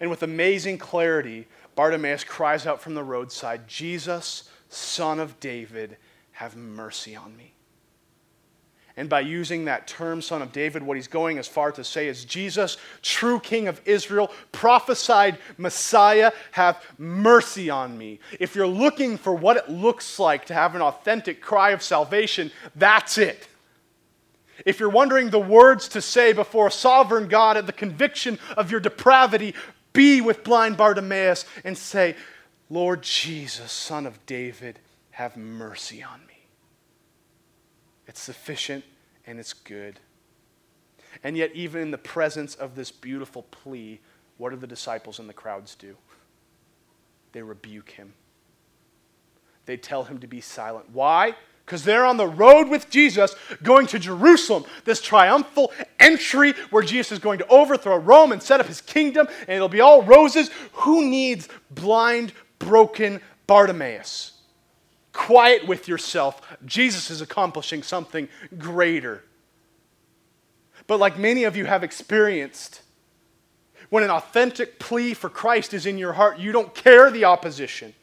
And 0.00 0.10
with 0.10 0.22
amazing 0.22 0.78
clarity, 0.78 1.46
Bartimaeus 1.74 2.24
cries 2.24 2.66
out 2.66 2.80
from 2.80 2.94
the 2.94 3.02
roadside, 3.02 3.68
Jesus, 3.68 4.48
son 4.68 5.20
of 5.20 5.38
David, 5.40 5.96
have 6.32 6.56
mercy 6.56 7.16
on 7.16 7.36
me. 7.36 7.54
And 8.96 9.08
by 9.08 9.20
using 9.20 9.64
that 9.64 9.88
term, 9.88 10.22
son 10.22 10.40
of 10.40 10.52
David, 10.52 10.82
what 10.82 10.96
he's 10.96 11.08
going 11.08 11.38
as 11.38 11.48
far 11.48 11.72
to 11.72 11.82
say 11.82 12.06
is 12.06 12.24
Jesus, 12.24 12.76
true 13.02 13.40
king 13.40 13.66
of 13.66 13.80
Israel, 13.84 14.30
prophesied 14.52 15.38
Messiah, 15.58 16.30
have 16.52 16.80
mercy 16.96 17.70
on 17.70 17.98
me. 17.98 18.20
If 18.38 18.54
you're 18.54 18.68
looking 18.68 19.16
for 19.16 19.34
what 19.34 19.56
it 19.56 19.68
looks 19.68 20.20
like 20.20 20.46
to 20.46 20.54
have 20.54 20.76
an 20.76 20.82
authentic 20.82 21.40
cry 21.40 21.70
of 21.70 21.82
salvation, 21.82 22.52
that's 22.76 23.18
it. 23.18 23.48
If 24.64 24.78
you're 24.78 24.88
wondering 24.88 25.30
the 25.30 25.40
words 25.40 25.88
to 25.88 26.00
say 26.00 26.32
before 26.32 26.68
a 26.68 26.72
sovereign 26.72 27.26
God 27.26 27.56
at 27.56 27.66
the 27.66 27.72
conviction 27.72 28.38
of 28.56 28.70
your 28.70 28.78
depravity, 28.78 29.56
be 29.94 30.20
with 30.20 30.44
blind 30.44 30.76
Bartimaeus 30.76 31.46
and 31.64 31.78
say, 31.78 32.16
Lord 32.68 33.02
Jesus, 33.02 33.72
son 33.72 34.04
of 34.04 34.26
David, 34.26 34.80
have 35.12 35.36
mercy 35.36 36.02
on 36.02 36.20
me. 36.26 36.46
It's 38.06 38.20
sufficient 38.20 38.84
and 39.26 39.40
it's 39.40 39.54
good. 39.54 40.00
And 41.22 41.36
yet, 41.36 41.52
even 41.54 41.80
in 41.80 41.90
the 41.90 41.98
presence 41.98 42.54
of 42.56 42.74
this 42.74 42.90
beautiful 42.90 43.44
plea, 43.44 44.00
what 44.36 44.50
do 44.50 44.56
the 44.56 44.66
disciples 44.66 45.20
and 45.20 45.28
the 45.28 45.32
crowds 45.34 45.74
do? 45.76 45.96
They 47.32 47.42
rebuke 47.42 47.90
him. 47.90 48.12
They 49.66 49.76
tell 49.76 50.04
him 50.04 50.18
to 50.18 50.26
be 50.26 50.40
silent. 50.40 50.90
Why? 50.90 51.36
Because 51.64 51.84
they're 51.84 52.04
on 52.04 52.18
the 52.18 52.26
road 52.26 52.68
with 52.68 52.90
Jesus 52.90 53.34
going 53.62 53.86
to 53.86 53.98
Jerusalem, 53.98 54.64
this 54.84 55.00
triumphal 55.00 55.72
entry 55.98 56.52
where 56.70 56.82
Jesus 56.82 57.12
is 57.12 57.18
going 57.18 57.38
to 57.38 57.46
overthrow 57.48 57.96
Rome 57.96 58.32
and 58.32 58.42
set 58.42 58.60
up 58.60 58.66
his 58.66 58.82
kingdom, 58.82 59.26
and 59.40 59.56
it'll 59.56 59.68
be 59.68 59.80
all 59.80 60.02
roses. 60.02 60.50
Who 60.72 61.08
needs 61.08 61.48
blind, 61.70 62.32
broken 62.58 63.20
Bartimaeus? 63.46 64.32
Quiet 65.14 65.66
with 65.66 65.88
yourself. 65.88 66.42
Jesus 66.66 67.10
is 67.10 67.22
accomplishing 67.22 67.82
something 67.82 68.28
greater. 68.58 69.24
But 70.86 71.00
like 71.00 71.18
many 71.18 71.44
of 71.44 71.56
you 71.56 71.64
have 71.64 71.82
experienced, 71.82 72.82
when 73.88 74.02
an 74.02 74.10
authentic 74.10 74.78
plea 74.78 75.14
for 75.14 75.30
Christ 75.30 75.72
is 75.72 75.86
in 75.86 75.96
your 75.96 76.12
heart, 76.12 76.38
you 76.38 76.52
don't 76.52 76.74
care 76.74 77.10
the 77.10 77.24
opposition. 77.24 77.94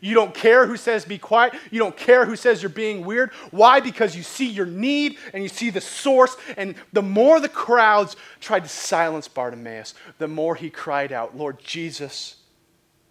You 0.00 0.14
don't 0.14 0.34
care 0.34 0.66
who 0.66 0.76
says 0.76 1.04
be 1.04 1.18
quiet. 1.18 1.54
You 1.70 1.78
don't 1.78 1.96
care 1.96 2.24
who 2.24 2.36
says 2.36 2.62
you're 2.62 2.70
being 2.70 3.04
weird. 3.04 3.32
Why? 3.50 3.80
Because 3.80 4.16
you 4.16 4.22
see 4.22 4.48
your 4.48 4.66
need 4.66 5.16
and 5.32 5.42
you 5.42 5.48
see 5.48 5.70
the 5.70 5.80
source. 5.80 6.36
And 6.56 6.74
the 6.92 7.02
more 7.02 7.40
the 7.40 7.48
crowds 7.48 8.16
tried 8.40 8.64
to 8.64 8.68
silence 8.68 9.28
Bartimaeus, 9.28 9.94
the 10.18 10.28
more 10.28 10.54
he 10.54 10.70
cried 10.70 11.12
out, 11.12 11.36
Lord 11.36 11.58
Jesus, 11.58 12.36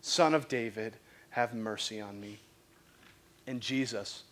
Son 0.01 0.33
of 0.33 0.47
David, 0.47 0.95
have 1.29 1.53
mercy 1.53 1.99
on 2.01 2.19
me. 2.19 2.39
And 3.45 3.61
Jesus, 3.61 4.23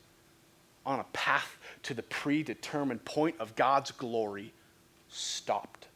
on 0.86 0.99
a 0.99 1.06
path 1.14 1.58
to 1.84 1.93
the 1.93 2.03
predetermined 2.03 3.03
point 3.06 3.36
of 3.39 3.56
God's 3.56 3.91
glory, 3.91 4.53
stopped. 5.10 5.88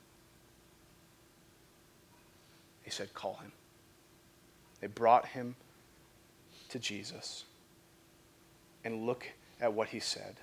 He 2.83 2.91
said, 2.91 3.13
Call 3.13 3.35
him. 3.35 3.51
They 4.81 4.87
brought 4.87 5.27
him 5.27 5.55
to 6.69 6.79
Jesus 6.79 7.45
and 8.83 9.05
look 9.05 9.27
at 9.59 9.73
what 9.73 9.89
he 9.89 9.99
said. 9.99 10.35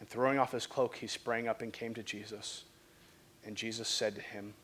And 0.00 0.08
throwing 0.08 0.38
off 0.38 0.52
his 0.52 0.66
cloak, 0.66 0.96
he 0.96 1.06
sprang 1.06 1.48
up 1.48 1.62
and 1.62 1.72
came 1.72 1.94
to 1.94 2.02
Jesus. 2.02 2.64
And 3.44 3.56
Jesus 3.56 3.88
said 3.88 4.14
to 4.14 4.20
him, 4.20 4.54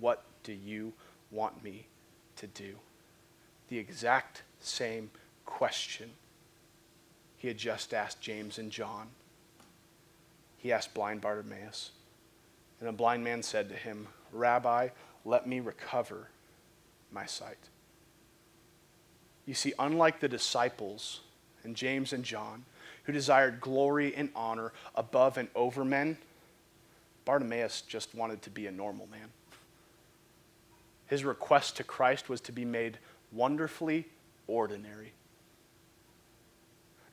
What 0.00 0.24
do 0.42 0.52
you 0.52 0.92
want 1.30 1.62
me 1.62 1.86
to 2.36 2.46
do? 2.46 2.74
The 3.68 3.78
exact 3.78 4.42
same 4.60 5.10
question 5.44 6.10
he 7.36 7.48
had 7.48 7.58
just 7.58 7.92
asked 7.92 8.20
James 8.20 8.58
and 8.58 8.70
John. 8.70 9.08
He 10.58 10.72
asked 10.72 10.94
blind 10.94 11.20
Bartimaeus. 11.20 11.90
And 12.78 12.88
the 12.88 12.92
blind 12.92 13.24
man 13.24 13.42
said 13.42 13.68
to 13.68 13.74
him, 13.74 14.06
Rabbi, 14.32 14.88
let 15.24 15.46
me 15.46 15.60
recover 15.60 16.28
my 17.10 17.26
sight. 17.26 17.68
You 19.52 19.56
see, 19.56 19.74
unlike 19.78 20.18
the 20.18 20.30
disciples 20.30 21.20
and 21.62 21.76
James 21.76 22.14
and 22.14 22.24
John, 22.24 22.64
who 23.04 23.12
desired 23.12 23.60
glory 23.60 24.14
and 24.16 24.30
honor 24.34 24.72
above 24.94 25.36
and 25.36 25.46
over 25.54 25.84
men, 25.84 26.16
Bartimaeus 27.26 27.82
just 27.82 28.14
wanted 28.14 28.40
to 28.40 28.48
be 28.48 28.66
a 28.66 28.72
normal 28.72 29.06
man. 29.08 29.28
His 31.06 31.22
request 31.22 31.76
to 31.76 31.84
Christ 31.84 32.30
was 32.30 32.40
to 32.40 32.50
be 32.50 32.64
made 32.64 32.96
wonderfully 33.30 34.06
ordinary. 34.46 35.12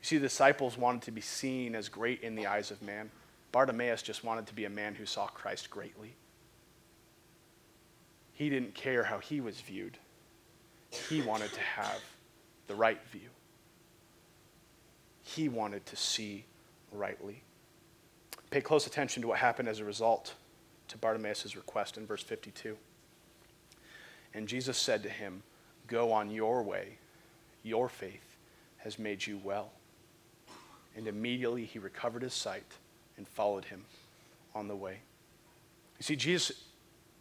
see, 0.00 0.16
the 0.16 0.22
disciples 0.22 0.78
wanted 0.78 1.02
to 1.02 1.10
be 1.10 1.20
seen 1.20 1.74
as 1.74 1.90
great 1.90 2.22
in 2.22 2.36
the 2.36 2.46
eyes 2.46 2.70
of 2.70 2.80
man. 2.80 3.10
Bartimaeus 3.52 4.00
just 4.00 4.24
wanted 4.24 4.46
to 4.46 4.54
be 4.54 4.64
a 4.64 4.70
man 4.70 4.94
who 4.94 5.04
saw 5.04 5.26
Christ 5.26 5.68
greatly. 5.68 6.14
He 8.32 8.48
didn't 8.48 8.74
care 8.74 9.04
how 9.04 9.18
he 9.18 9.42
was 9.42 9.60
viewed, 9.60 9.98
he 10.90 11.20
wanted 11.20 11.52
to 11.52 11.60
have 11.60 12.00
the 12.70 12.76
right 12.76 13.00
view. 13.10 13.28
He 15.24 15.48
wanted 15.48 15.84
to 15.86 15.96
see 15.96 16.44
rightly. 16.92 17.42
Pay 18.50 18.60
close 18.60 18.86
attention 18.86 19.22
to 19.22 19.28
what 19.28 19.40
happened 19.40 19.68
as 19.68 19.80
a 19.80 19.84
result 19.84 20.34
to 20.86 20.96
Bartimaeus' 20.96 21.56
request 21.56 21.96
in 21.96 22.06
verse 22.06 22.22
52. 22.22 22.76
And 24.34 24.46
Jesus 24.46 24.78
said 24.78 25.02
to 25.02 25.08
him, 25.08 25.42
Go 25.88 26.12
on 26.12 26.30
your 26.30 26.62
way. 26.62 26.98
Your 27.64 27.88
faith 27.88 28.36
has 28.78 29.00
made 29.00 29.26
you 29.26 29.40
well. 29.42 29.72
And 30.96 31.08
immediately 31.08 31.64
he 31.64 31.80
recovered 31.80 32.22
his 32.22 32.34
sight 32.34 32.62
and 33.16 33.26
followed 33.26 33.64
him 33.64 33.84
on 34.54 34.68
the 34.68 34.76
way. 34.76 35.00
You 35.98 36.04
see, 36.04 36.14
Jesus 36.14 36.62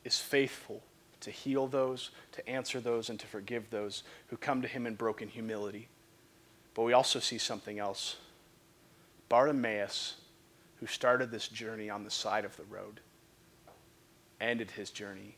is 0.03 0.19
faithful 0.19 0.83
to 1.21 1.31
heal 1.31 1.67
those, 1.67 2.11
to 2.33 2.49
answer 2.49 2.79
those, 2.79 3.09
and 3.09 3.19
to 3.19 3.27
forgive 3.27 3.69
those 3.69 4.03
who 4.27 4.37
come 4.37 4.61
to 4.61 4.67
him 4.67 4.87
in 4.87 4.95
broken 4.95 5.27
humility. 5.27 5.87
But 6.73 6.83
we 6.83 6.93
also 6.93 7.19
see 7.19 7.37
something 7.37 7.79
else. 7.79 8.17
Bartimaeus, 9.27 10.15
who 10.79 10.87
started 10.87 11.31
this 11.31 11.47
journey 11.47 11.89
on 11.89 12.03
the 12.03 12.11
side 12.11 12.45
of 12.45 12.55
the 12.57 12.63
road, 12.63 13.01
ended 14.39 14.71
his 14.71 14.89
journey 14.89 15.35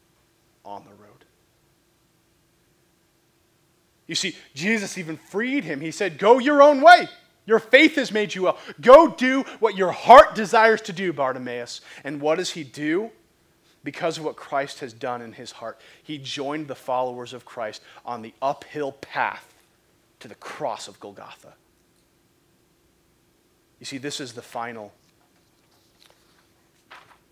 on 0.63 0.83
the 0.83 0.93
road. 0.93 1.25
You 4.07 4.15
see, 4.15 4.35
Jesus 4.53 4.97
even 4.97 5.17
freed 5.17 5.63
him. 5.63 5.79
He 5.79 5.91
said, 5.91 6.17
Go 6.17 6.39
your 6.39 6.61
own 6.61 6.81
way. 6.81 7.07
Your 7.45 7.59
faith 7.59 7.95
has 7.95 8.11
made 8.11 8.35
you 8.35 8.43
well. 8.43 8.57
Go 8.79 9.07
do 9.07 9.43
what 9.59 9.75
your 9.75 9.91
heart 9.91 10.35
desires 10.35 10.81
to 10.81 10.93
do, 10.93 11.11
Bartimaeus. 11.11 11.81
And 12.03 12.21
what 12.21 12.37
does 12.37 12.51
he 12.51 12.63
do? 12.63 13.11
Because 13.83 14.17
of 14.17 14.23
what 14.23 14.35
Christ 14.35 14.79
has 14.79 14.93
done 14.93 15.21
in 15.21 15.33
his 15.33 15.51
heart, 15.51 15.79
he 16.03 16.17
joined 16.17 16.67
the 16.67 16.75
followers 16.75 17.33
of 17.33 17.45
Christ 17.45 17.81
on 18.05 18.21
the 18.21 18.33
uphill 18.41 18.91
path 18.91 19.53
to 20.19 20.27
the 20.27 20.35
cross 20.35 20.87
of 20.87 20.99
Golgotha. 20.99 21.53
You 23.79 23.85
see, 23.85 23.97
this 23.97 24.19
is 24.19 24.33
the 24.33 24.41
final 24.41 24.93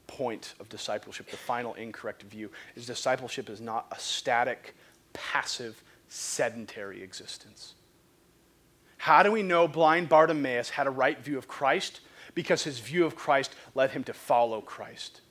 point 0.07 0.53
of 0.59 0.67
discipleship, 0.69 1.29
the 1.29 1.37
final 1.37 1.75
incorrect 1.75 2.23
view 2.23 2.49
is 2.75 2.85
discipleship 2.85 3.49
is 3.49 3.61
not 3.61 3.85
a 3.91 3.99
static, 3.99 4.75
passive, 5.13 5.81
sedentary 6.09 7.03
existence. 7.03 7.75
How 8.97 9.23
do 9.23 9.31
we 9.31 9.43
know 9.43 9.67
blind 9.67 10.09
Bartimaeus 10.09 10.71
had 10.71 10.87
a 10.87 10.91
right 10.91 11.19
view 11.23 11.37
of 11.37 11.47
Christ? 11.47 12.01
because 12.35 12.63
his 12.63 12.79
view 12.79 13.05
of 13.05 13.15
Christ 13.15 13.53
led 13.75 13.91
him 13.91 14.03
to 14.05 14.13
follow 14.13 14.61
Christ. 14.61 15.21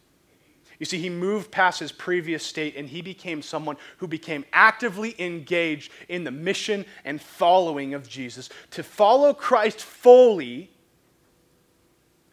You 0.79 0.87
see, 0.87 0.99
he 0.99 1.11
moved 1.11 1.51
past 1.51 1.81
his 1.81 1.91
previous 1.91 2.45
state 2.45 2.77
and 2.77 2.89
he 2.89 3.03
became 3.03 3.43
someone 3.43 3.77
who 3.97 4.07
became 4.07 4.45
actively 4.53 5.15
engaged 5.19 5.91
in 6.09 6.25
the 6.25 6.31
mission 6.31 6.85
and 7.05 7.21
following 7.21 7.95
of 7.95 8.09
Jesus. 8.09 8.49
To 8.73 8.83
follow 8.83 9.35
Christ 9.35 9.81
fully 9.81 10.71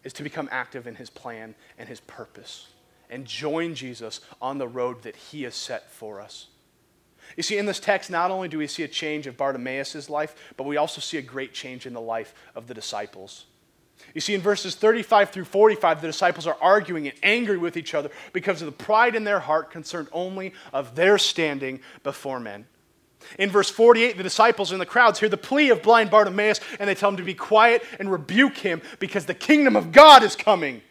is 0.04 0.14
to 0.14 0.24
become 0.24 0.48
active 0.52 0.86
in 0.86 0.96
his 0.96 1.10
plan 1.10 1.56
and 1.80 1.90
his 1.90 2.00
purpose 2.02 2.68
and 3.10 3.26
join 3.26 3.74
Jesus 3.74 4.22
on 4.42 4.58
the 4.58 4.68
road 4.68 5.02
that 5.04 5.16
he 5.16 5.44
has 5.44 5.56
set 5.56 5.92
for 5.92 6.22
us. 6.22 6.48
You 7.36 7.44
see, 7.44 7.58
in 7.58 7.66
this 7.66 7.80
text, 7.80 8.12
not 8.12 8.30
only 8.30 8.48
do 8.48 8.60
we 8.60 8.68
see 8.68 8.84
a 8.84 8.88
change 8.88 9.26
of 9.26 9.36
Bartimaeus' 9.36 10.10
life, 10.10 10.36
but 10.58 10.66
we 10.66 10.78
also 10.78 11.02
see 11.02 11.18
a 11.18 11.24
great 11.24 11.54
change 11.54 11.88
in 11.88 11.94
the 11.94 12.02
life 12.02 12.36
of 12.54 12.68
the 12.68 12.74
disciples. 12.76 13.46
You 14.14 14.22
see, 14.22 14.34
in 14.34 14.42
verses 14.42 14.76
35 14.76 15.32
through 15.32 15.46
45, 15.46 16.02
the 16.02 16.08
disciples 16.08 16.48
are 16.48 16.58
arguing 16.62 17.08
and 17.08 17.18
angry 17.22 17.58
with 17.58 17.76
each 17.78 17.94
other 17.94 18.10
because 18.34 18.62
of 18.62 18.66
the 18.66 18.72
pride 18.72 19.16
in 19.16 19.24
their 19.24 19.40
heart 19.40 19.72
concerned 19.72 20.08
only 20.12 20.54
of 20.74 20.96
their 20.96 21.18
standing 21.18 21.82
before 22.04 22.40
men. 22.40 22.66
In 23.40 23.50
verse 23.50 23.70
48, 23.70 24.18
the 24.18 24.24
disciples 24.24 24.72
in 24.72 24.80
the 24.80 24.86
crowds 24.86 25.20
hear 25.20 25.30
the 25.30 25.38
plea 25.38 25.70
of 25.70 25.82
blind 25.82 26.12
Bartimaeus 26.12 26.60
and 26.80 26.88
they 26.88 26.96
tell 26.96 27.10
him 27.10 27.18
to 27.18 27.24
be 27.24 27.34
quiet 27.34 27.84
and 28.00 28.12
rebuke 28.12 28.58
him 28.58 28.82
because 29.00 29.26
the 29.26 29.34
kingdom 29.34 29.76
of 29.76 29.92
God 29.92 30.24
is 30.24 30.36
coming. 30.36 30.82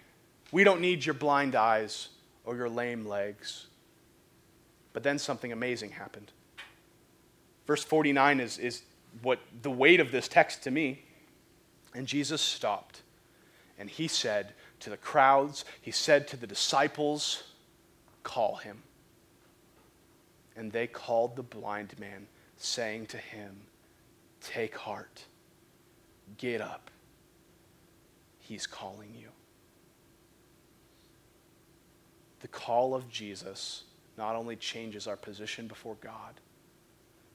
We 0.51 0.65
don't 0.65 0.81
need 0.81 1.05
your 1.05 1.15
blind 1.15 1.55
eyes 1.55 2.09
or 2.45 2.57
your 2.57 2.69
lame 2.69 3.07
legs. 3.07 3.67
But 4.93 5.03
then 5.03 5.19
something 5.19 5.53
amazing 5.53 5.91
happened. 5.91 6.33
Verse 7.67 7.85
49 7.85 8.41
is, 8.41 8.59
is 8.59 8.83
what 9.23 9.39
the 9.63 9.71
weight 9.71 10.01
of 10.01 10.11
this 10.11 10.29
text 10.29 10.63
to 10.65 10.71
me. 10.71 11.04
And 11.95 12.07
Jesus 12.07 12.40
stopped 12.40 13.03
and 13.78 13.88
he 13.88 14.09
said 14.09 14.53
to 14.80 14.90
the 14.90 14.97
crowds, 14.97 15.64
he 15.80 15.90
said 15.90 16.28
to 16.28 16.36
the 16.36 16.47
disciples, 16.47 17.45
Call 18.22 18.57
him. 18.57 18.82
And 20.57 20.70
they 20.72 20.86
called 20.86 21.36
the 21.36 21.42
blind 21.42 21.99
man, 21.99 22.26
saying 22.57 23.07
to 23.07 23.18
him, 23.18 23.57
Take 24.40 24.76
heart, 24.76 25.24
get 26.38 26.61
up. 26.61 26.90
He's 28.38 28.66
calling 28.66 29.14
you. 29.18 29.28
The 32.40 32.49
call 32.49 32.95
of 32.95 33.09
Jesus 33.09 33.84
not 34.16 34.36
only 34.36 34.55
changes 34.55 35.07
our 35.07 35.16
position 35.16 35.66
before 35.66 35.97
God, 36.01 36.40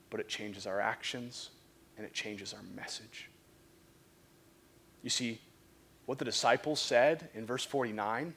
but 0.09 0.19
it 0.19 0.27
changes 0.27 0.65
our 0.65 0.79
actions 0.79 1.49
and 1.97 2.05
it 2.05 2.13
changes 2.13 2.53
our 2.53 2.63
message. 2.75 3.28
You 5.03 5.09
see, 5.09 5.39
what 6.05 6.17
the 6.17 6.25
disciples 6.25 6.79
said 6.79 7.29
in 7.33 7.45
verse 7.45 7.63
49 7.63 8.33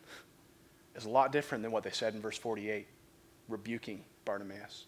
is 0.95 1.05
a 1.05 1.09
lot 1.09 1.33
different 1.33 1.63
than 1.63 1.73
what 1.73 1.85
they 1.85 1.91
said 1.91 2.15
in 2.15 2.21
verse 2.21 2.39
48, 2.39 2.87
rebuking 3.49 4.05
Bartimaeus. 4.25 4.87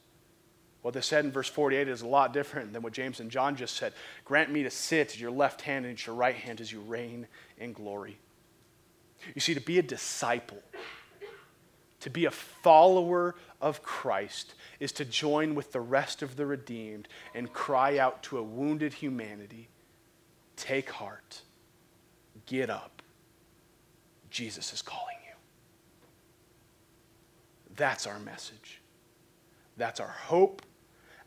What 0.83 0.93
they 0.93 1.01
said 1.01 1.25
in 1.25 1.33
verse 1.33 1.49
48 1.49 1.89
is 1.89 2.03
a 2.03 2.07
lot 2.07 2.35
different 2.35 2.75
than 2.75 2.83
what 2.83 2.93
James 2.93 3.19
and 3.21 3.31
John 3.31 3.57
just 3.57 3.77
said. 3.77 3.95
Grant 4.25 4.51
me 4.51 4.63
to 4.65 4.71
sit 4.71 5.15
at 5.15 5.19
your 5.19 5.31
left 5.31 5.63
hand 5.63 5.87
and 5.87 5.95
at 5.95 6.07
your 6.07 6.15
right 6.15 6.35
hand 6.35 6.61
as 6.61 6.71
you 6.71 6.81
reign 6.81 7.27
in 7.59 7.73
glory. 7.73 8.19
You 9.35 9.41
see, 9.41 9.55
to 9.55 9.61
be 9.61 9.79
a 9.79 9.83
disciple, 9.83 10.61
to 12.01 12.11
be 12.11 12.27
a 12.27 12.31
follower 12.31 13.35
of 13.63 13.83
Christ, 13.83 14.53
is 14.79 14.93
to 14.93 15.07
join 15.07 15.55
with 15.55 15.73
the 15.73 15.81
rest 15.81 16.21
of 16.21 16.37
the 16.37 16.45
redeemed 16.45 17.09
and 17.35 17.51
cry 17.51 17.97
out 17.97 18.23
to 18.25 18.37
a 18.37 18.43
wounded 18.43 18.93
humanity 18.93 19.71
Take 20.57 20.91
heart 20.91 21.43
Get 22.47 22.71
up. 22.71 23.03
Jesus 24.31 24.73
is 24.73 24.83
calling 24.83 25.17
you. 25.25 25.35
That's 27.77 28.07
our 28.07 28.19
message. 28.19 28.81
That's 29.77 30.01
our 30.01 30.09
hope. 30.09 30.63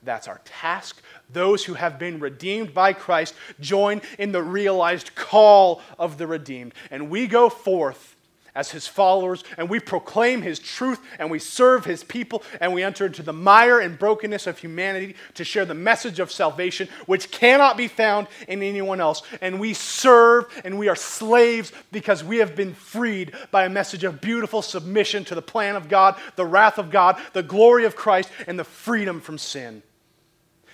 That's 0.04 0.28
our 0.28 0.42
task. 0.44 1.02
Those 1.32 1.64
who 1.66 1.76
have 1.76 1.98
been 1.98 2.20
redeemed 2.20 2.74
by 2.74 2.94
Christ 2.94 3.34
join 3.60 4.02
in 4.20 4.34
the 4.34 4.44
realized 4.44 5.16
call 5.16 5.82
of 5.98 6.18
the 6.18 6.28
redeemed. 6.28 6.74
And 6.92 7.10
we 7.10 7.28
go 7.28 7.50
forth 7.50 8.17
as 8.58 8.72
his 8.72 8.88
followers, 8.88 9.44
and 9.56 9.70
we 9.70 9.80
proclaim 9.80 10.42
his 10.42 10.58
truth, 10.58 11.00
and 11.20 11.30
we 11.30 11.38
serve 11.38 11.86
his 11.86 12.04
people, 12.04 12.42
and 12.60 12.74
we 12.74 12.82
enter 12.82 13.06
into 13.06 13.22
the 13.22 13.32
mire 13.32 13.80
and 13.80 14.00
brokenness 14.00 14.48
of 14.48 14.58
humanity 14.58 15.16
to 15.36 15.44
share 15.44 15.64
the 15.64 15.76
message 15.76 16.20
of 16.20 16.32
salvation, 16.32 16.90
which 17.06 17.30
cannot 17.30 17.78
be 17.78 17.88
found 17.88 18.26
in 18.48 18.64
anyone 18.64 19.00
else. 19.00 19.22
And 19.42 19.60
we 19.60 19.76
serve, 19.76 20.46
and 20.66 20.80
we 20.80 20.88
are 20.88 20.96
slaves 20.96 21.72
because 21.92 22.24
we 22.24 22.38
have 22.38 22.56
been 22.56 22.74
freed 22.74 23.32
by 23.52 23.66
a 23.66 23.70
message 23.70 24.04
of 24.04 24.22
beautiful 24.22 24.64
submission 24.64 25.24
to 25.26 25.36
the 25.36 25.42
plan 25.44 25.76
of 25.76 25.88
God, 25.88 26.16
the 26.36 26.46
wrath 26.46 26.80
of 26.80 26.90
God, 26.90 27.22
the 27.34 27.44
glory 27.44 27.86
of 27.86 27.96
Christ, 27.96 28.32
and 28.48 28.58
the 28.58 28.64
freedom 28.64 29.22
from 29.22 29.38
sin. 29.38 29.84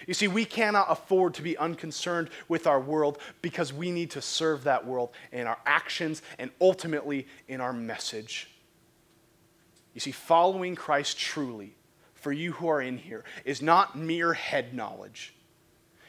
You 0.08 0.14
see, 0.14 0.28
we 0.28 0.46
cannot 0.46 0.88
afford 0.90 1.34
to 1.36 1.42
be 1.42 1.58
unconcerned 1.58 2.30
with 2.48 2.68
our 2.68 2.80
world 2.80 3.18
because 3.42 3.72
we 3.72 3.92
need 3.92 4.12
to 4.12 4.22
serve 4.22 4.64
that 4.66 4.86
world 4.86 5.10
in 5.32 5.48
our 5.48 5.60
actions 5.66 6.22
and 6.38 6.52
ultimately 6.60 7.28
in 7.48 7.62
our 7.62 7.74
message. 7.74 8.50
You 9.94 10.02
see, 10.02 10.12
following 10.12 10.76
Christ 10.76 11.18
truly, 11.18 11.76
for 12.16 12.32
you 12.32 12.54
who 12.54 12.68
are 12.68 12.82
in 12.82 12.98
here, 12.98 13.24
is 13.46 13.62
not 13.62 13.98
mere 13.98 14.34
head 14.34 14.74
knowledge. 14.74 15.33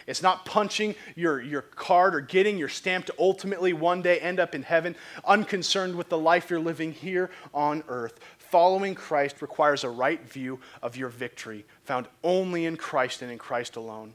It's 0.07 0.23
not 0.23 0.45
punching 0.45 0.95
your, 1.15 1.41
your 1.41 1.63
card 1.63 2.15
or 2.15 2.21
getting 2.21 2.59
your 2.59 2.69
stamp 2.69 3.07
to 3.07 3.15
ultimately 3.19 3.73
one 3.73 4.03
day 4.03 4.19
end 4.19 4.39
up 4.39 4.55
in 4.55 4.63
heaven, 4.63 4.97
unconcerned 5.25 5.97
with 5.97 6.09
the 6.09 6.19
life 6.19 6.51
you're 6.51 6.61
living 6.61 6.93
here 6.93 7.31
on 7.53 7.83
earth. 7.89 8.21
Following 8.39 8.95
Christ 8.95 9.43
requires 9.43 9.83
a 9.83 9.91
right 9.91 10.23
view 10.29 10.61
of 10.83 10.97
your 10.97 11.09
victory, 11.09 11.65
found 11.85 12.07
only 12.23 12.67
in 12.67 12.77
Christ 12.77 13.23
and 13.23 13.33
in 13.33 13.39
Christ 13.39 13.77
alone. 13.77 14.15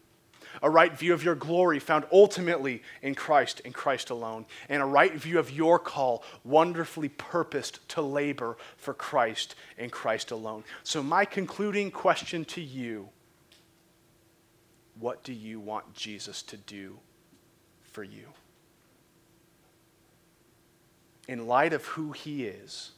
A 0.61 0.69
right 0.69 0.97
view 0.97 1.13
of 1.13 1.23
your 1.23 1.35
glory, 1.35 1.79
found 1.79 2.05
ultimately 2.11 2.81
in 3.01 3.15
Christ 3.15 3.61
and 3.65 3.73
Christ 3.73 4.09
alone. 4.09 4.45
And 4.67 4.81
a 4.81 4.85
right 4.85 5.13
view 5.13 5.39
of 5.39 5.51
your 5.51 5.79
call, 5.79 6.23
wonderfully 6.43 7.09
purposed 7.09 7.87
to 7.89 8.01
labor 8.01 8.57
for 8.77 8.93
Christ 8.93 9.55
and 9.77 9.91
Christ 9.91 10.31
alone. 10.31 10.63
So, 10.83 11.03
my 11.03 11.25
concluding 11.25 11.91
question 11.91 12.45
to 12.45 12.61
you 12.61 13.09
what 14.99 15.23
do 15.23 15.33
you 15.33 15.59
want 15.59 15.93
Jesus 15.93 16.43
to 16.43 16.57
do 16.57 16.97
for 17.83 18.03
you? 18.03 18.27
In 21.27 21.47
light 21.47 21.73
of 21.73 21.85
who 21.85 22.11
he 22.11 22.45
is, 22.45 22.91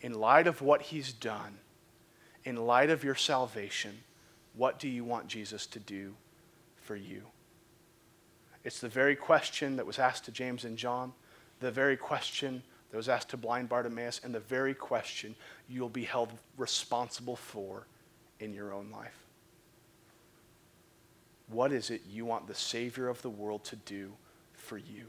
in 0.00 0.14
light 0.14 0.46
of 0.46 0.60
what 0.60 0.82
he's 0.82 1.12
done, 1.12 1.58
in 2.44 2.56
light 2.56 2.90
of 2.90 3.02
your 3.02 3.14
salvation, 3.14 3.98
what 4.54 4.78
do 4.78 4.88
you 4.88 5.04
want 5.04 5.26
Jesus 5.26 5.66
to 5.66 5.78
do 5.78 6.14
for 6.76 6.96
you? 6.96 7.22
It's 8.64 8.80
the 8.80 8.88
very 8.88 9.16
question 9.16 9.76
that 9.76 9.86
was 9.86 9.98
asked 9.98 10.24
to 10.24 10.32
James 10.32 10.64
and 10.64 10.76
John, 10.76 11.12
the 11.60 11.70
very 11.70 11.96
question 11.96 12.62
that 12.90 12.96
was 12.96 13.08
asked 13.08 13.30
to 13.30 13.36
blind 13.36 13.68
Bartimaeus, 13.68 14.20
and 14.24 14.34
the 14.34 14.40
very 14.40 14.74
question 14.74 15.34
you'll 15.68 15.88
be 15.88 16.04
held 16.04 16.30
responsible 16.56 17.36
for 17.36 17.86
in 18.40 18.52
your 18.52 18.72
own 18.72 18.90
life. 18.90 19.25
What 21.48 21.72
is 21.72 21.90
it 21.90 22.02
you 22.08 22.24
want 22.24 22.46
the 22.46 22.54
Savior 22.54 23.08
of 23.08 23.22
the 23.22 23.30
world 23.30 23.64
to 23.64 23.76
do 23.76 24.12
for 24.52 24.76
you? 24.76 25.06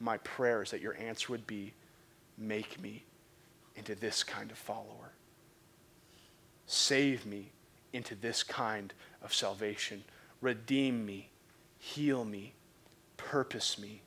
My 0.00 0.18
prayer 0.18 0.62
is 0.62 0.70
that 0.72 0.80
your 0.80 0.96
answer 0.96 1.32
would 1.32 1.46
be 1.46 1.72
make 2.36 2.80
me 2.80 3.04
into 3.76 3.94
this 3.94 4.24
kind 4.24 4.50
of 4.50 4.58
follower. 4.58 5.12
Save 6.66 7.26
me 7.26 7.52
into 7.92 8.14
this 8.14 8.42
kind 8.42 8.92
of 9.22 9.32
salvation. 9.32 10.02
Redeem 10.40 11.06
me, 11.06 11.30
heal 11.78 12.24
me, 12.24 12.54
purpose 13.16 13.78
me, 13.78 14.02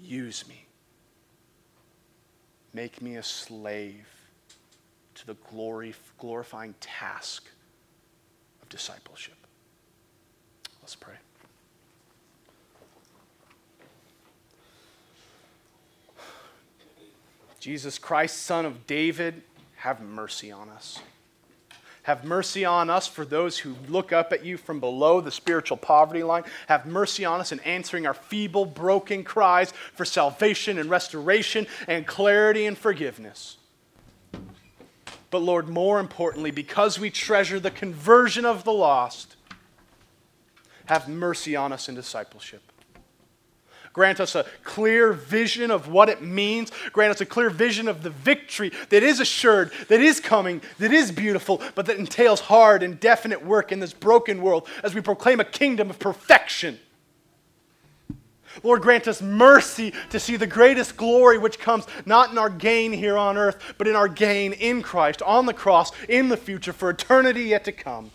use 0.00 0.48
me. 0.48 0.66
Make 2.72 3.02
me 3.02 3.16
a 3.16 3.22
slave 3.22 4.06
to 5.14 5.26
the 5.26 5.34
glory, 5.50 5.94
glorifying 6.18 6.74
task 6.80 7.48
of 8.62 8.68
discipleship. 8.68 9.43
Let's 10.84 10.96
pray. 10.96 11.14
Jesus 17.58 17.98
Christ, 17.98 18.42
Son 18.42 18.66
of 18.66 18.86
David, 18.86 19.40
have 19.76 20.02
mercy 20.02 20.52
on 20.52 20.68
us. 20.68 21.00
Have 22.02 22.22
mercy 22.22 22.66
on 22.66 22.90
us 22.90 23.06
for 23.06 23.24
those 23.24 23.56
who 23.56 23.76
look 23.88 24.12
up 24.12 24.30
at 24.30 24.44
you 24.44 24.58
from 24.58 24.78
below 24.78 25.22
the 25.22 25.30
spiritual 25.30 25.78
poverty 25.78 26.22
line. 26.22 26.44
Have 26.68 26.84
mercy 26.84 27.24
on 27.24 27.40
us 27.40 27.50
in 27.50 27.60
answering 27.60 28.06
our 28.06 28.12
feeble, 28.12 28.66
broken 28.66 29.24
cries 29.24 29.72
for 29.94 30.04
salvation 30.04 30.78
and 30.78 30.90
restoration 30.90 31.66
and 31.88 32.06
clarity 32.06 32.66
and 32.66 32.76
forgiveness. 32.76 33.56
But 35.30 35.38
Lord, 35.38 35.66
more 35.66 35.98
importantly, 35.98 36.50
because 36.50 36.98
we 36.98 37.08
treasure 37.08 37.58
the 37.58 37.70
conversion 37.70 38.44
of 38.44 38.64
the 38.64 38.72
lost, 38.74 39.36
have 40.86 41.08
mercy 41.08 41.56
on 41.56 41.72
us 41.72 41.88
in 41.88 41.94
discipleship. 41.94 42.62
Grant 43.94 44.18
us 44.18 44.34
a 44.34 44.44
clear 44.64 45.12
vision 45.12 45.70
of 45.70 45.86
what 45.86 46.08
it 46.08 46.20
means. 46.20 46.72
Grant 46.92 47.12
us 47.12 47.20
a 47.20 47.26
clear 47.26 47.48
vision 47.48 47.86
of 47.86 48.02
the 48.02 48.10
victory 48.10 48.72
that 48.88 49.04
is 49.04 49.20
assured, 49.20 49.70
that 49.86 50.00
is 50.00 50.18
coming, 50.18 50.60
that 50.78 50.92
is 50.92 51.12
beautiful, 51.12 51.62
but 51.76 51.86
that 51.86 51.96
entails 51.96 52.40
hard 52.40 52.82
and 52.82 52.98
definite 52.98 53.46
work 53.46 53.70
in 53.70 53.78
this 53.78 53.92
broken 53.92 54.42
world 54.42 54.68
as 54.82 54.96
we 54.96 55.00
proclaim 55.00 55.38
a 55.38 55.44
kingdom 55.44 55.90
of 55.90 56.00
perfection. 56.00 56.80
Lord, 58.64 58.82
grant 58.82 59.06
us 59.06 59.22
mercy 59.22 59.92
to 60.10 60.18
see 60.18 60.36
the 60.36 60.46
greatest 60.46 60.96
glory 60.96 61.38
which 61.38 61.60
comes 61.60 61.86
not 62.04 62.32
in 62.32 62.38
our 62.38 62.50
gain 62.50 62.92
here 62.92 63.16
on 63.16 63.36
earth, 63.36 63.74
but 63.78 63.86
in 63.86 63.94
our 63.94 64.08
gain 64.08 64.52
in 64.54 64.82
Christ, 64.82 65.22
on 65.22 65.46
the 65.46 65.54
cross, 65.54 65.92
in 66.08 66.28
the 66.28 66.36
future, 66.36 66.72
for 66.72 66.90
eternity 66.90 67.44
yet 67.44 67.64
to 67.64 67.72
come. 67.72 68.10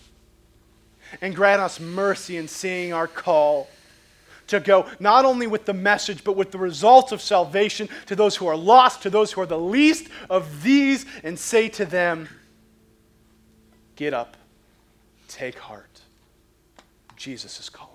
And 1.21 1.35
grant 1.35 1.61
us 1.61 1.79
mercy 1.79 2.37
in 2.37 2.47
seeing 2.47 2.93
our 2.93 3.07
call 3.07 3.69
to 4.47 4.59
go 4.59 4.87
not 4.99 5.25
only 5.25 5.47
with 5.47 5.65
the 5.65 5.73
message, 5.73 6.23
but 6.23 6.35
with 6.35 6.51
the 6.51 6.57
results 6.57 7.11
of 7.11 7.21
salvation 7.21 7.87
to 8.07 8.15
those 8.15 8.35
who 8.35 8.47
are 8.47 8.57
lost, 8.57 9.03
to 9.03 9.09
those 9.09 9.31
who 9.31 9.41
are 9.41 9.45
the 9.45 9.59
least 9.59 10.07
of 10.29 10.63
these, 10.63 11.05
and 11.23 11.37
say 11.37 11.69
to 11.69 11.85
them, 11.85 12.27
Get 13.95 14.13
up, 14.13 14.37
take 15.27 15.59
heart. 15.59 16.01
Jesus 17.15 17.59
is 17.59 17.69
calling. 17.69 17.88